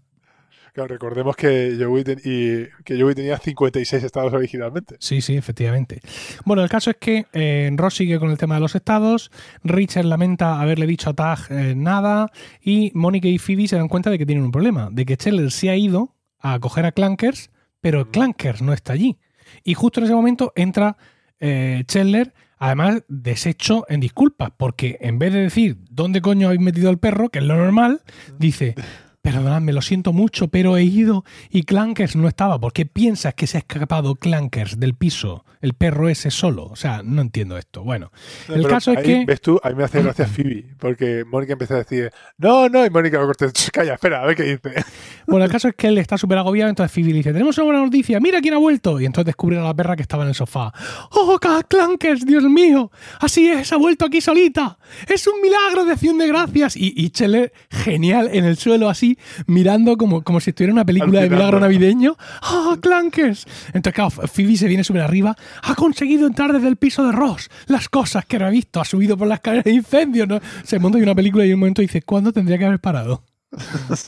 Claro, 0.79 0.95
recordemos 0.95 1.35
que 1.35 1.77
Joey, 1.77 2.05
ten- 2.05 2.21
y, 2.25 2.67
que 2.85 3.01
Joey 3.01 3.13
tenía 3.17 3.37
56 3.37 4.05
estados 4.05 4.33
originalmente. 4.33 4.95
Sí, 5.01 5.21
sí, 5.21 5.37
efectivamente. 5.37 6.01
Bueno, 6.45 6.63
el 6.63 6.69
caso 6.69 6.91
es 6.91 6.97
que 7.01 7.27
eh, 7.33 7.69
Ross 7.75 7.97
sigue 7.97 8.21
con 8.21 8.31
el 8.31 8.39
tema 8.39 8.55
de 8.55 8.61
los 8.61 8.77
estados, 8.77 9.33
Richard 9.65 10.05
lamenta 10.05 10.61
haberle 10.61 10.87
dicho 10.87 11.11
a 11.11 11.15
Tag 11.15 11.39
eh, 11.51 11.75
nada 11.77 12.31
y 12.63 12.93
Mónica 12.95 13.27
y 13.27 13.39
Phoebe 13.39 13.67
se 13.67 13.75
dan 13.75 13.89
cuenta 13.89 14.09
de 14.09 14.19
que 14.19 14.25
tienen 14.27 14.45
un 14.45 14.53
problema, 14.53 14.89
de 14.93 15.05
que 15.05 15.17
Scheller 15.17 15.51
se 15.51 15.69
ha 15.69 15.75
ido 15.75 16.15
a 16.39 16.61
coger 16.61 16.87
a 16.87 16.93
Clankers, 16.93 17.51
pero 17.81 18.13
Clankers 18.13 18.63
no 18.63 18.73
está 18.73 18.93
allí. 18.93 19.19
Y 19.65 19.75
justo 19.75 19.99
en 19.99 20.05
ese 20.05 20.15
momento 20.15 20.53
entra 20.55 20.97
eh, 21.41 21.83
Chandler, 21.89 22.33
además 22.57 23.03
deshecho 23.09 23.85
en 23.89 23.99
disculpas, 23.99 24.53
porque 24.57 24.97
en 25.01 25.19
vez 25.19 25.33
de 25.33 25.41
decir 25.41 25.79
¿dónde 25.91 26.21
coño 26.21 26.47
habéis 26.47 26.61
metido 26.63 26.89
el 26.89 26.99
perro?, 26.99 27.31
que 27.31 27.41
es 27.41 27.45
lo 27.45 27.57
normal, 27.57 28.03
dice 28.39 28.77
Perdonadme, 29.23 29.73
lo 29.73 29.83
siento 29.83 30.13
mucho, 30.13 30.49
pero 30.49 30.77
he 30.77 30.85
ido 30.85 31.25
y 31.51 31.65
Clankers 31.65 32.15
no 32.17 32.29
estaba. 32.29 32.61
¿Por 32.61 32.73
qué 32.73 32.87
piensas 32.87 33.35
que 33.35 33.47
se 33.47 33.59
ha 33.59 33.61
escapado 33.61 34.15
Clankers 34.15 34.79
del 34.79 34.95
piso? 34.95 35.45
El 35.61 35.75
perro 35.75 36.09
ese 36.09 36.31
solo. 36.31 36.67
O 36.67 36.77
sea, 36.77 37.03
no 37.03 37.21
entiendo 37.21 37.59
esto. 37.59 37.83
Bueno, 37.83 38.13
No, 38.49 38.55
el 38.55 38.67
caso 38.69 38.93
es 38.93 39.03
que. 39.03 39.25
¿Ves 39.27 39.41
tú? 39.41 39.61
A 39.63 39.71
mí 39.71 39.75
me 39.75 39.85
hace 39.85 40.03
gracia 40.03 40.27
Phoebe, 40.29 40.67
porque 40.79 41.25
Mónica 41.27 41.55
empieza 41.55 41.75
a 41.75 41.79
decir, 41.79 42.13
no, 42.39 42.69
no, 42.69 42.87
y 42.87 42.91
Mónica 42.91 43.19
lo 43.19 43.27
corta, 43.27 43.47
calla, 43.73 43.95
espera, 43.95 44.23
a 44.23 44.27
ver 44.27 44.37
qué 44.37 44.45
dice. 44.45 44.85
Bueno, 45.27 45.45
el 45.45 45.51
caso 45.51 45.69
es 45.69 45.75
que 45.75 45.89
él 45.89 45.99
está 45.99 46.17
súper 46.17 46.39
agobiado. 46.39 46.71
Entonces 46.71 46.91
Phoebe 46.91 47.13
dice: 47.13 47.33
Tenemos 47.33 47.59
una 47.59 47.65
buena 47.67 47.81
noticia, 47.83 48.19
mira 48.19 48.41
quién 48.41 48.55
ha 48.55 48.59
vuelto. 48.59 48.99
Y 48.99 49.05
entonces 49.05 49.27
descubre 49.27 49.59
a 49.59 49.63
la 49.63 49.75
perra 49.75 49.95
que 49.95 50.01
estaba 50.01 50.23
en 50.23 50.31
el 50.31 50.35
sofá. 50.35 50.73
¡Oh, 51.11 51.39
Clankers, 51.69 52.25
Dios 52.25 52.45
mío! 52.45 52.91
Así 53.21 53.49
es, 53.49 53.71
ha 53.73 53.77
vuelto 53.77 54.07
aquí 54.07 54.23
solita. 54.23 54.79
Es 55.07 55.27
un 55.27 55.43
milagro 55.43 55.85
de 55.85 55.93
acción 55.93 56.17
de 56.17 56.29
gracias. 56.29 56.77
Y, 56.77 56.95
y 56.97 57.09
Scheller, 57.09 57.53
genial, 57.69 58.31
en 58.33 58.47
el 58.47 58.57
suelo, 58.57 58.89
así 58.89 59.08
así, 59.17 59.19
mirando 59.47 59.97
como, 59.97 60.23
como 60.23 60.41
si 60.41 60.51
estuviera 60.51 60.71
en 60.71 60.77
una 60.77 60.85
película 60.85 61.21
de 61.21 61.31
milagro 61.31 61.61
navideño. 61.61 62.17
¡Ah, 62.43 62.77
Clankers! 62.81 63.47
Entonces, 63.69 63.93
claro, 63.95 64.11
Phoebe 64.11 64.57
se 64.57 64.69
viene 64.69 64.85
súper 64.85 65.03
arriba. 65.03 65.37
Ha 65.63 65.75
conseguido 65.75 66.27
entrar 66.27 66.53
desde 66.53 66.69
el 66.69 66.77
piso 66.77 67.05
de 67.07 67.13
Ross. 67.13 67.49
Las 67.67 67.89
cosas 67.89 68.25
que 68.27 68.39
no 68.39 68.47
ha 68.47 68.51
visto. 68.51 68.81
Ha 68.81 68.85
subido 68.85 69.17
por 69.17 69.29
la 69.29 69.37
escalera 69.37 69.63
de 69.63 69.73
incendio. 69.73 70.27
¿no? 70.27 70.41
Se 70.65 70.79
monta 70.79 70.99
en 70.99 71.05
una 71.05 71.15
película 71.15 71.45
y 71.45 71.49
en 71.49 71.55
un 71.55 71.61
momento 71.61 71.83
dice, 71.83 72.03
¿cuándo 72.03 72.33
tendría 72.33 72.59
que 72.59 72.65
haber 72.67 72.81
parado? 72.81 73.25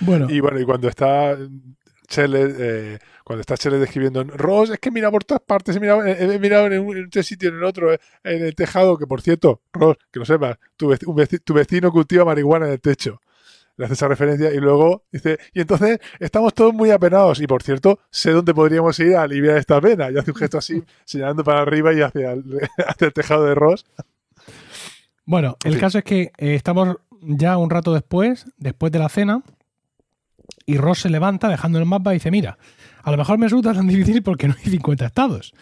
Bueno, 0.00 0.28
Y 0.30 0.38
bueno, 0.40 0.60
y 0.60 0.64
cuando 0.64 0.88
está 0.88 1.36
Chele, 2.06 2.54
eh, 2.58 2.98
cuando 3.24 3.40
está 3.40 3.56
Chele 3.56 3.78
describiendo, 3.78 4.22
Ross, 4.24 4.70
es 4.70 4.78
que 4.78 4.90
mira 4.90 5.10
por 5.10 5.24
todas 5.24 5.42
partes, 5.42 5.74
he 5.76 5.80
mirado, 5.80 6.04
he- 6.06 6.34
he 6.34 6.38
mirado 6.38 6.66
en 6.68 6.80
un, 6.80 6.96
en 6.96 7.10
un 7.14 7.22
sitio, 7.24 7.48
en 7.50 7.56
el 7.56 7.64
otro, 7.64 7.92
eh, 7.92 7.98
en 8.22 8.44
el 8.44 8.54
tejado, 8.54 8.96
que 8.96 9.06
por 9.06 9.20
cierto, 9.20 9.60
Ross, 9.72 9.96
que 10.12 10.20
lo 10.20 10.24
sepas, 10.24 10.56
tu, 10.76 10.94
tu 11.44 11.52
vecino 11.54 11.90
cultiva 11.90 12.24
marihuana 12.24 12.66
en 12.66 12.72
el 12.72 12.80
techo. 12.80 13.20
Le 13.78 13.84
hace 13.84 13.94
esa 13.94 14.08
referencia 14.08 14.52
y 14.52 14.58
luego 14.58 15.04
dice, 15.10 15.38
y 15.54 15.60
entonces 15.60 16.00
estamos 16.18 16.52
todos 16.52 16.74
muy 16.74 16.90
apenados. 16.90 17.40
Y 17.40 17.46
por 17.46 17.62
cierto, 17.62 18.00
sé 18.10 18.32
dónde 18.32 18.52
podríamos 18.52 18.98
ir 18.98 19.14
a 19.14 19.22
aliviar 19.22 19.56
esta 19.56 19.80
pena. 19.80 20.10
Y 20.10 20.18
hace 20.18 20.32
un 20.32 20.36
gesto 20.36 20.58
así, 20.58 20.82
señalando 21.04 21.44
para 21.44 21.62
arriba 21.62 21.94
y 21.94 22.02
hacia 22.02 22.32
el, 22.32 22.44
hacia 22.86 23.06
el 23.06 23.12
tejado 23.12 23.44
de 23.44 23.54
Ross. 23.54 23.86
Bueno, 25.24 25.56
En 25.64 25.72
el 25.72 25.78
caso 25.78 25.98
es 25.98 26.04
que 26.04 26.32
eh, 26.38 26.54
estamos 26.54 26.96
ya 27.22 27.56
un 27.56 27.70
rato 27.70 27.94
después, 27.94 28.46
después 28.56 28.90
de 28.92 28.98
la 28.98 29.08
cena, 29.08 29.42
y 30.66 30.76
Ross 30.76 31.00
se 31.00 31.10
levanta 31.10 31.48
dejando 31.48 31.78
el 31.78 31.86
mapa 31.86 32.12
y 32.12 32.16
dice, 32.16 32.30
mira, 32.30 32.58
a 33.02 33.10
lo 33.10 33.16
mejor 33.16 33.38
me 33.38 33.46
resulta 33.46 33.72
tan 33.74 33.86
difícil 33.86 34.22
porque 34.22 34.48
no 34.48 34.54
hay 34.62 34.70
50 34.70 35.06
estados. 35.06 35.54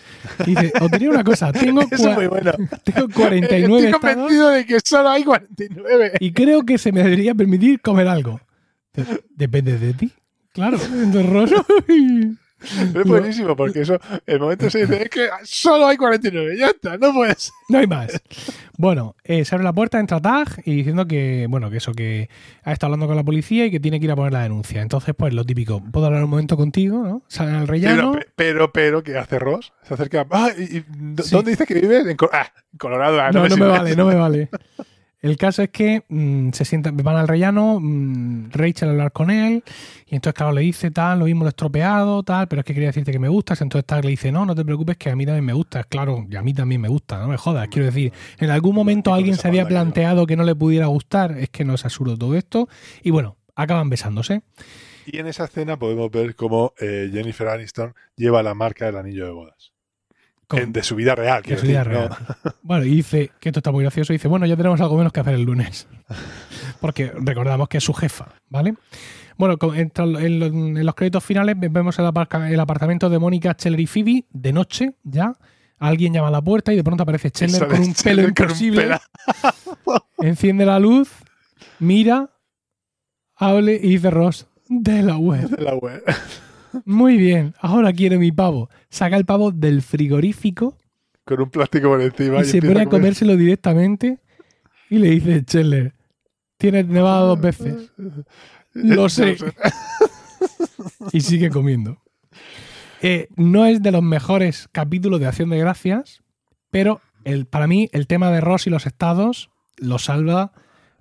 Y 0.47 0.51
dice, 0.51 0.73
os 0.81 0.91
diría 0.91 1.11
una 1.11 1.25
cosa, 1.25 1.53
tengo, 1.53 1.83
Eso 1.91 2.13
muy 2.13 2.27
bueno. 2.27 2.53
tengo 2.85 3.09
49 3.09 3.85
Estoy 3.87 3.93
estados 3.93 4.01
convencido 4.01 4.49
de 4.51 4.67
que 4.67 4.81
solo 4.85 5.09
hay 5.11 5.25
49. 5.25 6.13
y 6.21 6.33
creo 6.33 6.65
que 6.65 6.79
se 6.79 6.93
me 6.93 7.03
debería 7.03 7.35
permitir 7.35 7.81
comer 7.81 8.09
algo. 8.09 8.41
Depende 9.31 9.79
de 9.79 9.93
ti. 9.93 10.13
Claro, 10.53 10.79
entonces 10.93 11.27
Ross... 12.61 12.95
Es 12.95 13.05
buenísimo 13.05 13.55
porque 13.57 13.81
eso, 13.83 13.99
el 14.27 14.41
momento 14.41 14.71
se 14.71 14.81
dice, 14.87 15.03
es 15.05 15.11
que 15.11 15.29
solo 15.45 15.87
hay 15.87 15.97
49, 15.97 16.57
ya 16.59 16.67
está, 16.69 16.97
no 16.99 17.13
puedes. 17.13 17.53
No 17.69 17.79
hay 17.79 17.87
más. 17.87 18.21
Bueno, 18.79 19.15
eh, 19.25 19.45
se 19.45 19.55
abre 19.55 19.65
la 19.65 19.73
puerta, 19.73 19.99
entra 19.99 20.21
Tag 20.21 20.63
y 20.65 20.75
diciendo 20.77 21.07
que, 21.07 21.47
bueno, 21.49 21.71
que 21.71 21.79
eso, 21.79 21.93
que 21.93 22.29
ha 22.63 22.73
estado 22.73 22.89
hablando 22.93 23.07
con 23.09 23.17
la 23.17 23.25
policía 23.25 23.67
y 23.67 23.71
que 23.71 23.81
tiene 23.81 23.99
que 23.99 24.05
ir 24.07 24.13
a 24.13 24.17
poner 24.17 24.33
la 24.33 24.43
denuncia. 24.43 24.83
Entonces, 24.83 25.15
pues 25.17 25.35
lo 25.35 25.45
típico, 25.45 25.83
¿puedo 25.93 26.07
hablar 26.07 26.25
un 26.25 26.31
momento 26.31 26.57
contigo? 26.57 27.03
¿no? 27.07 27.23
Salen 27.29 27.55
al 27.55 27.69
rellano. 27.69 28.13
Pero, 28.13 28.27
pero, 28.37 28.73
pero, 28.73 29.03
¿qué 29.03 29.17
hace 29.19 29.39
Ross? 29.39 29.73
Se 29.83 29.95
acerca. 29.95 30.27
Ah, 30.31 30.51
¿y, 30.57 30.79
y 30.79 30.85
d- 30.89 31.23
Sí. 31.23 31.31
¿Dónde 31.35 31.51
dices 31.53 31.67
que 31.67 31.75
vives? 31.75 32.07
En, 32.07 32.17
ah, 32.33 32.47
en 32.73 32.79
Colorado. 32.79 33.21
ah, 33.21 33.31
no, 33.33 33.41
no 33.41 33.43
me 33.45 33.51
sirve. 33.51 33.67
vale, 33.69 33.97
no 33.97 34.07
me 34.07 34.15
vale. 34.15 34.49
El 35.27 35.37
caso 35.37 35.61
es 35.61 35.71
que 35.71 36.05
mm, 36.09 36.51
se 36.53 36.65
sientan, 36.65 36.97
van 36.97 37.17
al 37.17 37.27
rellano, 37.27 37.81
mm, 37.81 38.51
Rachel 38.53 38.89
a 38.89 38.93
hablar 38.93 39.11
con 39.11 39.33
él, 39.33 39.65
y 40.07 40.15
entonces, 40.15 40.35
claro, 40.35 40.53
le 40.53 40.61
dice 40.61 40.93
tal, 40.93 41.19
lo 41.19 41.25
mismo 41.25 41.43
lo 41.43 41.49
he 41.49 41.51
estropeado, 41.51 42.23
tal, 42.23 42.47
pero 42.47 42.61
es 42.61 42.65
que 42.65 42.75
quería 42.75 42.91
decirte 42.91 43.11
que 43.11 43.19
me 43.19 43.29
gustas. 43.29 43.61
Entonces 43.61 43.85
Tag 43.87 44.05
le 44.05 44.11
dice, 44.11 44.31
no, 44.31 44.47
no 44.47 44.55
te 44.55 44.65
preocupes, 44.65 44.97
que 44.97 45.11
a 45.11 45.17
mí 45.17 45.27
también 45.27 45.45
me 45.45 45.53
gustas. 45.53 45.87
Claro, 45.87 46.25
y 46.31 46.37
a 46.37 46.43
mí 46.43 46.55
también 46.55 46.81
me 46.81 46.89
gusta, 46.89 47.19
no 47.19 47.27
me 47.27 47.37
jodas. 47.37 47.67
Quiero 47.67 47.87
decir, 47.87 48.13
en 48.39 48.51
algún 48.51 48.73
momento 48.73 49.13
alguien 49.13 49.35
se 49.35 49.49
había 49.49 49.67
planteado 49.67 50.27
que 50.27 50.37
no 50.37 50.45
le 50.45 50.55
pudiera 50.55 50.87
gustar, 50.87 51.37
es 51.37 51.51
que 51.51 51.65
no 51.65 51.75
es 51.75 51.85
absurdo 51.85 52.17
todo 52.17 52.37
esto, 52.37 52.69
y 53.03 53.11
bueno, 53.11 53.37
acaban 53.57 53.91
besándose. 53.91 54.43
Y 55.07 55.19
en 55.19 55.27
esa 55.27 55.45
escena 55.47 55.77
podemos 55.77 56.09
ver 56.09 56.37
cómo 56.37 56.73
eh, 56.81 57.11
Jennifer 57.13 57.49
Aniston 57.49 57.95
lleva 58.15 58.45
la 58.45 58.55
marca 58.55 58.87
del 58.87 58.97
anillo 58.97 59.25
de 59.25 59.33
bodas. 59.33 59.76
En- 60.53 60.73
de 60.73 60.83
su 60.83 60.95
vida 60.95 61.15
real. 61.15 61.43
de 61.43 61.47
quiero 61.47 61.61
su 61.61 61.67
vida 61.67 61.79
decir, 61.85 61.93
real. 61.93 62.11
¿no? 62.45 62.53
Bueno, 62.63 62.85
y 62.85 62.91
dice 62.97 63.31
que 63.41 63.49
esto 63.49 63.59
está 63.61 63.73
muy 63.73 63.83
gracioso. 63.83 64.13
Dice, 64.13 64.29
bueno, 64.29 64.47
ya 64.47 64.57
tenemos 64.57 64.81
algo 64.81 64.97
menos 64.97 65.13
que 65.13 65.21
hacer 65.21 65.35
el 65.35 65.43
lunes. 65.43 65.89
Porque 66.81 67.11
recordamos 67.15 67.69
que 67.69 67.79
es 67.79 67.85
su 67.85 67.93
jefa, 67.95 68.29
¿vale? 68.49 68.75
Bueno, 69.39 69.59
en, 69.75 70.85
los- 70.85 70.95
créditos 70.95 71.23
finales 71.25 71.57
vemos 71.59 71.99
el, 71.99 72.07
el 72.51 72.61
apartamento 72.61 73.11
de 73.11 73.19
Mónica, 73.19 73.53
Scheller 73.55 73.81
y 73.81 73.87
Phoebe 73.87 74.25
de 74.31 74.53
noche, 74.53 74.95
ya. 75.03 75.33
Alguien 75.79 76.15
llama 76.15 76.29
a 76.29 76.31
la 76.31 76.41
puerta 76.41 76.73
y 76.73 76.77
de 76.77 76.83
pronto 76.85 77.03
aparece 77.03 77.29
Scheller 77.29 77.67
con 77.69 77.81
un 77.81 77.93
pelo 77.95 78.23
con 78.23 78.25
un 78.25 78.29
imposible. 78.31 78.99
Enciende 80.19 80.65
la 80.65 80.79
luz, 80.79 81.11
mira, 81.81 82.31
hable 83.35 83.75
y 83.75 83.89
dice 83.91 84.11
Ross, 84.11 84.47
Delaware. 84.69 85.49
de 85.49 85.63
la 85.63 85.75
web. 85.75 86.03
Muy 86.85 87.17
bien, 87.17 87.55
ahora 87.61 87.93
quiero 87.93 88.19
mi 88.19 88.33
pavo. 88.33 88.69
Saca 88.91 89.17
el 89.17 89.25
pavo 89.25 89.51
del 89.53 89.83
frigorífico 89.83 90.77
Con 91.25 91.41
un 91.41 91.51
plástico 91.51 91.89
por 91.89 92.01
encima. 92.03 92.41
y 92.41 92.45
se 92.45 92.61
pone 92.61 92.73
a 92.73 92.75
comer. 92.85 92.89
comérselo 92.89 93.37
directamente 93.37 94.19
y 94.91 94.99
le 94.99 95.11
dice 95.11 95.41
Scheller, 95.41 95.95
tienes 96.59 96.87
nevado 96.87 97.29
dos 97.29 97.41
veces. 97.41 97.91
Lo 98.73 99.09
sé. 99.09 99.37
Y 101.13 101.21
sigue 101.21 101.51
comiendo. 101.51 102.03
Eh, 103.03 103.29
no 103.37 103.67
es 103.67 103.83
de 103.83 103.93
los 103.93 104.03
mejores 104.03 104.69
capítulos 104.73 105.21
de 105.21 105.27
Acción 105.27 105.51
de 105.51 105.59
Gracias, 105.59 106.23
pero 106.71 107.01
el, 107.25 107.47
para 107.47 107.67
mí 107.67 107.89
el 107.93 108.07
tema 108.07 108.31
de 108.31 108.41
Ross 108.41 108.67
y 108.67 108.71
los 108.71 108.87
estados 108.87 109.51
lo 109.77 109.99
salva, 109.99 110.53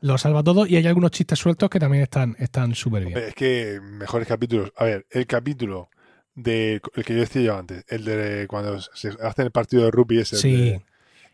lo 0.05 0.17
salva 0.17 0.43
todo 0.43 0.65
y 0.67 0.75
hay 0.75 0.85
algunos 0.87 1.11
chistes 1.11 1.39
sueltos 1.39 1.69
que 1.69 1.79
también 1.79 2.03
están 2.03 2.35
están 2.39 2.75
súper 2.75 3.05
bien. 3.05 3.17
Es 3.17 3.33
que 3.33 3.79
mejores 3.81 4.27
capítulos. 4.27 4.71
A 4.77 4.83
ver, 4.85 5.05
el 5.09 5.25
capítulo 5.25 5.89
de 6.35 6.81
el 6.95 7.05
que 7.05 7.13
yo 7.13 7.19
decía 7.21 7.41
yo 7.41 7.57
antes, 7.57 7.85
el 7.87 8.03
de 8.03 8.45
cuando 8.49 8.79
se 8.81 9.09
hacen 9.21 9.45
el 9.45 9.51
partido 9.51 9.85
de 9.85 9.91
rugby 9.91 10.19
ese. 10.19 10.35
Sí. 10.37 10.51
de- 10.53 10.81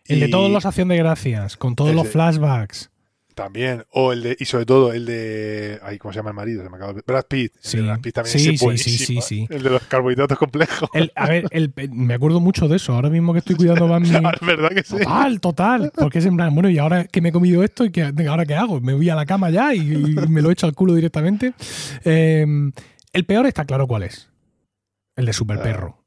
El 0.05 0.19
de 0.19 0.27
y 0.27 0.31
todos 0.31 0.51
los 0.51 0.65
Acción 0.65 0.87
de 0.89 0.97
Gracias, 0.97 1.57
con 1.57 1.75
todos 1.75 1.93
los 1.95 2.07
flashbacks. 2.07 2.90
También. 3.35 3.85
O 3.91 4.11
el 4.13 4.23
de, 4.23 4.37
y 4.39 4.45
sobre 4.45 4.65
todo 4.65 4.91
el 4.93 5.05
de. 5.05 5.79
Ay, 5.83 5.97
¿cómo 5.97 6.11
se 6.13 6.19
llama 6.19 6.31
el 6.31 6.35
marido? 6.35 6.63
Se 6.63 6.69
me 6.69 6.75
acaba 6.77 6.93
de- 6.93 7.01
Brad 7.05 7.25
Pitt. 7.25 7.53
El 7.55 7.59
Sí. 7.61 7.77
de 7.77 7.83
Brad 7.83 7.99
Pitt 8.01 8.15
también 8.15 8.39
Sí, 8.39 8.49
es 8.49 8.59
sí, 8.59 8.65
buenísimo, 8.65 8.97
sí, 8.97 9.05
sí, 9.05 9.21
sí. 9.21 9.47
El 9.49 9.63
de 9.63 9.69
los 9.69 9.81
carbohidratos 9.83 10.37
complejos. 10.37 10.89
El- 10.93 11.11
a 11.15 11.27
ver, 11.29 11.45
el- 11.51 11.71
me 11.91 12.13
acuerdo 12.13 12.39
mucho 12.39 12.67
de 12.67 12.75
eso. 12.77 12.93
Ahora 12.93 13.09
mismo 13.09 13.33
que 13.33 13.39
estoy 13.39 13.55
cuidando 13.55 13.87
más 13.87 14.01
mi, 14.01 14.09
¿Verdad 14.45 14.69
que 14.69 14.83
sí? 14.83 14.97
Total, 14.97 15.39
total. 15.39 15.91
Porque 15.95 16.19
es 16.19 16.25
en 16.25 16.35
plan, 16.35 16.53
bueno, 16.53 16.69
y 16.69 16.77
ahora 16.77 17.05
que 17.05 17.21
me 17.21 17.29
he 17.29 17.31
comido 17.31 17.63
esto, 17.63 17.85
¿y 17.85 17.91
qué, 17.91 18.11
ahora 18.27 18.45
qué 18.45 18.55
hago? 18.55 18.81
¿Me 18.81 18.93
voy 18.93 19.09
a 19.09 19.15
la 19.15 19.25
cama 19.25 19.49
ya 19.49 19.73
y, 19.73 19.79
y 19.79 20.15
me 20.29 20.41
lo 20.41 20.51
echo 20.51 20.67
al 20.67 20.73
culo 20.73 20.93
directamente? 20.93 21.53
Eh, 22.03 22.45
el 23.13 23.25
peor 23.25 23.45
está 23.45 23.65
claro 23.65 23.87
cuál 23.87 24.03
es. 24.03 24.29
El 25.15 25.25
de 25.25 25.33
Super 25.33 25.57
Ah, 25.59 25.63
Perro. 25.63 26.00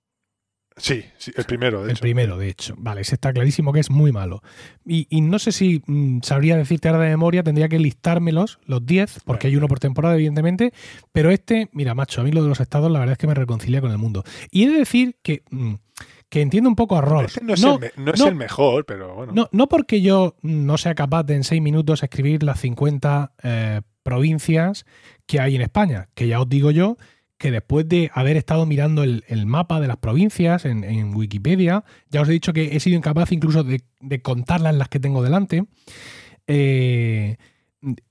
Sí, 0.77 1.05
sí, 1.19 1.31
el 1.37 1.45
primero, 1.45 1.81
de 1.81 1.85
El 1.87 1.91
hecho. 1.93 2.01
primero, 2.03 2.37
de 2.37 2.49
hecho. 2.49 2.75
Vale, 2.79 3.03
ese 3.03 3.15
está 3.15 3.33
clarísimo 3.33 3.73
que 3.73 3.79
es 3.79 3.91
muy 3.91 4.11
malo. 4.11 4.43
Y, 4.85 5.07
y 5.09 5.21
no 5.21 5.39
sé 5.39 5.53
si 5.53 5.83
mm, 5.87 6.21
sabría 6.23 6.57
decirte 6.57 6.89
ahora 6.89 7.03
de 7.05 7.11
memoria, 7.11 7.45
tendría 7.45 7.69
que 7.69 7.79
listármelos, 7.79 8.59
los 8.67 8.85
10, 8.85 9.21
porque 9.25 9.47
hay 9.47 9.57
uno 9.57 9.69
por 9.69 9.79
temporada, 9.79 10.17
evidentemente. 10.17 10.73
Pero 11.13 11.31
este, 11.31 11.69
mira, 11.73 11.95
macho, 11.95 12.21
a 12.21 12.25
mí 12.25 12.33
lo 12.33 12.43
de 12.43 12.49
los 12.49 12.59
estados, 12.59 12.91
la 12.91 12.99
verdad 12.99 13.13
es 13.13 13.19
que 13.19 13.29
me 13.29 13.35
reconcilia 13.35 13.81
con 13.81 13.93
el 13.93 13.99
mundo. 13.99 14.25
Y 14.51 14.65
he 14.65 14.69
de 14.71 14.79
decir 14.79 15.17
que, 15.23 15.45
mm, 15.51 15.75
que 16.29 16.41
entiendo 16.43 16.69
un 16.69 16.75
poco 16.75 16.97
a 16.97 17.01
Ross. 17.03 17.27
Este 17.37 17.45
no 17.45 17.55
es, 17.55 17.63
No, 17.63 17.75
el, 17.75 17.81
me- 17.81 17.93
no 18.05 18.13
es 18.13 18.19
no. 18.21 18.27
el 18.27 18.35
mejor, 18.35 18.85
pero 18.85 19.15
bueno. 19.15 19.33
No, 19.33 19.49
no 19.53 19.69
porque 19.69 20.01
yo 20.03 20.35
no 20.43 20.77
sea 20.77 20.97
capaz 20.97 21.23
de 21.23 21.37
en 21.37 21.45
seis 21.45 21.63
minutos 21.63 22.03
escribir 22.03 22.43
las 22.43 22.59
50 22.59 23.33
eh, 23.45 23.81
provincias 24.03 24.87
que 25.27 25.39
hay 25.41 25.55
en 25.57 25.63
España, 25.63 26.09
que 26.15 26.27
ya 26.29 26.41
os 26.41 26.49
digo 26.49 26.71
yo 26.71 26.97
que 27.39 27.51
después 27.51 27.89
de 27.89 28.11
haber 28.15 28.37
estado 28.37 28.65
mirando 28.67 29.03
el, 29.03 29.25
el 29.29 29.45
mapa 29.47 29.81
de 29.81 29.89
las 29.89 29.97
provincias 29.99 30.65
en, 30.65 30.85
en 30.85 31.15
Wikipedia, 31.15 31.85
ya 32.11 32.21
os 32.23 32.29
he 32.29 32.33
dicho 32.33 32.53
que 32.53 32.77
he 32.77 32.81
sido 32.81 32.97
incapaz 32.97 33.33
incluso 33.33 33.65
de, 33.65 33.83
de 34.01 34.23
contarlas 34.23 34.75
las 34.75 34.89
que 34.89 35.01
tengo 35.01 35.23
delante. 35.23 35.65
Eh, 36.47 37.37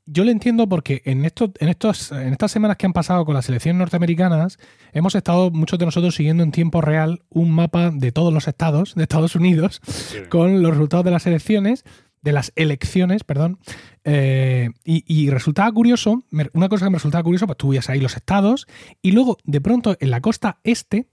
yo 0.05 0.23
le 0.23 0.31
entiendo 0.31 0.69
porque 0.69 1.01
en, 1.05 1.25
estos, 1.25 1.49
en, 1.59 1.69
estos, 1.69 2.11
en 2.11 2.31
estas 2.33 2.51
semanas 2.51 2.77
que 2.77 2.85
han 2.85 2.93
pasado 2.93 3.25
con 3.25 3.33
las 3.33 3.49
elecciones 3.49 3.79
norteamericanas, 3.79 4.59
hemos 4.91 5.15
estado 5.15 5.49
muchos 5.49 5.79
de 5.79 5.85
nosotros 5.85 6.13
siguiendo 6.15 6.43
en 6.43 6.51
tiempo 6.51 6.81
real 6.81 7.23
un 7.29 7.49
mapa 7.51 7.89
de 7.91 8.11
todos 8.11 8.31
los 8.31 8.47
estados 8.47 8.93
de 8.93 9.03
Estados 9.03 9.35
Unidos 9.35 9.81
Sí. 9.87 10.17
con 10.29 10.61
los 10.61 10.71
resultados 10.71 11.05
de 11.05 11.11
las 11.11 11.25
elecciones, 11.25 11.85
de 12.23 12.31
las 12.31 12.51
elecciones, 12.55 13.23
perdón, 13.23 13.59
eh, 14.05 14.69
y, 14.83 15.03
y 15.05 15.29
resultaba 15.29 15.71
curioso, 15.71 16.23
una 16.53 16.69
cosa 16.69 16.85
que 16.85 16.89
me 16.91 16.97
resultaba 16.97 17.23
curioso, 17.23 17.45
pues 17.45 17.57
tú 17.57 17.69
veías 17.69 17.89
ahí 17.89 17.99
los 17.99 18.15
estados, 18.15 18.65
y 19.01 19.11
luego 19.11 19.37
de 19.43 19.61
pronto 19.61 19.95
en 19.99 20.09
la 20.09 20.21
costa 20.21 20.59
este 20.63 21.07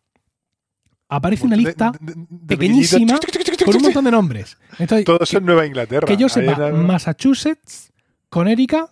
aparece 1.08 1.44
una 1.46 1.56
lista 1.56 1.92
de- 2.00 2.14
de- 2.14 2.26
de 2.28 2.56
pequeñísima 2.56 3.18
con 3.64 3.76
un 3.76 3.82
montón 3.82 4.04
de 4.04 4.10
nombres. 4.12 4.56
Entonces, 4.78 5.04
Todo 5.04 5.18
que, 5.28 5.36
en 5.36 5.44
Nueva 5.44 5.66
Inglaterra. 5.66 6.06
que 6.06 6.16
yo 6.16 6.28
sepa, 6.28 6.52
era- 6.52 6.70
Massachusetts, 6.72 7.92
Connecticut, 8.28 8.90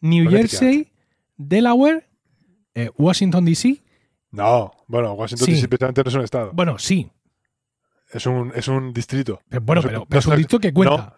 New 0.00 0.24
Connecticut. 0.24 0.50
Jersey, 0.60 0.92
Delaware, 1.36 2.08
eh, 2.74 2.90
Washington 2.96 3.44
DC. 3.44 3.82
No, 4.30 4.72
bueno, 4.86 5.12
Washington 5.12 5.46
Sí. 5.46 5.52
DC 5.52 5.68
precisamente 5.68 6.02
no 6.04 6.08
es 6.08 6.14
un 6.14 6.22
estado. 6.24 6.50
Bueno, 6.54 6.78
sí, 6.78 7.10
Es 8.12 8.26
un, 8.26 8.50
es 8.56 8.66
un 8.66 8.92
distrito. 8.92 9.40
pero 9.48 9.60
bueno, 9.62 9.82
No 9.82 9.86
pero, 9.86 9.98
no 10.00 10.06
pero 10.06 10.18
es 10.18 10.26
un 10.26 10.36
distrito 10.36 10.58
que 10.60 10.72
cuenta. 10.72 11.16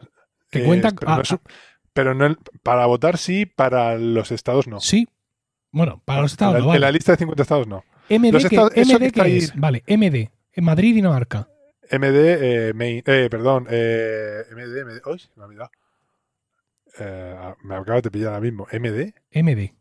Que 0.52 0.60
Eh, 0.60 0.64
cuenta. 0.66 0.90
pero 0.92 1.10
ah, 1.10 1.16
no 1.16 1.22
es 1.22 1.30
un- 1.32 1.40
pero 1.92 2.14
no 2.14 2.26
el- 2.26 2.38
para 2.62 2.86
votar 2.86 3.18
sí, 3.18 3.44
para 3.46 3.98
los 3.98 4.30
estados 4.30 4.68
no. 4.68 4.78
Sí. 4.80 5.08
Bueno, 5.72 6.00
para 6.04 6.20
los 6.22 6.30
estados 6.32 6.54
en, 6.56 6.60
no 6.62 6.68
la, 6.68 6.74
en 6.76 6.80
la 6.82 6.92
lista 6.92 7.12
de 7.12 7.18
50 7.18 7.42
estados 7.42 7.66
no. 7.66 7.82
MD, 8.08 8.30
Los 8.32 8.46
que, 8.46 8.54
estados- 8.54 8.72
MD 8.76 9.10
que. 9.10 9.48
Vale, 9.56 9.82
MD. 9.88 10.30
En 10.52 10.64
Madrid, 10.64 10.94
Dinamarca. 10.94 11.48
MD, 11.90 12.68
eh, 12.68 12.72
Main, 12.74 13.02
eh, 13.06 13.28
perdón, 13.30 13.66
eh, 13.70 14.42
MD, 14.52 14.84
MD, 14.84 15.00
uy, 15.06 15.18
se 15.18 15.28
me 15.36 15.42
ha 15.42 15.46
olvidado. 15.46 15.70
Eh, 16.98 17.54
me 17.64 17.74
acabas 17.76 18.02
de 18.02 18.10
pillar 18.10 18.28
ahora 18.28 18.40
mismo. 18.40 18.66
MD, 18.70 19.14
MD. 19.30 19.74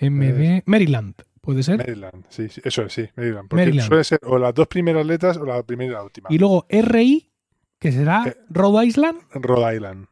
MD. 0.00 0.62
Maryland, 0.66 1.14
¿puede 1.40 1.62
ser? 1.62 1.78
Maryland, 1.78 2.24
sí, 2.28 2.48
sí, 2.48 2.60
eso 2.64 2.82
es, 2.84 2.92
sí, 2.92 3.08
Maryland. 3.16 3.48
Porque 3.48 3.64
Maryland. 3.64 3.88
suele 3.88 4.04
ser 4.04 4.20
o 4.22 4.38
las 4.38 4.54
dos 4.54 4.68
primeras 4.68 5.04
letras 5.04 5.36
o 5.36 5.44
la 5.44 5.62
primera 5.62 5.90
y 5.90 5.94
la 5.94 6.02
última. 6.02 6.28
Y 6.30 6.38
luego 6.38 6.66
RI, 6.68 7.30
que 7.78 7.92
será 7.92 8.24
Eh, 8.26 8.36
Rhode 8.50 8.86
Island. 8.86 9.20
Rhode 9.32 9.74
Island. 9.76 10.06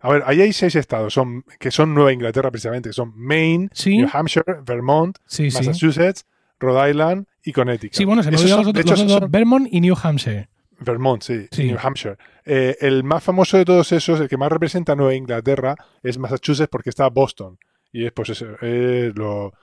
A 0.00 0.10
ver, 0.10 0.22
ahí 0.26 0.40
hay 0.40 0.52
seis 0.52 0.76
estados 0.76 1.12
son, 1.14 1.44
que 1.58 1.70
son 1.70 1.94
Nueva 1.94 2.12
Inglaterra 2.12 2.50
precisamente, 2.50 2.90
que 2.90 2.92
son 2.92 3.12
Maine, 3.16 3.68
Sí. 3.72 3.96
New 3.98 4.08
Hampshire, 4.12 4.56
Vermont, 4.64 5.16
Sí, 5.26 5.50
sí. 5.50 5.56
Massachusetts, 5.56 6.26
Rhode 6.60 6.90
Island 6.90 7.26
y 7.42 7.52
Connecticut. 7.52 7.94
Sí, 7.96 8.04
bueno, 8.04 8.22
se 8.22 8.30
me 8.30 8.38
son- 8.38 8.50
los 8.50 8.66
otros, 8.68 8.84
los 9.00 9.12
otros, 9.12 9.30
Vermont 9.30 9.68
y 9.70 9.80
New 9.80 9.96
Hampshire. 10.00 10.48
Vermont, 10.78 11.22
sí, 11.22 11.48
New 11.58 11.78
Hampshire. 11.82 12.16
Eh, 12.44 12.76
el 12.80 13.02
más 13.02 13.24
famoso 13.24 13.56
de 13.56 13.64
todos 13.64 13.90
esos, 13.92 14.20
el 14.20 14.28
que 14.28 14.36
más 14.36 14.52
representa 14.52 14.92
a 14.92 14.94
Nueva 14.94 15.14
Inglaterra, 15.14 15.74
es 16.02 16.18
Massachusetts 16.18 16.68
porque 16.70 16.90
está 16.90 17.08
Boston. 17.08 17.58
Y 17.92 18.04
es 18.04 18.12
pues 18.12 18.28
eso, 18.28 18.46
es 18.60 19.16
lo... 19.16 19.54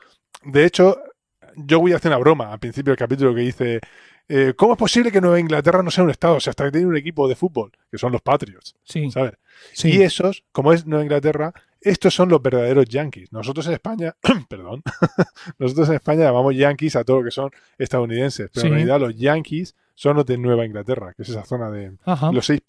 De 0.44 0.66
hecho, 0.66 0.98
yo 1.56 1.80
voy 1.80 1.94
a 1.94 1.98
hacer 1.98 2.10
una 2.10 2.18
broma 2.18 2.52
al 2.52 2.60
principio 2.60 2.90
del 2.92 2.98
capítulo 2.98 3.36
que 3.36 3.42
dice, 3.42 3.80
eh, 4.30 4.54
¿cómo 4.56 4.74
es 4.74 4.80
posible 4.80 5.12
que 5.12 5.20
Nueva 5.22 5.40
Inglaterra 5.40 5.84
no 5.84 5.92
sea 5.92 6.04
un 6.04 6.10
estado? 6.10 6.36
O 6.36 6.40
sea, 6.40 6.52
hasta 6.52 6.66
que 6.66 6.72
tiene 6.72 6.88
un 6.88 6.96
equipo 6.98 7.28
de 7.28 7.36
fútbol, 7.36 7.72
que 7.92 7.98
son 7.98 8.12
los 8.12 8.22
Patriots, 8.22 8.76
Sí, 8.84 9.12
¿sabes? 9.12 9.34
sí. 9.74 9.90
Y 9.90 10.02
esos, 10.02 10.44
como 10.52 10.72
es 10.74 10.86
Nueva 10.86 11.04
Inglaterra, 11.04 11.54
estos 11.82 12.14
son 12.14 12.30
los 12.30 12.42
verdaderos 12.42 12.86
Yankees. 12.86 13.32
Nosotros 13.34 13.68
en 13.68 13.74
España, 13.74 14.16
perdón, 14.50 14.82
nosotros 15.60 15.90
en 15.90 15.96
España 15.96 16.24
llamamos 16.24 16.56
Yankees 16.56 16.96
a 16.96 17.04
todo 17.04 17.20
lo 17.20 17.26
que 17.26 17.32
son 17.32 17.52
estadounidenses, 17.78 18.50
pero 18.54 18.62
Sí. 18.62 18.68
en 18.68 18.74
realidad 18.74 19.00
los 19.00 19.16
Yankees 19.16 19.76
son 19.96 20.16
los 20.16 20.26
de 20.26 20.38
Nueva 20.38 20.66
Inglaterra, 20.66 21.14
que 21.14 21.24
es 21.24 21.30
esa 21.30 21.44
zona 21.46 21.70
de 21.70 21.92
Ajá. 22.06 22.32
los 22.32 22.46
seis. 22.46 22.62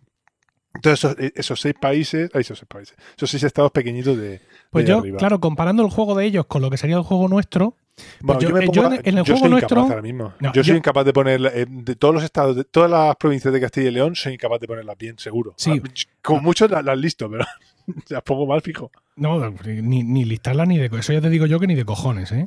Entonces 0.74 1.04
esos, 1.04 1.32
esos 1.36 1.60
seis 1.60 1.74
países, 1.80 2.30
esos 2.34 2.58
seis 2.58 2.68
países, 2.68 2.96
esos 3.16 3.30
seis 3.30 3.44
estados 3.44 3.70
pequeñitos 3.70 4.16
de, 4.18 4.40
Pues 4.70 4.84
de 4.84 4.90
yo, 4.90 4.98
arriba. 4.98 5.18
claro, 5.18 5.38
comparando 5.40 5.84
el 5.84 5.90
juego 5.90 6.16
de 6.16 6.24
ellos 6.26 6.46
con 6.46 6.62
lo 6.62 6.68
que 6.70 6.76
sería 6.76 6.96
el 6.96 7.02
juego 7.04 7.28
nuestro, 7.28 7.76
Bueno, 8.20 8.40
yo- 8.40 8.48
yo, 8.48 8.54
me 8.54 8.60
pongo 8.62 8.72
yo 8.74 8.86
en- 8.94 9.00
en 9.04 9.18
el 9.18 9.24
yo 9.24 9.34
juego 9.34 9.38
soy 9.38 9.50
nuestro- 9.50 9.76
incapaz 9.78 9.90
ahora 9.90 10.02
mismo. 10.02 10.32
No, 10.40 10.52
yo 10.52 10.64
soy 10.64 10.76
incapaz 10.76 11.04
de 11.04 11.12
poner 11.12 11.40
eh, 11.54 11.66
de 11.68 11.96
todos 11.96 12.14
los 12.14 12.24
estados, 12.24 12.56
de 12.56 12.64
todas 12.64 12.90
las 12.90 13.14
provincias 13.16 13.52
de 13.54 13.60
Castilla 13.60 13.88
y 13.88 13.92
León, 13.92 14.14
soy 14.16 14.34
incapaz 14.34 14.60
de 14.60 14.66
ponerlas 14.66 14.96
bien, 14.98 15.18
seguro. 15.18 15.54
Sí. 15.56 15.80
Ah, 15.84 15.88
Como 16.22 16.40
mucho 16.40 16.66
las, 16.68 16.98
listo, 16.98 17.30
pero 17.30 17.44
las 18.08 18.22
pongo 18.22 18.46
mal 18.46 18.60
fijo. 18.62 18.90
No, 19.16 19.48
ni, 19.64 20.02
ni 20.02 20.24
listarla 20.24 20.66
ni 20.66 20.76
de 20.78 20.86
eso 20.98 21.12
ya 21.12 21.20
te 21.20 21.30
digo 21.30 21.46
yo 21.46 21.60
que 21.60 21.68
ni 21.68 21.74
de 21.76 21.84
cojones, 21.84 22.32
¿eh? 22.32 22.46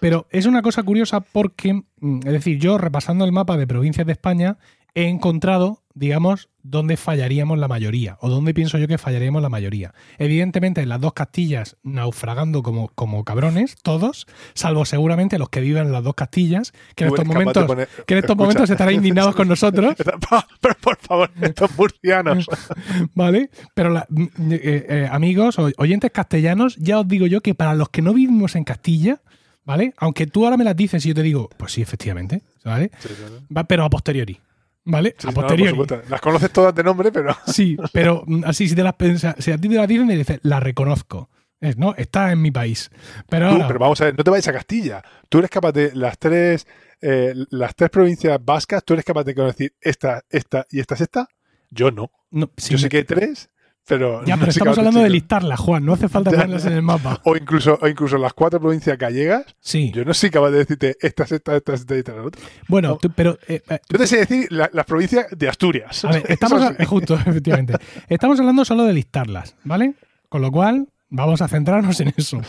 Pero 0.00 0.26
es 0.30 0.46
una 0.46 0.62
cosa 0.62 0.82
curiosa 0.82 1.20
porque, 1.20 1.74
mm, 2.00 2.18
es 2.24 2.32
decir, 2.32 2.58
yo 2.58 2.78
repasando 2.78 3.24
el 3.26 3.32
mapa 3.32 3.56
de 3.58 3.66
provincias 3.66 4.06
de 4.06 4.12
España 4.12 4.56
he 4.94 5.08
encontrado, 5.08 5.82
digamos, 5.98 6.50
dónde 6.62 6.98
fallaríamos 6.98 7.58
la 7.58 7.68
mayoría, 7.68 8.18
o 8.20 8.28
dónde 8.28 8.52
pienso 8.52 8.76
yo 8.76 8.86
que 8.86 8.98
fallaríamos 8.98 9.40
la 9.40 9.48
mayoría. 9.48 9.94
Evidentemente, 10.18 10.82
en 10.82 10.90
las 10.90 11.00
dos 11.00 11.14
Castillas 11.14 11.76
naufragando 11.82 12.62
como, 12.62 12.88
como 12.88 13.24
cabrones, 13.24 13.76
todos, 13.82 14.26
salvo 14.52 14.84
seguramente 14.84 15.38
los 15.38 15.48
que 15.48 15.60
viven 15.62 15.86
en 15.86 15.92
las 15.92 16.04
dos 16.04 16.14
Castillas, 16.14 16.72
que 16.94 17.04
en 17.04 17.08
estos 17.08 17.24
momentos, 17.24 17.64
poner- 17.66 17.88
que 18.06 18.12
en 18.14 18.18
estos 18.18 18.32
Escucha. 18.34 18.34
momentos 18.34 18.68
estarán 18.70 18.94
indignados 18.94 19.34
con 19.34 19.48
nosotros. 19.48 19.94
Pero 20.60 20.74
por 20.82 20.96
favor, 20.98 21.30
estos 21.40 21.70
murcianos. 21.78 22.46
¿Vale? 23.14 23.48
Pero 23.74 23.88
la- 23.90 24.06
mm, 24.10 24.22
eh, 24.52 24.86
eh, 24.88 25.08
amigos, 25.10 25.56
oyentes 25.78 26.10
castellanos, 26.12 26.76
ya 26.76 27.00
os 27.00 27.08
digo 27.08 27.26
yo 27.26 27.40
que 27.40 27.54
para 27.54 27.74
los 27.74 27.88
que 27.88 28.02
no 28.02 28.12
vivimos 28.12 28.54
en 28.54 28.64
Castilla, 28.64 29.22
¿vale? 29.64 29.94
Aunque 29.96 30.26
tú 30.26 30.44
ahora 30.44 30.56
me 30.58 30.64
las 30.64 30.76
dices 30.76 31.04
y 31.06 31.08
yo 31.08 31.14
te 31.14 31.22
digo, 31.22 31.48
pues 31.56 31.72
sí, 31.72 31.80
efectivamente, 31.80 32.42
¿vale? 32.64 32.90
Sí. 32.98 33.08
Va- 33.56 33.64
pero 33.64 33.84
a 33.84 33.90
posteriori, 33.90 34.38
¿vale? 34.86 35.14
Sí, 35.18 35.28
a 35.28 35.32
posteriori. 35.32 35.78
Las 36.08 36.20
conoces 36.22 36.50
todas 36.50 36.74
de 36.74 36.82
nombre, 36.82 37.12
pero 37.12 37.36
sí, 37.46 37.76
pero 37.92 38.24
mm, 38.26 38.44
así 38.46 38.68
si 38.68 38.74
te 38.74 38.82
las 38.82 38.94
pensas, 38.94 39.34
si 39.38 39.52
a 39.52 39.58
ti 39.58 39.68
te 39.68 39.74
las 39.74 39.86
dicen 39.86 40.10
y 40.10 40.16
dices, 40.16 40.40
la 40.42 40.58
reconozco. 40.60 41.28
Es, 41.60 41.76
¿no? 41.78 41.94
Está 41.96 42.32
en 42.32 42.42
mi 42.42 42.50
país. 42.50 42.90
Pero, 43.28 43.48
tú, 43.48 43.54
ahora- 43.54 43.66
pero 43.68 43.78
vamos 43.80 44.00
a 44.00 44.04
ver, 44.06 44.16
no 44.16 44.24
te 44.24 44.30
vayas 44.30 44.48
a 44.48 44.52
Castilla. 44.52 45.02
Tú 45.28 45.38
eres 45.38 45.50
capaz 45.50 45.72
de 45.72 45.94
las 45.94 46.18
tres, 46.18 46.66
eh, 47.00 47.34
las 47.50 47.74
tres 47.74 47.90
provincias 47.90 48.38
vascas, 48.42 48.84
tú 48.84 48.92
eres 48.94 49.04
capaz 49.06 49.24
de 49.24 49.32
decir 49.34 49.74
esta, 49.80 50.22
esta 50.30 50.66
y 50.70 50.80
esta 50.80 50.94
es 50.94 51.00
esta. 51.02 51.28
Yo 51.70 51.90
no. 51.90 52.10
no, 52.30 52.50
sí, 52.56 52.72
Yo 52.72 52.78
sé 52.78 52.88
que 52.88 52.98
hay 52.98 53.04
tres, 53.04 53.50
pero 53.86 54.24
ya, 54.24 54.36
pero 54.36 54.50
estamos 54.50 54.76
hablando 54.78 55.00
de 55.00 55.10
listarlas, 55.10 55.58
Juan. 55.60 55.84
No 55.84 55.92
hace 55.94 56.08
falta 56.08 56.30
ponerlas 56.30 56.66
en 56.66 56.72
el 56.74 56.82
mapa. 56.82 57.20
O 57.24 57.36
incluso, 57.36 57.78
o 57.80 57.88
incluso 57.88 58.18
las 58.18 58.32
cuatro 58.34 58.60
provincias 58.60 58.98
gallegas, 58.98 59.44
Sí. 59.60 59.90
yo 59.92 60.04
no 60.04 60.12
soy 60.14 60.30
capaz 60.30 60.50
de 60.50 60.58
decirte 60.58 60.96
esta 61.00 61.24
es 61.24 61.32
esta, 61.32 61.56
esta 61.56 61.74
es 61.74 61.80
esta 61.80 61.94
y 61.94 61.98
esta 61.98 62.12
es 62.12 62.18
la 62.18 62.24
otra. 62.24 62.42
Bueno, 62.68 62.88
no. 62.88 62.96
tú- 62.98 63.10
pero 63.14 63.38
eh, 63.48 63.62
eh, 63.68 63.78
Yo 63.88 63.98
te 63.98 64.06
sé 64.06 64.18
decir 64.18 64.46
la- 64.50 64.70
las 64.72 64.84
provincias 64.86 65.26
de 65.36 65.48
Asturias. 65.48 66.04
A 66.04 66.10
ver, 66.12 66.24
estamos, 66.28 66.62
sí. 66.78 66.84
justo, 66.84 67.14
efectivamente. 67.26 67.74
Estamos 68.08 68.38
hablando 68.40 68.64
solo 68.64 68.84
de 68.84 68.92
listarlas, 68.92 69.54
¿vale? 69.64 69.94
Con 70.28 70.42
lo 70.42 70.50
cual, 70.50 70.88
vamos 71.08 71.40
a 71.40 71.48
centrarnos 71.48 72.00
en 72.00 72.12
eso. 72.16 72.40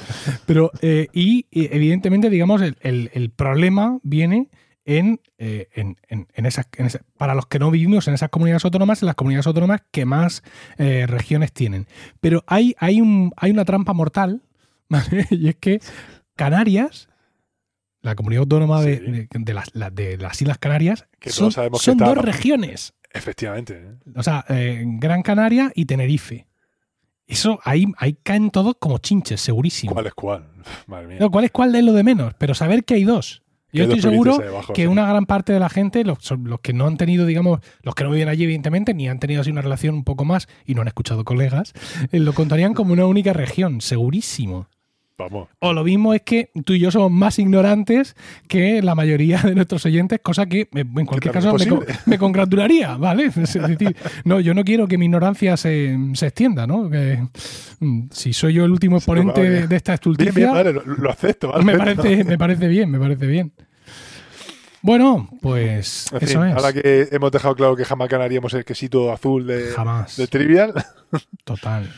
Pero, 0.45 0.71
eh, 0.81 1.07
y, 1.13 1.45
y, 1.51 1.73
evidentemente, 1.75 2.29
digamos, 2.29 2.61
el, 2.61 2.75
el- 2.81 3.11
el 3.13 3.29
problema 3.29 3.99
viene 4.03 4.49
en, 4.87 5.21
eh, 5.37 5.67
en, 5.73 5.97
en- 6.07 6.27
en 6.33 6.45
esas, 6.47 6.67
en 6.77 6.85
esa- 6.87 7.01
para 7.17 7.35
los 7.35 7.45
que 7.45 7.59
no 7.59 7.69
vivimos 7.69 8.07
en 8.07 8.13
esas 8.15 8.29
comunidades 8.29 8.65
autónomas, 8.65 9.01
en 9.03 9.07
las 9.07 9.15
comunidades 9.15 9.45
autónomas 9.45 9.81
que 9.91 10.05
más 10.05 10.41
eh, 10.79 11.05
regiones 11.07 11.51
tienen. 11.53 11.85
Pero 12.21 12.43
hay, 12.47 12.73
hay, 12.79 13.01
un, 13.01 13.31
hay 13.37 13.51
una 13.51 13.65
trampa 13.65 13.93
mortal, 13.93 14.41
¿vale? 14.89 15.27
Y 15.29 15.49
es 15.49 15.55
que 15.57 15.79
Canarias, 16.35 17.09
la 18.01 18.15
comunidad 18.15 18.41
autónoma 18.41 18.81
de, 18.81 18.97
Sí. 18.97 19.11
de- 19.11 19.27
de 19.31 19.53
las, 19.53 19.75
la- 19.75 19.89
de 19.89 20.17
las 20.17 20.41
Islas 20.41 20.57
Canarias, 20.57 21.05
Que 21.19 21.29
son, 21.31 21.51
sabemos 21.51 21.81
que 21.81 21.85
son 21.85 21.95
está- 21.95 22.05
dos 22.13 22.17
regiones. 22.23 22.93
Efectivamente. 23.13 23.73
¿eh? 23.83 23.95
O 24.15 24.23
sea, 24.23 24.45
Gran 24.49 25.21
Canaria 25.23 25.71
y 25.75 25.85
Tenerife. 25.85 26.47
Eso 27.25 27.59
ahí, 27.63 27.85
ahí 27.97 28.17
caen 28.23 28.51
todos 28.51 28.75
como 28.79 28.99
chinches, 28.99 29.41
segurísimo. 29.41 29.91
¿Cuál 29.93 30.07
es 30.07 30.13
cuál? 30.13 30.45
Madre 30.85 31.07
mía. 31.07 31.17
No, 31.19 31.29
¿Cuál 31.31 31.45
es 31.45 31.51
cuál 31.51 31.75
es 31.75 31.83
lo 31.83 31.91
de 31.93 32.03
menos? 32.03 32.33
Pero 32.35 32.53
saber 32.53 32.85
que 32.85 32.93
hay 32.93 33.03
dos. 33.03 33.43
Yo 33.77 33.83
estoy 33.83 34.01
seguro 34.01 34.37
que 34.73 34.83
sí. 34.83 34.87
una 34.87 35.07
gran 35.07 35.25
parte 35.25 35.53
de 35.53 35.59
la 35.59 35.69
gente, 35.69 36.03
los, 36.03 36.31
los 36.31 36.59
que 36.59 36.73
no 36.73 36.87
han 36.87 36.97
tenido, 36.97 37.25
digamos, 37.25 37.59
los 37.81 37.95
que 37.95 38.03
no 38.03 38.11
viven 38.11 38.29
allí, 38.29 38.43
evidentemente, 38.43 38.93
ni 38.93 39.07
han 39.07 39.19
tenido 39.19 39.41
así 39.41 39.51
una 39.51 39.61
relación 39.61 39.95
un 39.95 40.03
poco 40.03 40.25
más 40.25 40.47
y 40.65 40.75
no 40.75 40.81
han 40.81 40.87
escuchado 40.87 41.23
colegas, 41.23 41.73
eh, 42.11 42.19
lo 42.19 42.33
contarían 42.33 42.73
como 42.73 42.93
una 42.93 43.05
única 43.05 43.33
región, 43.33 43.81
segurísimo. 43.81 44.67
Vamos. 45.17 45.49
O 45.59 45.73
lo 45.73 45.83
mismo 45.83 46.13
es 46.13 46.21
que 46.21 46.51
tú 46.63 46.73
y 46.73 46.79
yo 46.79 46.91
somos 46.91 47.11
más 47.11 47.39
ignorantes 47.39 48.15
que 48.47 48.83
la 48.83 48.93
mayoría 48.93 49.41
de 49.41 49.55
nuestros 49.55 49.83
oyentes, 49.87 50.19
cosa 50.21 50.45
que 50.45 50.61
eh, 50.61 50.67
en 50.73 51.05
cualquier 51.07 51.33
caso 51.33 51.55
me, 52.05 52.19
congratularía, 52.19 52.97
¿vale? 52.97 53.25
Es 53.35 53.53
decir, 53.53 53.95
no, 54.25 54.39
yo 54.39 54.53
no 54.53 54.63
quiero 54.63 54.87
que 54.87 54.99
mi 54.99 55.05
ignorancia 55.05 55.57
se, 55.57 55.97
se 56.13 56.27
extienda, 56.27 56.67
¿no? 56.67 56.87
Que, 56.91 57.19
mm, 57.79 58.09
si 58.11 58.31
soy 58.31 58.53
yo 58.53 58.65
el 58.65 58.71
último 58.71 58.97
exponente 58.97 59.41
de, 59.41 59.67
de 59.67 59.75
esta 59.75 59.93
Bien, 59.93 60.15
bien, 60.17 60.27
estulticia, 60.29 60.51
vale, 60.51 60.73
lo, 60.73 60.83
lo 60.83 61.09
acepto. 61.09 61.51
me 61.63 61.75
parece, 61.75 62.23
me 62.23 62.37
parece 62.37 62.67
bien, 62.67 62.91
me 62.91 62.99
parece 62.99 63.25
bien. 63.25 63.51
Bueno, 64.87 65.27
pues 65.41 66.05
En 66.13 66.23
eso 66.23 66.39
fin, 66.39 66.49
es. 66.49 66.55
Ahora 66.55 66.71
que 66.71 67.09
hemos 67.11 67.29
dejado 67.29 67.55
claro 67.57 67.75
que 67.75 67.83
jamás 67.83 68.07
ganaríamos 68.07 68.53
el 68.53 68.63
quesito 68.63 69.11
azul 69.11 69.45
de, 69.45 69.71
Jamás. 69.75 70.15
de 70.15 70.27
Trivial, 70.27 70.73
Total. 71.43 71.91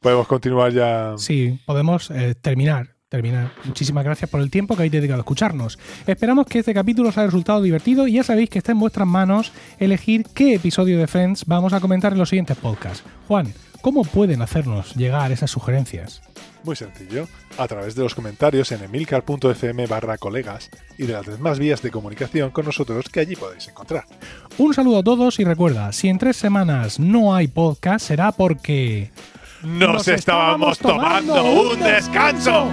podemos 0.00 0.28
continuar 0.28 0.72
ya. 0.72 1.14
Sí, 1.18 1.58
podemos 1.66 2.12
eh, 2.12 2.36
terminar. 2.40 2.94
Terminar. 3.08 3.50
Muchísimas 3.64 4.04
gracias 4.04 4.30
por 4.30 4.40
el 4.40 4.52
tiempo 4.52 4.76
que 4.76 4.82
habéis 4.82 4.92
dedicado 4.92 5.18
a 5.18 5.22
escucharnos. 5.22 5.80
Esperamos 6.06 6.46
que 6.46 6.60
este 6.60 6.74
capítulo 6.74 7.08
os 7.08 7.18
haya 7.18 7.26
resultado 7.26 7.60
divertido 7.60 8.06
y 8.06 8.12
ya 8.12 8.22
sabéis 8.22 8.50
que 8.50 8.58
está 8.58 8.70
en 8.70 8.78
vuestras 8.78 9.08
manos 9.08 9.50
elegir 9.80 10.24
qué 10.32 10.54
episodio 10.54 10.96
de 10.98 11.08
Friends 11.08 11.44
vamos 11.46 11.72
a 11.72 11.80
comentar 11.80 12.12
en 12.12 12.18
los 12.20 12.28
siguientes 12.28 12.56
podcasts. 12.56 13.02
Juan, 13.26 13.52
¿cómo 13.80 14.04
pueden 14.04 14.42
hacernos 14.42 14.94
llegar 14.94 15.32
esas 15.32 15.50
sugerencias? 15.50 16.22
Muy 16.64 16.76
sencillo. 16.76 17.28
A 17.56 17.66
través 17.66 17.94
de 17.94 18.02
los 18.02 18.14
comentarios 18.14 18.72
en 18.72 18.82
emilcar.fm 18.82 19.86
barra 19.86 20.18
colegas 20.18 20.70
y 20.96 21.06
de 21.06 21.12
las 21.12 21.26
demás 21.26 21.58
vías 21.58 21.82
de 21.82 21.90
comunicación 21.90 22.50
con 22.50 22.64
nosotros 22.64 23.08
que 23.08 23.20
allí 23.20 23.36
podéis 23.36 23.68
encontrar. 23.68 24.04
Un 24.58 24.74
saludo 24.74 24.98
a 24.98 25.02
todos 25.02 25.38
y 25.40 25.44
recuerda, 25.44 25.92
si 25.92 26.08
en 26.08 26.18
tres 26.18 26.36
semanas 26.36 26.98
no 26.98 27.34
hay 27.34 27.48
podcast 27.48 28.06
será 28.06 28.32
porque... 28.32 29.10
¡Nos, 29.62 30.06
estábamos 30.08 30.78
tomando 30.78 31.44
un 31.44 31.80
descanso! 31.80 32.68